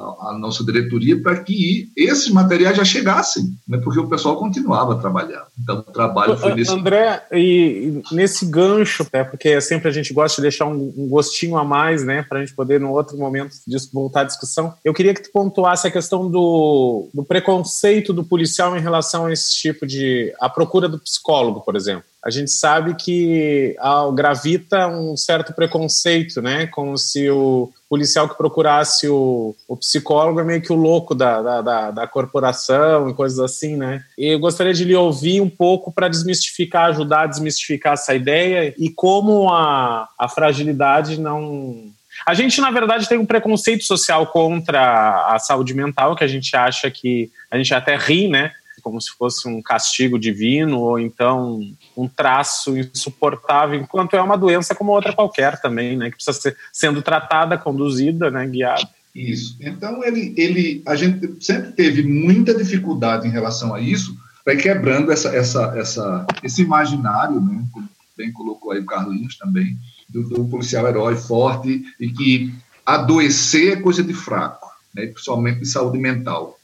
a, 0.08 0.38
nossa 0.38 0.64
diretoria 0.64 1.22
para 1.22 1.40
que 1.44 1.90
esses 1.96 2.30
materiais 2.30 2.78
já 2.78 2.86
chegassem, 2.86 3.56
né, 3.68 3.78
porque 3.84 4.00
o 4.00 4.08
pessoal 4.08 4.38
continuava 4.38 4.94
a 4.94 4.98
trabalhar. 4.98 5.48
Então, 5.62 5.80
o 5.80 5.92
trabalho 5.92 6.38
foi 6.38 6.54
nesse. 6.54 6.72
André, 6.72 7.24
e 7.32 8.02
nesse 8.12 8.46
gancho, 8.46 9.06
né, 9.14 9.24
porque 9.24 9.60
sempre 9.62 9.88
a 9.88 9.92
gente 9.92 10.14
gosta 10.14 10.38
de 10.38 10.44
deixar 10.44 10.66
um, 10.66 10.94
um 10.98 11.08
gostinho 11.08 11.58
a 11.58 11.64
mais, 11.64 12.04
né, 12.04 12.24
para 12.28 12.40
a 12.40 12.42
gente 12.46 12.56
poder, 12.56 12.80
no 12.80 12.92
outro 12.92 13.18
momento, 13.18 13.52
voltar 13.94 14.22
à 14.22 14.26
discussão. 14.26 14.74
Eu 14.84 14.94
queria 14.94 15.14
que 15.14 15.24
tu 15.24 15.32
pontuasse 15.32 15.88
a 15.88 15.92
questão 15.92 16.30
do, 16.30 17.10
do 17.14 17.24
preconceito 17.24 18.14
do 18.14 18.24
policial 18.24 18.78
em 18.78 18.82
relação 18.82 19.26
a 19.26 19.34
esse 19.34 19.56
tipo 19.56 19.86
de. 19.86 20.34
a 20.40 20.50
procura 20.50 20.88
do 20.88 21.00
psicólogo, 21.00 21.62
por 21.62 21.76
exemplo 21.76 22.04
a 22.24 22.30
gente 22.30 22.52
sabe 22.52 22.96
que 22.96 23.76
ah, 23.80 24.10
gravita 24.14 24.88
um 24.88 25.16
certo 25.16 25.54
preconceito, 25.54 26.42
né? 26.42 26.68
Como 26.68 26.98
se 26.98 27.30
o 27.30 27.72
policial 27.90 28.28
que 28.28 28.38
procurasse 28.38 29.08
o, 29.08 29.56
o 29.68 29.78
psicólogo 29.78 30.40
é 30.40 30.44
meio 30.44 30.62
que 30.62 30.74
o 30.74 30.76
louco 30.76 31.16
da, 31.16 31.42
da, 31.42 31.62
da, 31.62 31.92
da 31.92 32.08
corporação 32.08 33.10
e 33.10 33.14
coisas 33.14 33.40
assim, 33.40 33.78
né? 33.78 34.04
E 34.18 34.34
eu 34.34 34.40
gostaria 34.40 34.74
de 34.74 34.84
lhe 34.84 34.96
ouvir 34.96 35.40
um 35.40 35.50
pouco 35.50 35.92
para 35.92 36.10
desmistificar, 36.10 36.90
ajudar 36.90 37.22
a 37.22 37.28
desmistificar 37.28 37.94
essa 37.94 38.14
ideia 38.14 38.74
e 38.78 38.90
como 38.90 39.50
a, 39.50 40.10
a 40.20 40.28
fragilidade 40.28 41.20
não 41.20 41.94
a 42.26 42.34
gente, 42.34 42.60
na 42.60 42.72
verdade, 42.72 43.08
tem 43.08 43.18
um 43.18 43.26
preconceito 43.26 43.84
social 43.84 44.26
contra 44.28 45.28
a 45.28 45.38
saúde 45.40 45.74
mental, 45.74 46.16
que 46.16 46.24
a 46.24 46.28
gente 46.28 46.56
acha 46.56 46.90
que. 46.90 47.30
A 47.50 47.58
gente 47.58 47.74
até 47.74 47.96
ri, 47.96 48.28
né? 48.28 48.52
Como 48.88 49.02
se 49.02 49.12
fosse 49.12 49.50
um 49.50 49.62
castigo 49.62 50.18
divino 50.18 50.80
ou 50.80 50.98
então 50.98 51.60
um 51.96 52.08
traço 52.08 52.78
insuportável, 52.78 53.78
enquanto 53.78 54.16
é 54.16 54.22
uma 54.22 54.38
doença 54.38 54.74
como 54.74 54.94
outra 54.94 55.12
qualquer 55.12 55.60
também, 55.60 55.98
né, 55.98 56.10
que 56.10 56.16
precisa 56.16 56.40
ser 56.40 56.58
sendo 56.72 57.02
tratada, 57.02 57.58
conduzida, 57.58 58.32
né, 58.32 58.48
guiada. 58.48 58.88
Isso. 59.14 59.58
Então 59.60 60.02
ele, 60.06 60.34
ele, 60.38 60.82
a 60.86 60.96
gente 60.96 61.44
sempre 61.44 61.74
teve 61.74 62.02
muita 62.04 62.56
dificuldade 62.56 63.28
em 63.28 63.32
relação 63.32 63.76
a 63.76 63.82
isso, 63.82 64.18
vai 64.46 64.56
quebrando 64.56 65.12
essa, 65.12 65.36
essa, 65.36 65.74
essa, 65.78 66.26
esse 66.42 66.62
imaginário, 66.62 67.42
né, 67.42 67.66
como 67.74 67.90
bem 68.18 68.32
colocou 68.32 68.72
aí 68.72 68.80
o 68.80 68.86
Carlinhos 68.86 69.38
também, 69.38 69.78
do, 70.08 70.24
do 70.24 70.46
policial 70.46 70.88
herói 70.88 71.18
forte 71.18 71.84
e 72.00 72.10
que 72.10 72.54
adoecer 72.86 73.74
é 73.74 73.82
coisa 73.82 74.02
de 74.02 74.14
fraco, 74.14 74.72
né, 74.96 75.08
principalmente 75.08 75.60
de 75.60 75.68
saúde 75.68 76.00
mental. 76.00 76.57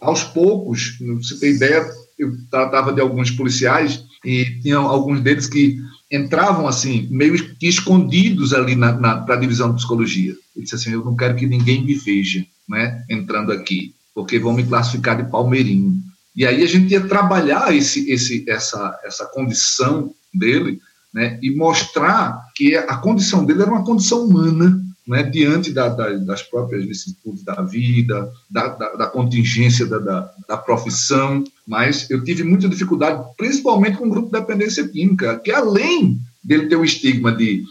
Aos 0.00 0.24
poucos, 0.24 0.98
você 1.16 1.38
tem 1.38 1.50
ideia, 1.50 1.84
eu 2.18 2.32
tratava 2.50 2.92
de 2.92 3.00
alguns 3.00 3.30
policiais 3.30 4.04
e 4.24 4.44
tinha 4.62 4.76
alguns 4.76 5.20
deles 5.20 5.46
que 5.46 5.78
entravam 6.10 6.66
assim, 6.66 7.06
meio 7.10 7.56
que 7.56 7.68
escondidos 7.68 8.52
ali 8.52 8.74
na, 8.74 8.92
na 8.92 9.16
para 9.18 9.36
a 9.36 9.38
divisão 9.38 9.70
de 9.70 9.76
psicologia. 9.76 10.34
Ele 10.54 10.64
disse 10.64 10.74
assim: 10.74 10.92
Eu 10.92 11.04
não 11.04 11.16
quero 11.16 11.36
que 11.36 11.46
ninguém 11.46 11.84
me 11.84 11.94
veja, 11.94 12.44
né, 12.68 13.04
entrando 13.08 13.52
aqui, 13.52 13.94
porque 14.14 14.38
vão 14.38 14.52
me 14.52 14.64
classificar 14.64 15.22
de 15.22 15.30
palmeirinho. 15.30 16.00
E 16.34 16.46
aí 16.46 16.62
a 16.62 16.66
gente 16.66 16.92
ia 16.92 17.06
trabalhar 17.06 17.74
esse, 17.74 18.10
esse, 18.10 18.44
essa, 18.48 18.98
essa 19.04 19.26
condição 19.26 20.12
dele, 20.32 20.80
né, 21.12 21.38
e 21.42 21.50
mostrar 21.54 22.40
que 22.54 22.76
a 22.76 22.96
condição 22.96 23.44
dele 23.44 23.62
era 23.62 23.70
uma 23.70 23.84
condição 23.84 24.24
humana, 24.24 24.80
né, 25.06 25.22
diante 25.22 25.72
da, 25.72 25.88
da, 25.88 26.10
das 26.10 26.42
próprias 26.42 26.84
vicissitudes 26.84 27.42
da 27.42 27.62
vida, 27.62 28.30
da, 28.50 28.68
da 28.68 29.06
contingência 29.06 29.86
da, 29.86 30.56
profissão, 30.56 31.42
mas 31.66 32.08
eu 32.10 32.22
tive 32.22 32.44
muita 32.44 32.68
dificuldade, 32.68 33.22
principalmente 33.36 33.96
com 33.96 34.06
o 34.06 34.10
grupo 34.10 34.26
de 34.26 34.38
dependência 34.38 34.86
química, 34.86 35.38
que 35.38 35.50
além 35.50 36.18
dele 36.42 36.66
ter 36.66 36.76
o 36.76 36.84
estigma 36.84 37.32
de, 37.32 37.64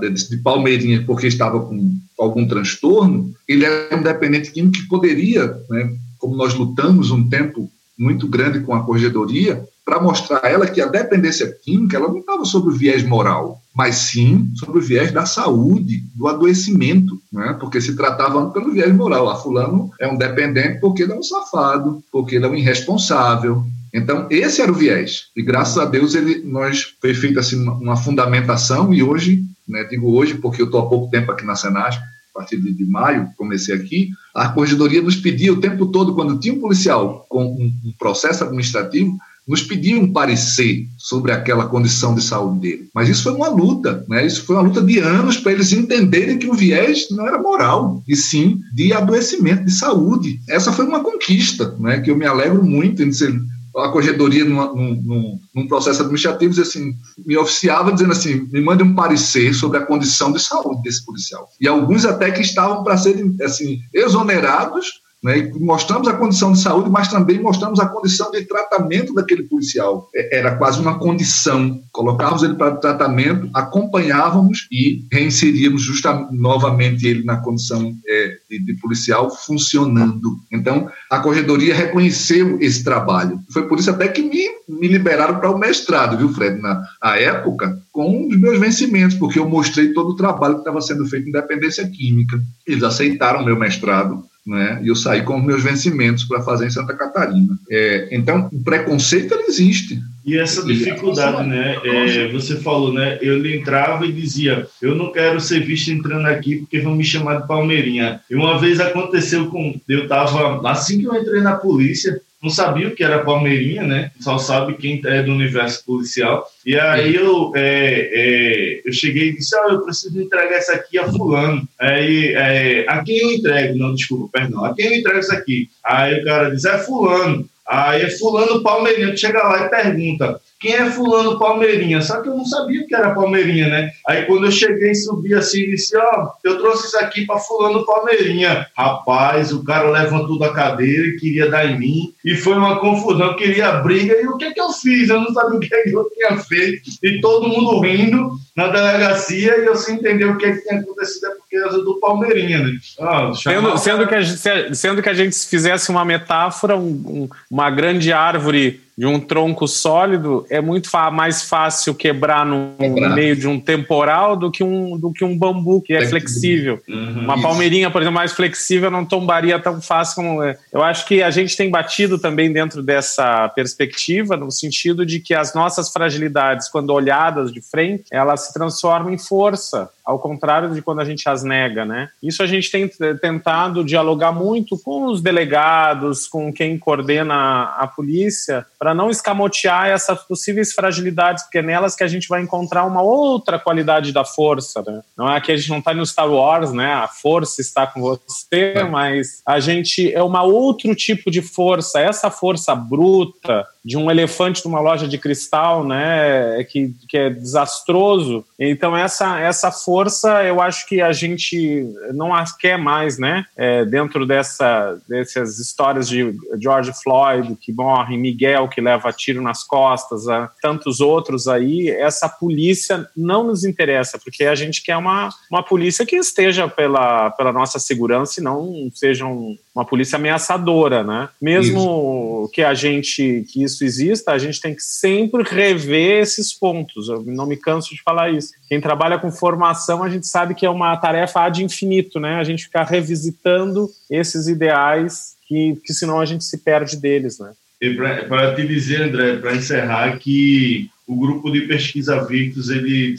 de, 0.00 0.28
de 0.28 0.36
palmeirinha 0.38 1.04
porque 1.04 1.26
estava 1.26 1.60
com 1.60 1.96
algum 2.18 2.46
transtorno, 2.46 3.32
ele 3.46 3.64
era 3.64 3.96
um 3.96 4.02
dependente 4.02 4.50
químico 4.50 4.78
que 4.78 4.88
poderia, 4.88 5.46
né, 5.68 5.94
como 6.18 6.36
nós 6.36 6.54
lutamos 6.54 7.10
um 7.10 7.28
tempo 7.28 7.70
muito 7.98 8.26
grande 8.26 8.60
com 8.60 8.74
a 8.74 8.84
corregedoria, 8.84 9.64
para 9.86 10.00
mostrar 10.00 10.40
a 10.42 10.48
ela 10.48 10.66
que 10.66 10.80
a 10.80 10.86
dependência 10.86 11.46
química 11.62 11.96
ela 11.96 12.08
não 12.08 12.18
estava 12.18 12.44
sobre 12.44 12.74
o 12.74 12.76
viés 12.76 13.04
moral, 13.04 13.62
mas 13.72 13.94
sim 13.94 14.50
sobre 14.56 14.80
o 14.80 14.82
viés 14.82 15.12
da 15.12 15.24
saúde, 15.24 16.02
do 16.12 16.26
adoecimento, 16.26 17.22
né? 17.32 17.56
porque 17.60 17.80
se 17.80 17.94
tratava 17.94 18.50
pelo 18.50 18.72
viés 18.72 18.92
moral. 18.92 19.28
A 19.28 19.34
ah, 19.34 19.36
fulano 19.36 19.92
é 20.00 20.08
um 20.08 20.18
dependente 20.18 20.80
porque 20.80 21.04
ele 21.04 21.12
é 21.12 21.16
um 21.16 21.22
safado, 21.22 22.02
porque 22.10 22.34
ele 22.34 22.44
é 22.44 22.48
um 22.48 22.56
irresponsável. 22.56 23.64
Então, 23.94 24.26
esse 24.28 24.60
era 24.60 24.72
o 24.72 24.74
viés. 24.74 25.26
E 25.36 25.40
graças 25.40 25.78
a 25.78 25.84
Deus 25.84 26.16
ele, 26.16 26.42
nós 26.42 26.96
foi 27.00 27.14
feita 27.14 27.38
assim, 27.38 27.62
uma, 27.62 27.74
uma 27.74 27.96
fundamentação 27.96 28.92
e 28.92 29.04
hoje, 29.04 29.44
né, 29.68 29.84
digo 29.84 30.10
hoje 30.10 30.34
porque 30.34 30.62
eu 30.62 30.66
estou 30.66 30.80
há 30.80 30.88
pouco 30.88 31.12
tempo 31.12 31.30
aqui 31.30 31.44
na 31.44 31.54
Senasp, 31.54 32.02
a 32.34 32.40
partir 32.40 32.58
de, 32.58 32.84
maio, 32.84 33.30
comecei 33.36 33.74
aqui, 33.74 34.10
a 34.34 34.48
corregedoria 34.48 35.00
nos 35.00 35.16
pedia 35.16 35.52
o 35.52 35.60
tempo 35.60 35.86
todo, 35.86 36.14
quando 36.14 36.38
tinha 36.38 36.52
um 36.52 36.60
policial 36.60 37.24
com 37.30 37.44
um 37.44 37.94
processo 37.98 38.44
administrativo, 38.44 39.16
nos 39.46 39.62
pediam 39.62 40.00
um 40.00 40.12
parecer 40.12 40.86
sobre 40.98 41.30
aquela 41.30 41.66
condição 41.66 42.14
de 42.14 42.22
saúde 42.22 42.60
dele. 42.60 42.88
Mas 42.94 43.08
isso 43.08 43.22
foi 43.22 43.32
uma 43.32 43.48
luta, 43.48 44.04
né? 44.08 44.26
Isso 44.26 44.44
foi 44.44 44.56
uma 44.56 44.62
luta 44.62 44.82
de 44.82 44.98
anos 44.98 45.36
para 45.36 45.52
eles 45.52 45.72
entenderem 45.72 46.38
que 46.38 46.48
o 46.48 46.54
viés 46.54 47.06
não 47.10 47.26
era 47.26 47.40
moral, 47.40 48.02
e 48.08 48.16
sim 48.16 48.58
de 48.74 48.92
adoecimento, 48.92 49.64
de 49.64 49.72
saúde. 49.72 50.40
Essa 50.48 50.72
foi 50.72 50.84
uma 50.84 51.00
conquista, 51.00 51.76
né? 51.78 52.00
Que 52.00 52.10
eu 52.10 52.16
me 52.16 52.26
alegro 52.26 52.64
muito 52.64 53.02
em 53.02 53.12
ser 53.12 53.32
a 53.76 53.90
corredoria 53.90 54.44
num, 54.44 54.74
num, 54.74 55.40
num, 55.54 55.68
processo 55.68 56.00
administrativo 56.00 56.58
assim, 56.60 56.94
me 57.26 57.36
oficiava 57.36 57.92
dizendo 57.92 58.12
assim, 58.12 58.48
me 58.50 58.60
mande 58.60 58.82
um 58.82 58.94
parecer 58.94 59.52
sobre 59.52 59.78
a 59.78 59.84
condição 59.84 60.32
de 60.32 60.40
saúde 60.40 60.82
desse 60.82 61.04
policial. 61.04 61.48
E 61.60 61.68
alguns 61.68 62.06
até 62.06 62.30
que 62.30 62.40
estavam 62.40 62.82
para 62.82 62.96
serem 62.96 63.36
assim, 63.42 63.78
exonerados 63.92 64.86
né? 65.26 65.50
mostramos 65.58 66.06
a 66.06 66.12
condição 66.12 66.52
de 66.52 66.60
saúde, 66.60 66.88
mas 66.88 67.08
também 67.08 67.42
mostramos 67.42 67.80
a 67.80 67.88
condição 67.88 68.30
de 68.30 68.44
tratamento 68.44 69.12
daquele 69.12 69.42
policial. 69.42 70.08
É, 70.14 70.38
era 70.38 70.54
quase 70.54 70.80
uma 70.80 71.00
condição. 71.00 71.80
Colocávamos 71.90 72.44
ele 72.44 72.54
para 72.54 72.76
tratamento, 72.76 73.50
acompanhávamos 73.52 74.68
e 74.70 75.04
reinseríamos 75.12 75.82
justamente 75.82 76.32
novamente 76.32 77.04
ele 77.08 77.24
na 77.24 77.38
condição 77.38 77.92
é, 78.06 78.36
de, 78.48 78.64
de, 78.64 78.74
policial 78.74 79.28
funcionando. 79.28 80.36
Então, 80.52 80.88
a 81.10 81.18
corredoria 81.18 81.74
reconheceu 81.74 82.58
esse 82.60 82.84
trabalho. 82.84 83.40
Foi 83.52 83.66
por 83.66 83.80
isso 83.80 83.90
até 83.90 84.06
que 84.06 84.22
me, 84.22 84.46
me 84.68 84.86
liberaram 84.86 85.40
para 85.40 85.50
o 85.50 85.58
mestrado, 85.58 86.16
viu, 86.16 86.28
Fred? 86.32 86.60
Na 86.60 86.86
a 87.02 87.18
época, 87.18 87.76
com 87.90 88.28
os 88.28 88.38
meus 88.38 88.60
vencimentos, 88.60 89.16
porque 89.16 89.40
eu 89.40 89.48
mostrei 89.48 89.92
todo 89.92 90.10
o 90.10 90.16
trabalho 90.16 90.54
que 90.54 90.60
estava 90.60 90.80
sendo 90.80 91.04
feito 91.06 91.28
em 91.28 91.32
dependência 91.32 91.88
química. 91.88 92.40
Eles 92.64 92.84
aceitaram 92.84 93.44
meu 93.44 93.58
mestrado 93.58 94.22
né? 94.46 94.80
E 94.82 94.88
eu 94.88 94.94
saí 94.94 95.22
com 95.22 95.38
os 95.38 95.44
meus 95.44 95.62
vencimentos 95.62 96.24
para 96.24 96.42
fazer 96.42 96.66
em 96.66 96.70
Santa 96.70 96.94
Catarina. 96.94 97.58
É, 97.68 98.08
então, 98.12 98.48
o 98.52 98.62
preconceito 98.62 99.34
ele 99.34 99.44
existe. 99.48 100.00
E 100.24 100.36
essa 100.36 100.64
dificuldade, 100.64 101.48
né? 101.48 101.76
É, 101.84 102.28
você 102.32 102.56
falou, 102.56 102.92
né? 102.92 103.16
Eu 103.22 103.44
entrava 103.46 104.04
e 104.04 104.12
dizia: 104.12 104.66
eu 104.82 104.96
não 104.96 105.12
quero 105.12 105.40
ser 105.40 105.60
visto 105.60 105.88
entrando 105.90 106.26
aqui 106.26 106.56
porque 106.56 106.80
vão 106.80 106.96
me 106.96 107.04
chamar 107.04 107.42
de 107.42 107.46
Palmeirinha. 107.46 108.20
E 108.28 108.34
uma 108.34 108.58
vez 108.58 108.80
aconteceu 108.80 109.46
com. 109.46 109.78
Eu 109.88 110.04
estava. 110.04 110.68
Assim 110.68 110.98
que 110.98 111.06
eu 111.06 111.14
entrei 111.14 111.40
na 111.40 111.54
polícia, 111.54 112.20
não 112.46 112.50
sabia 112.50 112.86
o 112.86 112.94
que 112.94 113.02
era 113.02 113.24
Palmeirinha, 113.24 113.82
né? 113.82 114.12
Só 114.20 114.38
sabe 114.38 114.74
quem 114.74 115.02
é 115.04 115.22
do 115.22 115.32
universo 115.32 115.84
policial. 115.84 116.46
E 116.64 116.78
aí 116.78 117.14
eu, 117.16 117.52
é, 117.56 118.10
é, 118.12 118.82
eu 118.84 118.92
cheguei 118.92 119.30
e 119.30 119.36
disse, 119.36 119.56
ah, 119.56 119.70
eu 119.70 119.82
preciso 119.82 120.20
entregar 120.20 120.58
isso 120.58 120.70
aqui 120.70 120.96
a 120.96 121.10
fulano. 121.10 121.68
Aí, 121.78 122.32
é, 122.34 122.86
a 122.88 123.02
quem 123.02 123.18
eu 123.18 123.32
entrego? 123.32 123.76
Não, 123.76 123.94
desculpa, 123.94 124.38
perdão. 124.38 124.64
A 124.64 124.74
quem 124.74 124.86
eu 124.86 124.94
entrego 124.94 125.18
isso 125.18 125.32
aqui? 125.32 125.68
Aí 125.84 126.20
o 126.20 126.24
cara 126.24 126.50
diz, 126.50 126.64
é 126.64 126.78
fulano. 126.78 127.48
Aí 127.68 128.02
é 128.02 128.10
fulano 128.10 128.62
Palmeirinha. 128.62 129.16
chega 129.16 129.42
lá 129.42 129.66
e 129.66 129.68
pergunta, 129.68 130.40
quem 130.60 130.74
é 130.74 130.90
fulano 130.90 131.38
Palmeirinha? 131.38 132.00
Só 132.00 132.22
que 132.22 132.28
eu 132.28 132.36
não 132.36 132.44
sabia 132.44 132.80
o 132.80 132.86
que 132.86 132.94
era 132.94 133.14
Palmeirinha, 133.14 133.68
né? 133.68 133.90
Aí 134.06 134.24
quando 134.24 134.46
eu 134.46 134.52
cheguei, 134.52 134.94
subi 134.94 135.34
assim 135.34 135.60
e 135.60 135.70
disse, 135.72 135.96
ó, 135.96 136.02
oh, 136.02 136.48
eu 136.48 136.58
trouxe 136.58 136.86
isso 136.86 136.98
aqui 136.98 137.26
para 137.26 137.38
fulano 137.38 137.84
Palmeirinha. 137.84 138.66
Rapaz, 138.76 139.52
o 139.52 139.64
cara 139.64 139.90
levantou 139.90 140.38
da 140.38 140.52
cadeira 140.52 141.06
e 141.08 141.16
queria 141.16 141.50
dar 141.50 141.66
em 141.66 141.78
mim. 141.78 142.14
E 142.24 142.34
foi 142.36 142.54
uma 142.54 142.78
confusão, 142.78 143.36
queria 143.36 143.72
briga. 143.72 144.14
E 144.14 144.26
o 144.26 144.36
que 144.36 144.52
que 144.52 144.60
eu 144.60 144.70
fiz? 144.70 145.08
Eu 145.08 145.20
não 145.20 145.32
sabia 145.32 145.58
o 145.58 145.60
que, 145.60 145.68
que 145.68 145.92
eu 145.92 146.08
tinha 146.10 146.38
feito. 146.38 146.90
E 147.02 147.20
todo 147.20 147.48
mundo 147.48 147.80
rindo 147.80 148.30
na 148.56 148.68
delegacia 148.68 149.58
e 149.58 149.66
eu 149.66 149.76
sem 149.76 149.96
entender 149.96 150.24
o 150.24 150.38
que, 150.38 150.50
que 150.50 150.62
tinha 150.62 150.80
acontecido 150.80 151.26
é 151.26 151.30
porque 151.34 151.56
era 151.56 151.68
do 151.72 152.00
Palmeirinha, 152.00 152.60
né? 152.60 152.72
Ah, 152.98 153.30
sendo, 153.34 153.76
sendo, 153.76 154.06
que 154.06 154.14
a, 154.14 154.74
sendo 154.74 155.02
que 155.02 155.08
a 155.10 155.14
gente 155.14 155.36
fizesse 155.46 155.90
uma 155.90 156.04
metáfora, 156.06 156.74
um, 156.74 157.28
um, 157.50 157.55
uma 157.56 157.70
grande 157.70 158.12
árvore 158.12 158.82
de 158.98 159.06
um 159.06 159.18
tronco 159.18 159.66
sólido, 159.66 160.46
é 160.50 160.60
muito 160.60 160.90
mais 161.10 161.42
fácil 161.42 161.94
quebrar 161.94 162.44
no, 162.44 162.74
quebrar. 162.78 163.14
meio 163.14 163.34
de 163.34 163.48
um 163.48 163.58
temporal 163.58 164.36
do 164.36 164.50
que 164.50 164.62
um, 164.62 164.98
do 164.98 165.10
que 165.10 165.24
um 165.24 165.36
bambu 165.36 165.80
que 165.80 165.94
é 165.94 166.06
flexível. 166.06 166.80
Uhum, 166.86 167.20
uma 167.20 167.40
palmeirinha, 167.40 167.90
por 167.90 168.02
exemplo, 168.02 168.14
mais 168.14 168.32
flexível 168.32 168.90
não 168.90 169.06
tombaria 169.06 169.58
tão 169.58 169.80
fácil 169.80 170.16
como 170.16 170.42
é. 170.42 170.58
Eu 170.70 170.82
acho 170.82 171.06
que 171.06 171.22
a 171.22 171.30
gente 171.30 171.56
tem 171.56 171.70
batido 171.70 172.18
também 172.18 172.52
dentro 172.52 172.82
dessa 172.82 173.48
perspectiva, 173.50 174.36
no 174.36 174.50
sentido 174.50 175.04
de 175.04 175.18
que 175.20 175.34
as 175.34 175.54
nossas 175.54 175.90
fragilidades, 175.90 176.68
quando 176.68 176.90
olhadas 176.90 177.50
de 177.50 177.62
frente, 177.62 178.04
elas 178.10 178.46
se 178.46 178.52
transformam 178.52 179.12
em 179.12 179.18
força 179.18 179.90
ao 180.06 180.20
contrário 180.20 180.72
de 180.72 180.80
quando 180.80 181.00
a 181.00 181.04
gente 181.04 181.28
as 181.28 181.42
nega, 181.42 181.84
né? 181.84 182.08
Isso 182.22 182.40
a 182.40 182.46
gente 182.46 182.70
tem 182.70 182.88
tentado 183.20 183.82
dialogar 183.82 184.30
muito 184.30 184.78
com 184.78 185.06
os 185.06 185.20
delegados, 185.20 186.28
com 186.28 186.52
quem 186.52 186.78
coordena 186.78 187.74
a 187.76 187.88
polícia, 187.88 188.64
para 188.78 188.94
não 188.94 189.10
escamotear 189.10 189.88
essas 189.88 190.22
possíveis 190.22 190.72
fragilidades, 190.72 191.42
porque 191.42 191.58
é 191.58 191.62
nelas 191.62 191.96
que 191.96 192.04
a 192.04 192.08
gente 192.08 192.28
vai 192.28 192.40
encontrar 192.40 192.84
uma 192.84 193.02
outra 193.02 193.58
qualidade 193.58 194.12
da 194.12 194.24
força, 194.24 194.80
né? 194.86 195.00
Não 195.18 195.28
é 195.28 195.40
que 195.40 195.50
a 195.50 195.56
gente 195.56 195.70
não 195.70 195.78
está 195.78 195.92
no 195.92 196.06
Star 196.06 196.30
Wars, 196.30 196.72
né? 196.72 196.92
A 196.94 197.08
força 197.08 197.60
está 197.60 197.84
com 197.84 198.00
você, 198.00 198.74
é. 198.76 198.84
mas 198.84 199.42
a 199.44 199.58
gente 199.58 200.12
é 200.12 200.22
uma 200.22 200.44
outro 200.44 200.94
tipo 200.94 201.32
de 201.32 201.42
força, 201.42 201.98
essa 201.98 202.30
força 202.30 202.76
bruta, 202.76 203.66
de 203.86 203.96
um 203.96 204.10
elefante 204.10 204.64
numa 204.64 204.80
loja 204.80 205.06
de 205.06 205.16
cristal, 205.16 205.84
né, 205.84 206.64
que, 206.64 206.92
que 207.08 207.16
é 207.16 207.30
desastroso. 207.30 208.44
Então 208.58 208.96
essa 208.96 209.38
essa 209.38 209.70
força, 209.70 210.42
eu 210.42 210.60
acho 210.60 210.88
que 210.88 211.00
a 211.00 211.12
gente 211.12 211.86
não 212.12 212.34
as 212.34 212.54
quer 212.56 212.76
mais, 212.76 213.16
né, 213.16 213.46
é, 213.56 213.84
dentro 213.84 214.26
dessa 214.26 214.98
dessas 215.08 215.60
histórias 215.60 216.08
de 216.08 216.34
George 216.60 216.92
Floyd 217.00 217.56
que 217.60 217.72
morre, 217.72 218.16
Miguel 218.16 218.68
que 218.68 218.80
leva 218.80 219.12
tiro 219.12 219.40
nas 219.40 219.62
costas, 219.62 220.24
tantos 220.60 221.00
outros 221.00 221.46
aí, 221.46 221.88
essa 221.88 222.28
polícia 222.28 223.08
não 223.16 223.44
nos 223.44 223.64
interessa 223.64 224.18
porque 224.18 224.44
a 224.46 224.56
gente 224.56 224.82
quer 224.82 224.96
uma 224.96 225.28
uma 225.48 225.62
polícia 225.62 226.04
que 226.04 226.16
esteja 226.16 226.66
pela 226.66 227.30
pela 227.30 227.52
nossa 227.52 227.78
segurança 227.78 228.40
e 228.40 228.42
não 228.42 228.90
seja 228.92 229.24
um, 229.26 229.56
uma 229.72 229.84
polícia 229.84 230.16
ameaçadora, 230.16 231.04
né? 231.04 231.28
Mesmo 231.40 232.42
isso. 232.44 232.50
que 232.52 232.62
a 232.64 232.74
gente 232.74 233.46
que 233.52 233.62
isso 233.62 233.75
exista, 233.84 234.32
a 234.32 234.38
gente 234.38 234.60
tem 234.60 234.74
que 234.74 234.82
sempre 234.82 235.42
rever 235.42 236.22
esses 236.22 236.52
pontos. 236.52 237.08
Eu 237.08 237.22
não 237.22 237.46
me 237.46 237.56
canso 237.56 237.94
de 237.94 238.02
falar 238.02 238.30
isso. 238.30 238.52
Quem 238.68 238.80
trabalha 238.80 239.18
com 239.18 239.30
formação, 239.30 240.02
a 240.02 240.08
gente 240.08 240.26
sabe 240.26 240.54
que 240.54 240.66
é 240.66 240.70
uma 240.70 240.96
tarefa 240.96 241.42
ad 241.42 241.62
infinito, 241.62 242.18
né? 242.20 242.36
A 242.36 242.44
gente 242.44 242.64
ficar 242.64 242.84
revisitando 242.84 243.88
esses 244.10 244.48
ideais 244.48 245.36
que, 245.46 245.78
que 245.84 245.94
senão 245.94 246.20
a 246.20 246.24
gente 246.24 246.44
se 246.44 246.58
perde 246.58 246.96
deles, 246.96 247.38
né? 247.38 247.52
E 247.80 247.94
para 247.94 248.54
te 248.54 248.66
dizer, 248.66 249.02
André, 249.02 249.36
para 249.36 249.54
encerrar, 249.54 250.18
que 250.18 250.88
o 251.06 251.14
grupo 251.14 251.50
de 251.50 251.62
pesquisa 251.62 252.24
Victus 252.24 252.70
ele 252.70 253.14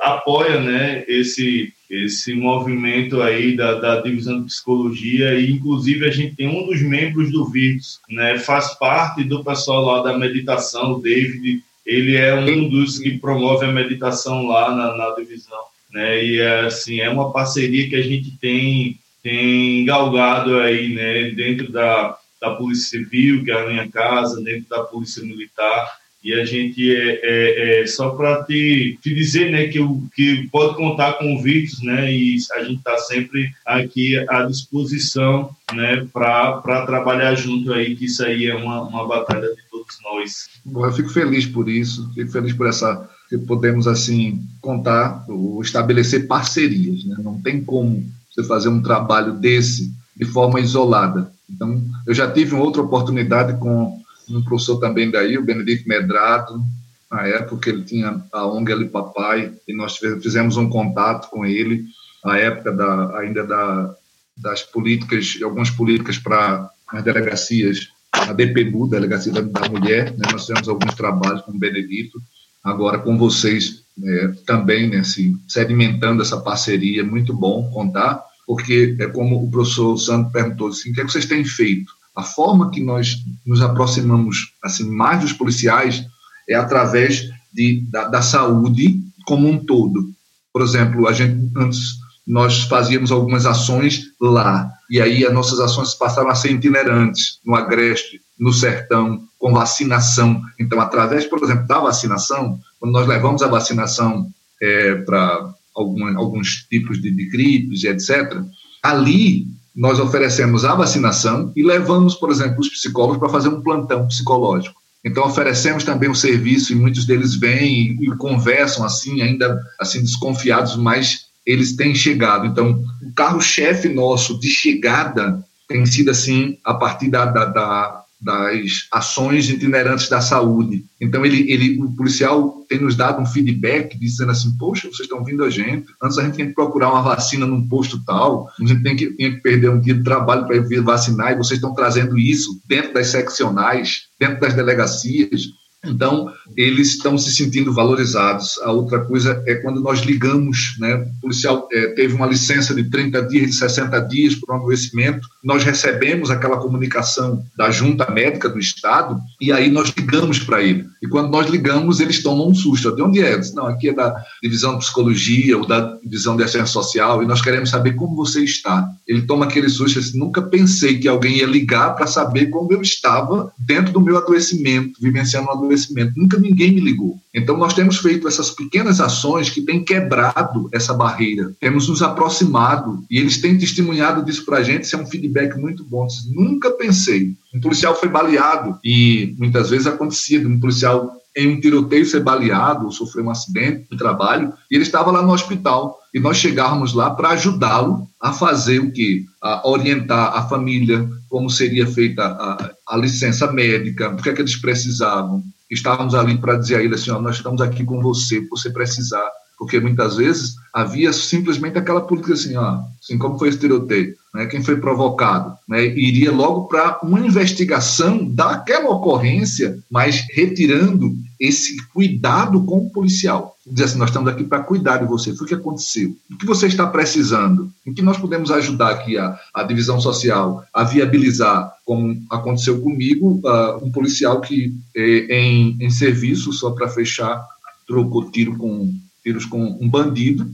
apoia, 0.00 0.60
né, 0.60 1.04
esse 1.06 1.72
esse 1.90 2.32
movimento 2.34 3.20
aí 3.20 3.56
da, 3.56 3.74
da 3.74 4.00
divisão 4.00 4.40
de 4.40 4.46
psicologia 4.46 5.34
e 5.34 5.50
inclusive 5.50 6.06
a 6.06 6.10
gente 6.10 6.36
tem 6.36 6.46
um 6.46 6.64
dos 6.64 6.80
membros 6.80 7.32
do 7.32 7.44
Virtus, 7.44 7.98
né, 8.08 8.38
faz 8.38 8.78
parte 8.78 9.24
do 9.24 9.42
pessoal 9.42 9.84
lá 9.84 10.02
da 10.02 10.16
meditação, 10.16 10.92
o 10.92 11.02
David, 11.02 11.64
ele 11.84 12.16
é 12.16 12.32
um 12.34 12.68
dos 12.68 13.00
que 13.00 13.18
promove 13.18 13.66
a 13.66 13.72
meditação 13.72 14.46
lá 14.46 14.72
na, 14.74 14.96
na 14.96 15.14
divisão, 15.16 15.58
né, 15.92 16.24
e 16.24 16.38
é, 16.40 16.60
assim, 16.60 17.00
é 17.00 17.10
uma 17.10 17.32
parceria 17.32 17.88
que 17.88 17.96
a 17.96 18.02
gente 18.02 18.30
tem, 18.38 18.96
tem 19.20 19.84
galgado 19.84 20.60
aí, 20.60 20.94
né, 20.94 21.30
dentro 21.30 21.72
da, 21.72 22.16
da 22.40 22.54
Polícia 22.54 23.00
Civil, 23.00 23.42
que 23.44 23.50
é 23.50 23.60
a 23.60 23.66
minha 23.66 23.88
casa, 23.90 24.40
dentro 24.40 24.68
da 24.68 24.84
Polícia 24.84 25.24
Militar, 25.24 25.99
e 26.22 26.34
a 26.34 26.44
gente 26.44 26.94
é, 26.94 27.20
é, 27.22 27.82
é 27.82 27.86
só 27.86 28.10
para 28.10 28.44
te, 28.44 28.98
te 29.02 29.14
dizer, 29.14 29.50
né, 29.50 29.68
que, 29.68 29.78
que 30.14 30.48
pode 30.48 30.76
contar 30.76 31.14
com 31.14 31.34
o 31.34 31.42
né, 31.82 32.12
e 32.12 32.36
a 32.52 32.64
gente 32.64 32.78
está 32.78 32.98
sempre 32.98 33.50
aqui 33.64 34.16
à 34.28 34.42
disposição, 34.42 35.50
né, 35.72 36.06
para 36.12 36.84
trabalhar 36.86 37.34
junto 37.34 37.72
aí, 37.72 37.96
que 37.96 38.04
isso 38.04 38.24
aí 38.24 38.46
é 38.46 38.54
uma, 38.54 38.82
uma 38.82 39.06
batalha 39.06 39.48
de 39.48 39.62
todos 39.70 39.96
nós. 40.02 40.48
Bom, 40.64 40.84
eu 40.84 40.92
fico 40.92 41.08
feliz 41.08 41.46
por 41.46 41.68
isso, 41.68 42.10
fico 42.14 42.30
feliz 42.30 42.52
por 42.52 42.68
essa 42.68 43.08
que 43.30 43.38
podemos 43.38 43.86
assim 43.86 44.42
contar 44.60 45.24
ou 45.28 45.62
estabelecer 45.62 46.26
parcerias, 46.26 47.04
né? 47.04 47.16
Não 47.20 47.40
tem 47.40 47.62
como 47.62 48.04
você 48.28 48.42
fazer 48.42 48.68
um 48.68 48.82
trabalho 48.82 49.34
desse 49.34 49.92
de 50.16 50.24
forma 50.24 50.60
isolada. 50.60 51.32
Então, 51.48 51.80
eu 52.06 52.12
já 52.12 52.30
tive 52.30 52.54
uma 52.54 52.64
outra 52.64 52.82
oportunidade 52.82 53.58
com 53.58 53.99
um 54.30 54.42
professor 54.42 54.78
também 54.78 55.10
daí, 55.10 55.36
o 55.36 55.44
Benedito 55.44 55.88
Medrado, 55.88 56.62
na 57.10 57.26
época 57.26 57.70
ele 57.70 57.82
tinha 57.82 58.22
a 58.32 58.46
ONG 58.46 58.72
Ali 58.72 58.88
Papai, 58.88 59.52
e 59.66 59.74
nós 59.74 59.98
fizemos 60.22 60.56
um 60.56 60.68
contato 60.68 61.28
com 61.28 61.44
ele, 61.44 61.84
na 62.24 62.38
época 62.38 62.72
da, 62.72 63.18
ainda 63.18 63.44
da, 63.44 63.94
das 64.36 64.62
políticas, 64.62 65.38
algumas 65.42 65.70
políticas 65.70 66.18
para 66.18 66.70
as 66.88 67.02
delegacias, 67.02 67.88
a 68.12 68.32
DPMU, 68.32 68.88
Delegacia 68.88 69.32
da, 69.32 69.68
Mulher, 69.68 70.12
né, 70.12 70.28
nós 70.30 70.42
fizemos 70.42 70.68
alguns 70.68 70.94
trabalhos 70.94 71.42
com 71.42 71.52
o 71.52 71.58
Benedito, 71.58 72.20
agora 72.62 72.98
com 72.98 73.16
vocês 73.16 73.82
é, 74.02 74.28
também, 74.46 74.88
né, 74.88 74.98
assim, 74.98 75.38
sedimentando 75.48 76.22
essa 76.22 76.38
parceria, 76.40 77.04
muito 77.04 77.32
bom 77.32 77.70
contar, 77.70 78.22
porque 78.46 78.96
é 78.98 79.06
como 79.06 79.42
o 79.42 79.50
professor 79.50 79.96
Santo 79.96 80.30
perguntou, 80.30 80.68
assim, 80.68 80.90
o 80.90 80.94
que, 80.94 81.00
é 81.00 81.04
que 81.04 81.12
vocês 81.12 81.26
têm 81.26 81.44
feito? 81.44 81.92
A 82.14 82.22
forma 82.22 82.70
que 82.70 82.82
nós 82.82 83.16
nos 83.46 83.62
aproximamos 83.62 84.52
assim 84.62 84.88
mais 84.90 85.20
dos 85.20 85.32
policiais 85.32 86.04
é 86.48 86.54
através 86.54 87.28
de, 87.52 87.82
da, 87.90 88.08
da 88.08 88.22
saúde 88.22 89.00
como 89.26 89.48
um 89.48 89.64
todo. 89.64 90.10
Por 90.52 90.62
exemplo, 90.62 91.06
a 91.06 91.12
gente 91.12 91.50
antes 91.56 92.00
nós 92.26 92.62
fazíamos 92.64 93.10
algumas 93.10 93.46
ações 93.46 94.12
lá 94.20 94.70
e 94.90 95.00
aí 95.00 95.24
as 95.24 95.32
nossas 95.32 95.60
ações 95.60 95.94
passaram 95.94 96.28
a 96.28 96.34
ser 96.34 96.52
itinerantes 96.52 97.38
no 97.44 97.54
agreste, 97.54 98.20
no 98.38 98.52
sertão, 98.52 99.22
com 99.38 99.52
vacinação. 99.52 100.42
Então, 100.58 100.80
através, 100.80 101.24
por 101.26 101.42
exemplo, 101.42 101.66
da 101.66 101.78
vacinação, 101.78 102.58
quando 102.78 102.92
nós 102.92 103.06
levamos 103.06 103.40
a 103.42 103.48
vacinação 103.48 104.28
é, 104.60 104.96
para 104.96 105.54
alguns 105.74 106.66
tipos 106.68 107.00
de, 107.00 107.10
de 107.10 107.28
gripes, 107.30 107.84
etc., 107.84 108.42
ali 108.82 109.46
nós 109.80 109.98
oferecemos 109.98 110.62
a 110.66 110.74
vacinação 110.74 111.54
e 111.56 111.62
levamos, 111.62 112.14
por 112.14 112.30
exemplo, 112.30 112.60
os 112.60 112.68
psicólogos 112.68 113.16
para 113.16 113.30
fazer 113.30 113.48
um 113.48 113.62
plantão 113.62 114.06
psicológico. 114.06 114.78
Então 115.02 115.24
oferecemos 115.24 115.84
também 115.84 116.06
o 116.06 116.12
um 116.12 116.14
serviço 116.14 116.70
e 116.70 116.76
muitos 116.76 117.06
deles 117.06 117.34
vêm 117.34 117.96
e, 117.98 118.06
e, 118.06 118.16
conversam 118.18 118.84
assim, 118.84 119.22
ainda 119.22 119.58
assim 119.80 120.02
desconfiados, 120.02 120.76
mas 120.76 121.28
eles 121.46 121.76
têm 121.76 121.94
chegado. 121.94 122.44
Então 122.44 122.84
o 123.02 123.10
carro-chefe 123.14 123.88
nosso 123.88 124.38
de 124.38 124.50
chegada 124.50 125.42
tem 125.66 125.86
sido 125.86 126.10
assim 126.10 126.58
a 126.62 126.74
partir 126.74 127.08
da, 127.08 127.24
da, 127.24 127.46
da 127.46 128.04
das 128.20 128.86
ações 128.92 129.48
itinerantes 129.48 130.08
da 130.08 130.20
saúde. 130.20 130.84
Então, 131.00 131.24
ele, 131.24 131.50
ele, 131.50 131.82
o 131.82 131.92
policial 131.92 132.64
tem 132.68 132.78
nos 132.78 132.94
dado 132.94 133.22
um 133.22 133.26
feedback 133.26 133.98
dizendo 133.98 134.32
assim: 134.32 134.56
Poxa, 134.58 134.88
vocês 134.88 135.00
estão 135.00 135.24
vindo 135.24 135.42
a 135.42 135.50
gente. 135.50 135.86
Antes 136.02 136.18
a 136.18 136.24
gente 136.24 136.34
tinha 136.34 136.46
que 136.46 136.54
procurar 136.54 136.90
uma 136.90 137.02
vacina 137.02 137.46
num 137.46 137.66
posto 137.66 138.04
tal, 138.04 138.48
a 138.60 138.66
gente 138.66 138.82
tem 138.82 138.96
que, 138.96 139.14
tinha 139.16 139.30
que 139.30 139.40
perder 139.40 139.70
um 139.70 139.80
dia 139.80 139.94
de 139.94 140.04
trabalho 140.04 140.46
para 140.46 140.56
ir 140.56 140.82
vacinar, 140.82 141.32
e 141.32 141.36
vocês 141.36 141.58
estão 141.58 141.74
trazendo 141.74 142.18
isso 142.18 142.60
dentro 142.66 142.94
das 142.94 143.08
seccionais, 143.08 144.02
dentro 144.18 144.40
das 144.40 144.54
delegacias. 144.54 145.46
Então, 145.84 146.30
eles 146.56 146.88
estão 146.88 147.16
se 147.16 147.32
sentindo 147.32 147.72
valorizados. 147.72 148.58
A 148.62 148.70
outra 148.70 149.00
coisa 149.00 149.42
é 149.46 149.54
quando 149.54 149.80
nós 149.80 150.00
ligamos, 150.00 150.76
né? 150.78 150.94
O 150.94 151.20
policial 151.22 151.66
é, 151.72 151.88
teve 151.88 152.14
uma 152.14 152.26
licença 152.26 152.74
de 152.74 152.84
30 152.84 153.22
dias, 153.22 153.50
de 153.50 153.56
60 153.56 153.98
dias 154.00 154.34
por 154.34 154.54
um 154.54 154.58
adoecimento, 154.58 155.26
nós 155.42 155.64
recebemos 155.64 156.30
aquela 156.30 156.58
comunicação 156.58 157.42
da 157.56 157.70
junta 157.70 158.10
médica 158.10 158.48
do 158.48 158.58
Estado 158.58 159.18
e 159.40 159.50
aí 159.50 159.70
nós 159.70 159.90
ligamos 159.96 160.38
para 160.38 160.62
ele. 160.62 160.84
E 161.02 161.08
quando 161.08 161.30
nós 161.30 161.48
ligamos, 161.48 161.98
eles 161.98 162.22
tomam 162.22 162.48
um 162.48 162.54
susto. 162.54 162.94
De 162.94 163.00
onde 163.00 163.22
é? 163.22 163.40
Não, 163.54 163.66
aqui 163.66 163.88
é 163.88 163.94
da 163.94 164.14
divisão 164.42 164.74
de 164.74 164.84
psicologia 164.84 165.56
ou 165.56 165.66
da 165.66 165.96
divisão 166.02 166.36
de 166.36 166.42
assistência 166.42 166.72
social 166.72 167.22
e 167.22 167.26
nós 167.26 167.40
queremos 167.40 167.70
saber 167.70 167.92
como 167.94 168.14
você 168.14 168.44
está. 168.44 168.86
Ele 169.08 169.22
toma 169.22 169.46
aquele 169.46 169.68
susto 169.70 169.98
assim, 169.98 170.18
nunca 170.18 170.42
pensei 170.42 170.98
que 170.98 171.08
alguém 171.08 171.38
ia 171.38 171.46
ligar 171.46 171.94
para 171.94 172.06
saber 172.06 172.46
como 172.46 172.70
eu 172.70 172.82
estava 172.82 173.50
dentro 173.58 173.94
do 173.94 174.00
meu 174.00 174.18
adoecimento, 174.18 175.00
vivenciando 175.00 175.48
um 175.48 175.52
adoecimento 175.52 175.69
adoecimento. 175.70 176.12
Nunca 176.16 176.38
ninguém 176.38 176.72
me 176.72 176.80
ligou. 176.80 177.18
Então, 177.34 177.56
nós 177.56 177.74
temos 177.74 177.98
feito 177.98 178.26
essas 178.26 178.50
pequenas 178.50 179.00
ações 179.00 179.48
que 179.48 179.62
têm 179.62 179.84
quebrado 179.84 180.68
essa 180.72 180.92
barreira, 180.92 181.52
temos 181.60 181.88
nos 181.88 182.02
aproximado 182.02 183.04
e 183.10 183.18
eles 183.18 183.40
têm 183.40 183.56
testemunhado 183.56 184.24
disso 184.24 184.44
para 184.44 184.58
a 184.58 184.62
gente. 184.62 184.84
Isso 184.84 184.96
é 184.96 184.98
um 184.98 185.06
feedback 185.06 185.56
muito 185.58 185.84
bom. 185.84 186.06
Nunca 186.28 186.70
pensei. 186.72 187.34
Um 187.54 187.60
policial 187.60 187.94
foi 187.94 188.08
baleado 188.08 188.78
e 188.84 189.34
muitas 189.38 189.70
vezes 189.70 189.86
acontecia 189.86 190.40
de 190.40 190.46
um 190.46 190.58
policial 190.58 191.20
em 191.36 191.48
um 191.48 191.60
tiroteio 191.60 192.04
ser 192.04 192.20
baleado 192.20 192.86
ou 192.86 192.92
sofrer 192.92 193.22
um 193.22 193.30
acidente 193.30 193.86
no 193.90 193.96
trabalho, 193.96 194.52
e 194.70 194.74
ele 194.74 194.82
estava 194.82 195.10
lá 195.10 195.22
no 195.22 195.32
hospital. 195.32 195.98
E 196.12 196.18
nós 196.18 196.36
chegávamos 196.36 196.92
lá 196.92 197.10
para 197.10 197.30
ajudá-lo 197.30 198.08
a 198.20 198.32
fazer 198.32 198.80
o 198.80 198.90
quê? 198.90 199.24
A 199.40 199.68
orientar 199.68 200.36
a 200.36 200.48
família, 200.48 201.08
como 201.28 201.48
seria 201.48 201.86
feita 201.86 202.24
a, 202.24 202.70
a 202.88 202.96
licença 202.96 203.50
médica, 203.52 204.10
o 204.10 204.16
que 204.16 204.28
é 204.28 204.32
que 204.32 204.42
eles 204.42 204.56
precisavam, 204.56 205.44
estávamos 205.70 206.14
ali 206.14 206.36
para 206.36 206.56
dizer 206.56 206.76
a 206.76 206.82
ele 206.82 206.94
assim, 206.94 207.10
ó, 207.10 207.20
nós 207.20 207.36
estamos 207.36 207.60
aqui 207.60 207.84
com 207.84 208.00
você, 208.00 208.40
você 208.48 208.70
precisar, 208.70 209.28
porque 209.58 209.78
muitas 209.78 210.16
vezes 210.16 210.54
havia 210.72 211.12
simplesmente 211.12 211.78
aquela 211.78 212.00
política 212.00 212.34
assim, 212.34 212.56
ó, 212.56 212.80
assim 213.00 213.18
como 213.18 213.38
foi 213.38 213.48
esse 213.48 213.58
tiroteio, 213.58 214.14
né, 214.34 214.46
quem 214.46 214.62
foi 214.62 214.76
provocado, 214.76 215.56
né, 215.68 215.84
iria 215.84 216.32
logo 216.32 216.66
para 216.66 216.98
uma 217.02 217.20
investigação 217.20 218.24
daquela 218.24 218.90
ocorrência, 218.90 219.78
mas 219.90 220.24
retirando 220.32 221.14
esse 221.40 221.82
cuidado 221.88 222.62
com 222.64 222.78
o 222.78 222.90
policial. 222.90 223.56
Dizer 223.66 223.84
assim, 223.84 223.98
nós 223.98 224.10
estamos 224.10 224.30
aqui 224.30 224.44
para 224.44 224.62
cuidar 224.62 224.98
de 224.98 225.06
você, 225.06 225.34
foi 225.34 225.46
o 225.46 225.48
que 225.48 225.54
aconteceu, 225.54 226.14
o 226.30 226.36
que 226.36 226.44
você 226.44 226.66
está 226.66 226.86
precisando, 226.86 227.72
em 227.86 227.94
que 227.94 228.02
nós 228.02 228.18
podemos 228.18 228.50
ajudar 228.50 228.90
aqui 228.90 229.16
a, 229.16 229.38
a 229.54 229.62
divisão 229.62 230.00
social 230.00 230.62
a 230.74 230.84
viabilizar, 230.84 231.72
como 231.86 232.22
aconteceu 232.30 232.80
comigo, 232.82 233.40
uh, 233.44 233.82
um 233.82 233.90
policial 233.90 234.40
que 234.40 234.74
eh, 234.94 235.26
em, 235.30 235.76
em 235.80 235.90
serviço, 235.90 236.52
só 236.52 236.72
para 236.72 236.88
fechar, 236.88 237.42
trocou 237.86 238.30
tiro 238.30 238.56
com 238.56 238.92
tiros 239.22 239.44
com 239.44 239.78
um 239.80 239.88
bandido, 239.88 240.46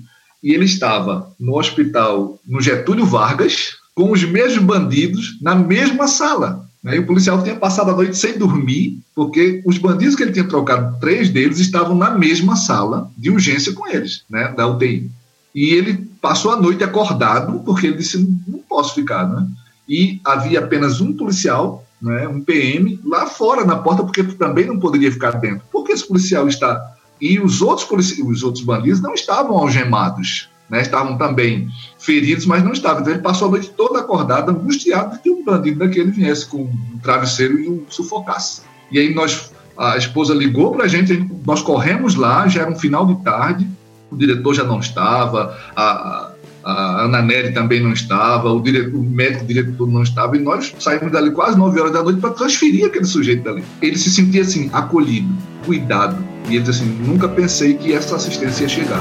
e 0.43 0.53
ele 0.53 0.65
estava 0.65 1.35
no 1.41 1.59
hospital 1.59 2.39
no 2.47 2.61
Getúlio 2.61 3.05
Vargas, 3.05 3.77
com 3.95 4.13
os 4.13 4.23
mesmos 4.23 4.63
bandidos 4.63 5.39
na 5.41 5.55
mesma 5.55 6.07
sala. 6.07 6.66
Né? 6.87 6.95
E 6.95 6.99
o 7.01 7.07
policial 7.07 7.43
tinha 7.43 7.57
passado 7.57 7.91
a 7.91 7.97
noite 7.97 8.17
sem 8.17 8.39
dormir, 8.39 9.01
porque 9.13 9.61
os 9.67 9.77
bandidos 9.77 10.15
que 10.15 10.23
ele 10.23 10.31
tinha 10.31 10.47
trocado, 10.47 10.97
três 11.01 11.29
deles, 11.29 11.59
estavam 11.59 11.97
na 11.97 12.11
mesma 12.17 12.55
sala 12.55 13.11
de 13.19 13.29
urgência 13.29 13.73
com 13.73 13.89
eles, 13.89 14.23
né? 14.31 14.55
da 14.57 14.69
UTI. 14.69 15.11
E 15.53 15.75
ele 15.75 16.09
passou 16.23 16.53
a 16.53 16.61
noite 16.61 16.85
acordado, 16.85 17.59
porque 17.65 17.89
ele 17.89 17.97
disse: 17.97 18.25
não 18.47 18.61
posso 18.61 18.95
ficar. 18.95 19.29
Né? 19.29 19.49
E 19.89 20.21
havia 20.25 20.61
apenas 20.61 21.01
um 21.01 21.13
policial, 21.13 21.85
né, 22.01 22.29
um 22.29 22.41
PM, 22.41 23.01
lá 23.05 23.27
fora 23.27 23.65
na 23.65 23.77
porta, 23.77 24.05
porque 24.05 24.23
também 24.23 24.67
não 24.67 24.79
poderia 24.79 25.11
ficar 25.11 25.33
dentro. 25.33 25.63
Por 25.73 25.83
que 25.83 25.93
esse 25.93 26.07
policial 26.07 26.47
está 26.47 26.95
e 27.21 27.41
os 27.41 27.63
outros, 27.63 28.13
os 28.19 28.43
outros 28.43 28.63
bandidos 28.63 29.01
não 29.01 29.15
estavam 29.15 29.57
algemados, 29.57 30.51
né? 30.69 30.83
estavam 30.83 31.17
também 31.17 31.69
feridos, 31.99 32.47
mas 32.47 32.63
não 32.63 32.73
estavam. 32.73 33.01
Então 33.01 33.13
ele 33.13 33.23
passou 33.23 33.49
a 33.49 33.51
noite 33.53 33.71
toda 33.71 34.01
acordado, 34.01 34.51
angustiado 34.51 35.17
de 35.17 35.23
que 35.23 35.31
um 35.31 35.45
bandido 35.45 35.79
daquele 35.79 36.11
viesse 36.11 36.47
com 36.47 36.63
um 36.63 36.99
travesseiro 37.03 37.59
e 37.59 37.69
o 37.69 37.87
sufocasse. 37.89 38.63
E 38.91 38.99
aí 38.99 39.15
nós, 39.15 39.53
a 39.77 39.97
esposa 39.97 40.35
ligou 40.35 40.73
para 40.73 40.85
a 40.85 40.89
gente, 40.89 41.29
nós 41.45 41.63
corremos 41.63 42.15
lá, 42.15 42.47
já 42.49 42.63
era 42.63 42.71
um 42.71 42.77
final 42.77 43.07
de 43.07 43.23
tarde, 43.23 43.67
o 44.11 44.17
diretor 44.17 44.55
já 44.55 44.65
não 44.65 44.79
estava, 44.79 45.57
a, 45.75 46.31
a 46.65 47.05
Ana 47.05 47.23
Nery 47.23 47.53
também 47.53 47.81
não 47.81 47.93
estava, 47.93 48.53
o, 48.53 48.61
diretor, 48.61 48.97
o 48.97 49.03
médico 49.03 49.45
diretor 49.45 49.89
não 49.89 50.03
estava, 50.03 50.37
e 50.37 50.41
nós 50.41 50.75
saímos 50.79 51.13
dali 51.13 51.31
quase 51.31 51.59
9 51.59 51.81
horas 51.81 51.93
da 51.93 52.03
noite 52.03 52.21
para 52.21 52.31
transferir 52.31 52.87
aquele 52.87 53.05
sujeito 53.05 53.45
dali. 53.45 53.63
Ele 53.81 53.97
se 53.97 54.11
sentia 54.11 54.43
assim, 54.43 54.71
acolhido, 54.73 55.33
cuidado. 55.65 56.17
E 56.49 56.57
ele 56.57 56.65
disse 56.65 56.83
assim: 56.83 56.91
nunca 57.05 57.29
pensei 57.29 57.75
que 57.75 57.93
essa 57.93 58.17
assistência 58.17 58.65
ia 58.65 58.69
chegar. 58.69 59.01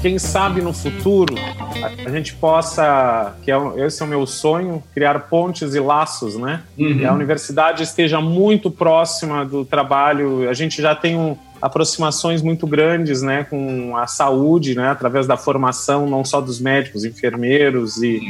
Quem 0.00 0.18
sabe 0.18 0.62
no 0.62 0.72
futuro 0.72 1.34
a, 2.06 2.10
gente 2.10 2.34
possa, 2.34 3.34
que 3.42 3.50
é, 3.50 3.56
esse 3.86 4.02
é 4.02 4.04
o 4.04 4.08
meu 4.08 4.26
sonho, 4.26 4.82
criar 4.94 5.18
pontes 5.20 5.74
e 5.74 5.80
laços, 5.80 6.36
né? 6.36 6.62
Uhum. 6.78 6.98
E 6.98 7.06
a 7.06 7.12
universidade 7.12 7.82
esteja 7.82 8.20
muito 8.20 8.70
próxima 8.70 9.44
do 9.44 9.64
trabalho. 9.64 10.48
A 10.48 10.54
gente 10.54 10.80
já 10.80 10.94
tem 10.94 11.16
um, 11.16 11.36
aproximações 11.60 12.42
muito 12.42 12.66
grandes, 12.66 13.22
né, 13.22 13.44
com 13.44 13.96
a 13.96 14.06
saúde, 14.06 14.74
né, 14.74 14.90
através 14.90 15.26
da 15.26 15.36
formação 15.36 16.08
não 16.08 16.24
só 16.24 16.40
dos 16.40 16.60
médicos, 16.60 17.04
enfermeiros 17.04 18.02
e, 18.02 18.20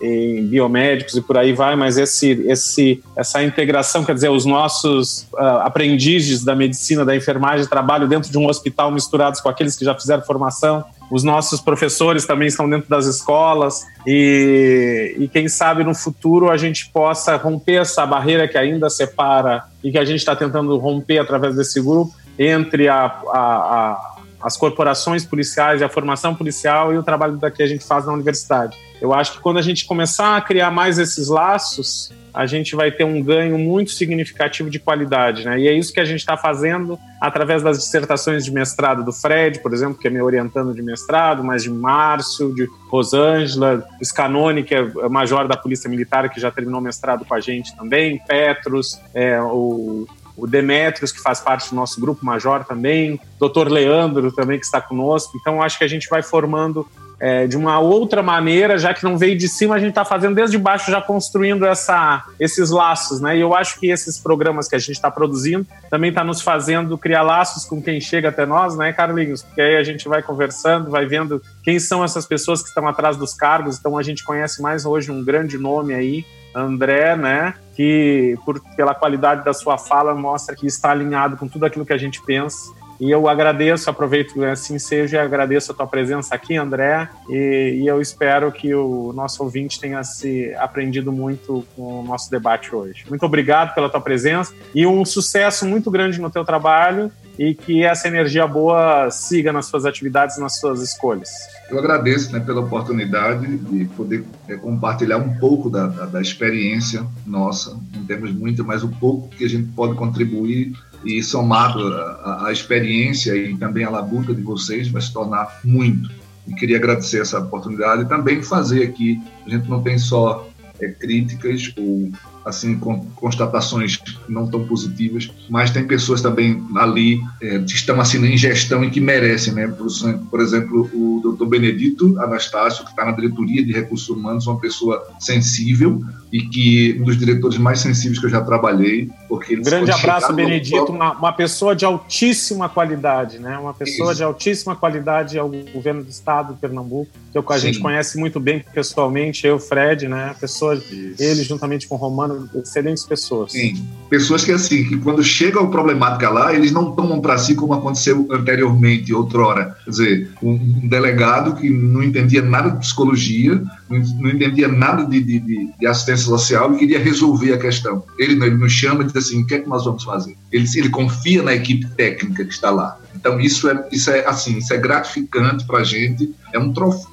e 0.00 0.40
biomédicos 0.42 1.14
e 1.14 1.20
por 1.20 1.36
aí 1.36 1.52
vai, 1.52 1.76
mas 1.76 1.98
esse, 1.98 2.30
esse, 2.46 3.02
essa 3.16 3.42
integração, 3.42 4.04
quer 4.04 4.14
dizer, 4.14 4.30
os 4.30 4.44
nossos 4.44 5.26
uh, 5.32 5.60
aprendizes 5.62 6.42
da 6.42 6.54
medicina, 6.54 7.04
da 7.04 7.14
enfermagem, 7.14 7.66
trabalham 7.66 8.08
dentro 8.08 8.30
de 8.30 8.38
um 8.38 8.46
hospital 8.46 8.90
misturados 8.90 9.40
com 9.40 9.48
aqueles 9.48 9.76
que 9.76 9.84
já 9.84 9.94
fizeram 9.94 10.22
formação. 10.22 10.84
Os 11.10 11.24
nossos 11.24 11.60
professores 11.60 12.24
também 12.24 12.48
estão 12.48 12.70
dentro 12.70 12.88
das 12.88 13.06
escolas 13.06 13.84
e, 14.06 15.16
e 15.18 15.28
quem 15.28 15.48
sabe 15.48 15.82
no 15.82 15.94
futuro 15.94 16.50
a 16.50 16.56
gente 16.56 16.88
possa 16.90 17.36
romper 17.36 17.80
essa 17.80 18.06
barreira 18.06 18.46
que 18.46 18.56
ainda 18.56 18.88
separa 18.88 19.64
e 19.82 19.90
que 19.90 19.98
a 19.98 20.04
gente 20.04 20.20
está 20.20 20.36
tentando 20.36 20.76
romper 20.78 21.18
através 21.18 21.56
desse 21.56 21.80
grupo 21.80 22.14
entre 22.38 22.88
a, 22.88 23.04
a, 23.04 23.38
a, 23.38 24.09
as 24.42 24.56
corporações 24.56 25.24
policiais 25.24 25.80
e 25.80 25.84
a 25.84 25.88
formação 25.88 26.34
policial 26.34 26.92
e 26.92 26.98
o 26.98 27.02
trabalho 27.02 27.38
que 27.54 27.62
a 27.62 27.66
gente 27.66 27.84
faz 27.84 28.06
na 28.06 28.12
universidade. 28.12 28.76
Eu 29.00 29.14
acho 29.14 29.32
que 29.32 29.40
quando 29.40 29.58
a 29.58 29.62
gente 29.62 29.86
começar 29.86 30.36
a 30.36 30.40
criar 30.40 30.70
mais 30.70 30.98
esses 30.98 31.28
laços, 31.28 32.12
a 32.32 32.46
gente 32.46 32.76
vai 32.76 32.90
ter 32.90 33.04
um 33.04 33.22
ganho 33.22 33.58
muito 33.58 33.90
significativo 33.90 34.70
de 34.70 34.78
qualidade, 34.78 35.44
né? 35.44 35.58
E 35.58 35.68
é 35.68 35.72
isso 35.72 35.92
que 35.92 36.00
a 36.00 36.04
gente 36.04 36.20
está 36.20 36.36
fazendo 36.36 36.98
através 37.20 37.62
das 37.62 37.78
dissertações 37.78 38.44
de 38.44 38.52
mestrado 38.52 39.04
do 39.04 39.12
Fred, 39.12 39.60
por 39.60 39.72
exemplo, 39.72 39.98
que 39.98 40.06
é 40.06 40.10
me 40.10 40.20
orientando 40.20 40.72
de 40.74 40.82
mestrado, 40.82 41.42
mas 41.42 41.62
de 41.62 41.70
Márcio, 41.70 42.54
de 42.54 42.68
Rosângela, 42.88 43.84
Scanoni, 44.02 44.62
que 44.62 44.74
é 44.74 45.08
major 45.08 45.48
da 45.48 45.56
Polícia 45.56 45.88
Militar, 45.90 46.28
que 46.28 46.40
já 46.40 46.50
terminou 46.50 46.80
mestrado 46.80 47.24
com 47.24 47.34
a 47.34 47.40
gente 47.40 47.76
também, 47.76 48.20
Petros, 48.26 49.00
é, 49.14 49.40
o 49.40 50.06
o 50.40 50.46
Demetrios, 50.46 51.12
que 51.12 51.20
faz 51.20 51.40
parte 51.40 51.70
do 51.70 51.76
nosso 51.76 52.00
grupo 52.00 52.24
major 52.24 52.64
também, 52.64 53.20
doutor 53.38 53.70
Leandro 53.70 54.32
também, 54.32 54.58
que 54.58 54.64
está 54.64 54.80
conosco. 54.80 55.36
Então, 55.40 55.62
acho 55.62 55.78
que 55.78 55.84
a 55.84 55.88
gente 55.88 56.08
vai 56.08 56.22
formando 56.22 56.86
é, 57.20 57.46
de 57.46 57.56
uma 57.56 57.78
outra 57.78 58.22
maneira, 58.22 58.78
já 58.78 58.94
que 58.94 59.04
não 59.04 59.18
veio 59.18 59.36
de 59.36 59.46
cima, 59.46 59.74
a 59.74 59.78
gente 59.78 59.90
está 59.90 60.06
fazendo 60.06 60.34
desde 60.34 60.56
baixo, 60.56 60.90
já 60.90 61.02
construindo 61.02 61.66
essa, 61.66 62.24
esses 62.40 62.70
laços, 62.70 63.20
né? 63.20 63.36
E 63.36 63.40
eu 63.40 63.54
acho 63.54 63.78
que 63.78 63.90
esses 63.90 64.18
programas 64.18 64.66
que 64.66 64.74
a 64.74 64.78
gente 64.78 64.92
está 64.92 65.10
produzindo 65.10 65.66
também 65.90 66.08
está 66.08 66.24
nos 66.24 66.40
fazendo 66.40 66.96
criar 66.96 67.22
laços 67.22 67.66
com 67.66 67.82
quem 67.82 68.00
chega 68.00 68.30
até 68.30 68.46
nós, 68.46 68.74
né, 68.74 68.92
Carlinhos? 68.94 69.42
Porque 69.42 69.60
aí 69.60 69.76
a 69.76 69.84
gente 69.84 70.08
vai 70.08 70.22
conversando, 70.22 70.90
vai 70.90 71.04
vendo 71.04 71.42
quem 71.62 71.78
são 71.78 72.02
essas 72.02 72.24
pessoas 72.24 72.62
que 72.62 72.68
estão 72.68 72.88
atrás 72.88 73.18
dos 73.18 73.34
cargos. 73.34 73.78
Então 73.78 73.98
a 73.98 74.02
gente 74.02 74.24
conhece 74.24 74.62
mais 74.62 74.86
hoje 74.86 75.10
um 75.10 75.22
grande 75.22 75.58
nome 75.58 75.92
aí, 75.92 76.24
André, 76.54 77.16
né? 77.16 77.54
Que 77.74 78.36
por, 78.44 78.60
pela 78.76 78.94
qualidade 78.94 79.44
da 79.44 79.52
sua 79.52 79.78
fala 79.78 80.14
mostra 80.14 80.54
que 80.54 80.66
está 80.66 80.90
alinhado 80.90 81.36
com 81.36 81.48
tudo 81.48 81.66
aquilo 81.66 81.86
que 81.86 81.92
a 81.92 81.98
gente 81.98 82.22
pensa. 82.22 82.72
E 83.00 83.10
eu 83.10 83.26
agradeço, 83.28 83.88
aproveito 83.88 84.34
que 84.34 84.44
assim 84.44 84.78
seja, 84.78 85.16
e 85.16 85.20
agradeço 85.20 85.72
a 85.72 85.74
tua 85.74 85.86
presença 85.86 86.34
aqui, 86.34 86.56
André, 86.56 87.08
e, 87.30 87.80
e, 87.82 87.86
eu 87.86 88.00
espero 88.00 88.52
que 88.52 88.74
o 88.74 89.12
nosso 89.14 89.42
ouvinte 89.42 89.80
tenha 89.80 90.04
se 90.04 90.54
aprendido 90.56 91.10
muito 91.10 91.64
com 91.74 92.00
o 92.00 92.04
nosso 92.04 92.30
debate 92.30 92.74
hoje. 92.74 93.04
Muito 93.08 93.24
obrigado 93.24 93.74
pela 93.74 93.88
tua 93.88 94.00
presença 94.02 94.52
e 94.74 94.86
um 94.86 95.02
sucesso 95.04 95.66
muito 95.66 95.90
grande 95.90 96.20
no 96.20 96.30
teu 96.30 96.44
trabalho 96.44 97.10
e 97.38 97.54
que 97.54 97.82
essa 97.82 98.06
energia 98.06 98.46
boa 98.46 99.10
siga 99.10 99.50
nas 99.50 99.64
suas 99.64 99.86
atividades, 99.86 100.36
nas 100.36 100.58
suas 100.58 100.82
escolhas. 100.82 101.30
Eu 101.70 101.78
agradeço 101.78 102.30
né, 102.32 102.40
pela 102.40 102.60
oportunidade 102.60 103.56
de 103.56 103.86
poder 103.96 104.24
é, 104.46 104.56
compartilhar 104.56 105.16
um 105.16 105.38
pouco 105.38 105.70
da, 105.70 105.86
da, 105.86 106.04
da, 106.04 106.20
experiência 106.20 107.06
nossa, 107.26 107.78
não 107.94 108.04
temos 108.04 108.30
muito, 108.30 108.62
mas 108.62 108.82
o 108.82 108.88
pouco 108.88 109.28
que 109.28 109.44
a 109.44 109.48
gente 109.48 109.68
pode 109.72 109.94
contribuir 109.94 110.74
e 111.04 111.22
somado 111.22 111.80
à 112.24 112.50
experiência 112.52 113.34
e 113.34 113.56
também 113.56 113.84
à 113.84 113.90
labuta 113.90 114.34
de 114.34 114.42
vocês 114.42 114.88
vai 114.88 115.00
se 115.00 115.12
tornar 115.12 115.60
muito. 115.64 116.10
E 116.46 116.54
queria 116.54 116.76
agradecer 116.76 117.20
essa 117.20 117.38
oportunidade 117.38 118.02
e 118.02 118.08
também 118.08 118.42
fazer 118.42 118.84
aqui, 118.84 119.20
a 119.46 119.50
gente 119.50 119.68
não 119.68 119.82
tem 119.82 119.98
só 119.98 120.48
é, 120.80 120.88
críticas 120.88 121.72
ou 121.76 122.10
assim 122.50 122.78
com 122.78 123.04
constatações 123.16 123.98
não 124.28 124.46
tão 124.46 124.66
positivas, 124.66 125.30
mas 125.48 125.70
tem 125.70 125.86
pessoas 125.86 126.20
também 126.20 126.62
ali 126.76 127.20
é, 127.40 127.58
que 127.60 127.72
estão 127.72 128.00
assim 128.00 128.24
em 128.24 128.36
gestão 128.36 128.84
e 128.84 128.90
que 128.90 129.00
merecem, 129.00 129.54
né? 129.54 129.66
Por, 129.66 129.86
por 130.30 130.40
exemplo, 130.40 130.90
o 130.92 131.34
Dr. 131.36 131.46
Benedito 131.46 132.18
Anastácio, 132.20 132.84
que 132.84 132.90
está 132.90 133.04
na 133.04 133.12
diretoria 133.12 133.64
de 133.64 133.72
recursos 133.72 134.08
humanos, 134.08 134.46
uma 134.46 134.58
pessoa 134.58 135.06
sensível 135.18 136.02
e 136.32 136.42
que 136.42 136.96
um 137.00 137.04
dos 137.04 137.18
diretores 137.18 137.58
mais 137.58 137.80
sensíveis 137.80 138.18
que 138.18 138.26
eu 138.26 138.30
já 138.30 138.40
trabalhei, 138.40 139.10
porque 139.28 139.56
um 139.56 139.62
grande 139.62 139.90
abraço, 139.90 140.32
Benedito, 140.32 140.92
uma, 140.92 141.12
uma, 141.12 141.32
pessoa 141.32 141.74
de 141.74 141.84
altíssima 141.84 142.68
qualidade, 142.68 143.38
né? 143.38 143.58
Uma 143.58 143.74
pessoa 143.74 144.10
Isso. 144.10 144.18
de 144.18 144.22
altíssima 144.22 144.76
qualidade 144.76 145.38
ao 145.38 145.48
governo 145.48 146.04
do 146.04 146.10
estado 146.10 146.54
de 146.54 146.60
Pernambuco, 146.60 147.10
que 147.32 147.38
a 147.38 147.58
Sim. 147.58 147.66
gente 147.66 147.80
conhece 147.80 148.18
muito 148.18 148.38
bem 148.38 148.64
pessoalmente, 148.72 149.46
eu, 149.46 149.58
Fred, 149.58 150.06
né? 150.08 150.34
Pessoa, 150.40 150.74
Isso. 150.74 151.16
ele 151.18 151.42
juntamente 151.42 151.88
com 151.88 151.96
o 151.96 151.98
Romano 151.98 152.39
excelentes 152.54 153.04
pessoas. 153.04 153.52
Sim, 153.52 153.84
pessoas 154.08 154.44
que 154.44 154.52
assim, 154.52 154.84
que 154.84 154.96
quando 154.98 155.22
chega 155.22 155.60
a 155.60 155.66
problemática 155.66 156.28
lá, 156.28 156.54
eles 156.54 156.72
não 156.72 156.92
tomam 156.92 157.20
para 157.20 157.38
si 157.38 157.54
como 157.54 157.72
aconteceu 157.72 158.26
anteriormente, 158.30 159.14
outrora. 159.14 159.76
Quer 159.84 159.90
dizer, 159.90 160.30
um, 160.42 160.52
um, 160.52 160.88
delegado 160.88 161.54
que 161.54 161.70
não 161.70 162.02
entendia 162.02 162.42
nada 162.42 162.70
de 162.70 162.78
psicologia, 162.78 163.62
não, 163.88 164.30
entendia 164.30 164.68
nada 164.68 165.04
de, 165.04 165.20
de, 165.22 165.40
de, 165.78 165.86
assistência 165.86 166.26
social 166.26 166.74
e 166.74 166.78
queria 166.78 166.98
resolver 166.98 167.52
a 167.52 167.58
questão. 167.58 168.04
Ele, 168.18 168.32
ele 168.44 168.56
nos 168.56 168.72
chama 168.72 169.02
e 169.02 169.06
diz 169.06 169.16
assim, 169.16 169.42
o 169.42 169.46
que 169.46 169.54
é 169.54 169.58
que 169.60 169.68
nós 169.68 169.84
vamos 169.84 170.04
fazer? 170.04 170.36
Ele, 170.52 170.66
ele 170.74 170.88
confia 170.88 171.42
na 171.42 171.54
equipe 171.54 171.86
técnica 171.96 172.44
que 172.44 172.52
está 172.52 172.70
lá. 172.70 172.98
Então 173.14 173.40
isso 173.40 173.68
é, 173.68 173.88
isso 173.92 174.10
é 174.10 174.26
assim, 174.26 174.58
isso 174.58 174.72
é 174.72 174.78
gratificante 174.78 175.66
para 175.66 175.80
a 175.80 175.84
gente, 175.84 176.34
é 176.52 176.58
um 176.58 176.72
troféu 176.72 177.09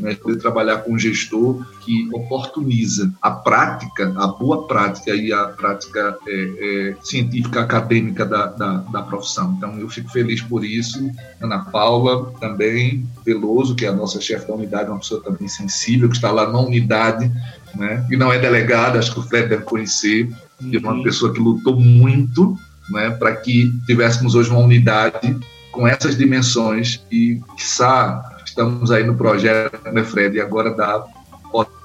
né, 0.00 0.14
poder 0.14 0.38
trabalhar 0.38 0.78
com 0.78 0.92
um 0.92 0.98
gestor 0.98 1.64
que 1.80 2.08
oportuniza 2.12 3.12
a 3.20 3.30
prática, 3.30 4.12
a 4.16 4.26
boa 4.26 4.66
prática 4.66 5.14
e 5.14 5.32
a 5.32 5.44
prática 5.44 6.16
é, 6.26 6.32
é, 6.32 6.96
científica 7.02 7.60
acadêmica 7.60 8.24
da, 8.24 8.46
da, 8.46 8.76
da, 8.78 9.02
profissão. 9.02 9.54
Então, 9.56 9.78
eu 9.78 9.88
fico 9.88 10.10
feliz 10.10 10.40
por 10.40 10.64
isso. 10.64 11.10
Ana 11.40 11.60
Paula 11.66 12.32
também, 12.40 13.06
Veloso, 13.24 13.74
que 13.74 13.84
é 13.84 13.88
a 13.88 13.92
nossa 13.92 14.20
chefe 14.20 14.46
da 14.46 14.54
unidade, 14.54 14.90
uma 14.90 14.98
pessoa 14.98 15.22
também 15.22 15.48
sensível, 15.48 16.08
que 16.08 16.16
está 16.16 16.30
lá 16.30 16.50
na 16.50 16.60
unidade, 16.60 17.30
né, 17.74 18.06
e 18.10 18.16
não 18.16 18.32
é 18.32 18.38
delegada, 18.38 18.98
acho 18.98 19.12
que 19.12 19.20
o 19.20 19.22
Fred 19.22 19.48
deve 19.48 19.64
conhecer, 19.64 20.30
é 20.72 20.78
uma 20.78 20.92
uhum. 20.92 21.02
pessoa 21.02 21.32
que 21.32 21.40
lutou 21.40 21.78
muito 21.78 22.56
né, 22.90 23.10
para 23.10 23.34
que 23.36 23.72
tivéssemos 23.86 24.34
hoje 24.34 24.50
uma 24.50 24.60
unidade 24.60 25.36
com 25.72 25.86
essas 25.88 26.16
dimensões 26.16 27.04
e, 27.10 27.40
quiçá, 27.56 28.33
estamos 28.54 28.92
aí 28.92 29.04
no 29.04 29.16
projeto, 29.16 29.90
né, 29.92 30.04
Fred, 30.04 30.36
e 30.36 30.40
agora 30.40 30.70
da 30.72 31.04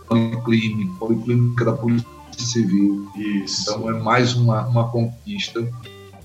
Policlínica, 0.08 0.92
Policlínica 1.00 1.66
da 1.66 1.74
Polícia 1.74 2.08
Civil. 2.38 3.10
Isso. 3.16 3.64
Então 3.64 3.90
é 3.90 3.94
mais 3.94 4.36
uma, 4.36 4.68
uma 4.68 4.88
conquista. 4.88 5.68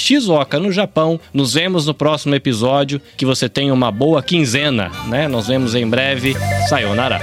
No 0.60 0.72
Japão. 0.72 1.20
Nos 1.32 1.54
vemos 1.54 1.86
no 1.86 1.94
próximo 1.94 2.34
episódio. 2.34 3.00
Que 3.16 3.26
você 3.26 3.48
tenha 3.48 3.72
uma 3.72 3.90
boa 3.90 4.22
quinzena 4.22 4.90
né? 5.08 5.28
Nos 5.28 5.46
vemos 5.46 5.74
em 5.74 5.88
breve. 5.88 6.34
Sayonara. 6.68 7.20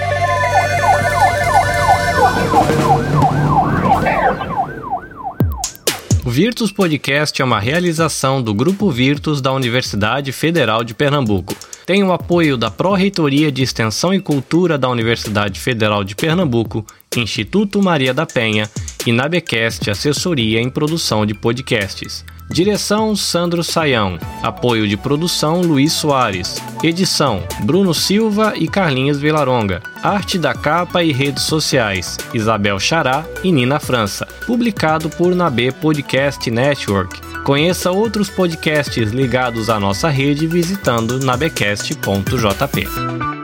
O 6.23 6.29
Virtus 6.29 6.71
Podcast 6.71 7.41
é 7.41 7.45
uma 7.45 7.59
realização 7.59 8.41
do 8.41 8.53
Grupo 8.53 8.89
Virtus 8.91 9.41
da 9.41 9.51
Universidade 9.51 10.31
Federal 10.31 10.83
de 10.83 10.93
Pernambuco. 10.93 11.55
Tem 11.85 12.03
o 12.03 12.13
apoio 12.13 12.55
da 12.55 12.69
Pró-Reitoria 12.69 13.51
de 13.51 13.63
Extensão 13.63 14.13
e 14.13 14.21
Cultura 14.21 14.77
da 14.77 14.87
Universidade 14.87 15.59
Federal 15.59 16.03
de 16.03 16.15
Pernambuco, 16.15 16.85
Instituto 17.17 17.81
Maria 17.81 18.13
da 18.13 18.25
Penha 18.25 18.69
e 19.05 19.11
Nabecast 19.11 19.89
Assessoria 19.89 20.61
em 20.61 20.69
Produção 20.69 21.25
de 21.25 21.33
Podcasts. 21.33 22.23
Direção 22.51 23.15
Sandro 23.15 23.63
Saião. 23.63 24.19
Apoio 24.43 24.85
de 24.85 24.97
produção 24.97 25.61
Luiz 25.61 25.93
Soares. 25.93 26.61
Edição 26.83 27.43
Bruno 27.63 27.93
Silva 27.93 28.53
e 28.57 28.67
Carlinhos 28.67 29.19
Vilaronga. 29.19 29.81
Arte 30.03 30.37
da 30.37 30.53
capa 30.53 31.01
e 31.01 31.13
redes 31.13 31.43
sociais 31.43 32.17
Isabel 32.33 32.77
Xará 32.77 33.23
e 33.41 33.51
Nina 33.51 33.79
França. 33.79 34.27
Publicado 34.45 35.09
por 35.09 35.33
Nabe 35.33 35.71
Podcast 35.71 36.51
Network. 36.51 37.21
Conheça 37.45 37.89
outros 37.89 38.29
podcasts 38.29 39.11
ligados 39.11 39.69
à 39.69 39.79
nossa 39.79 40.09
rede 40.09 40.45
visitando 40.45 41.19
nabecast.jp. 41.19 43.40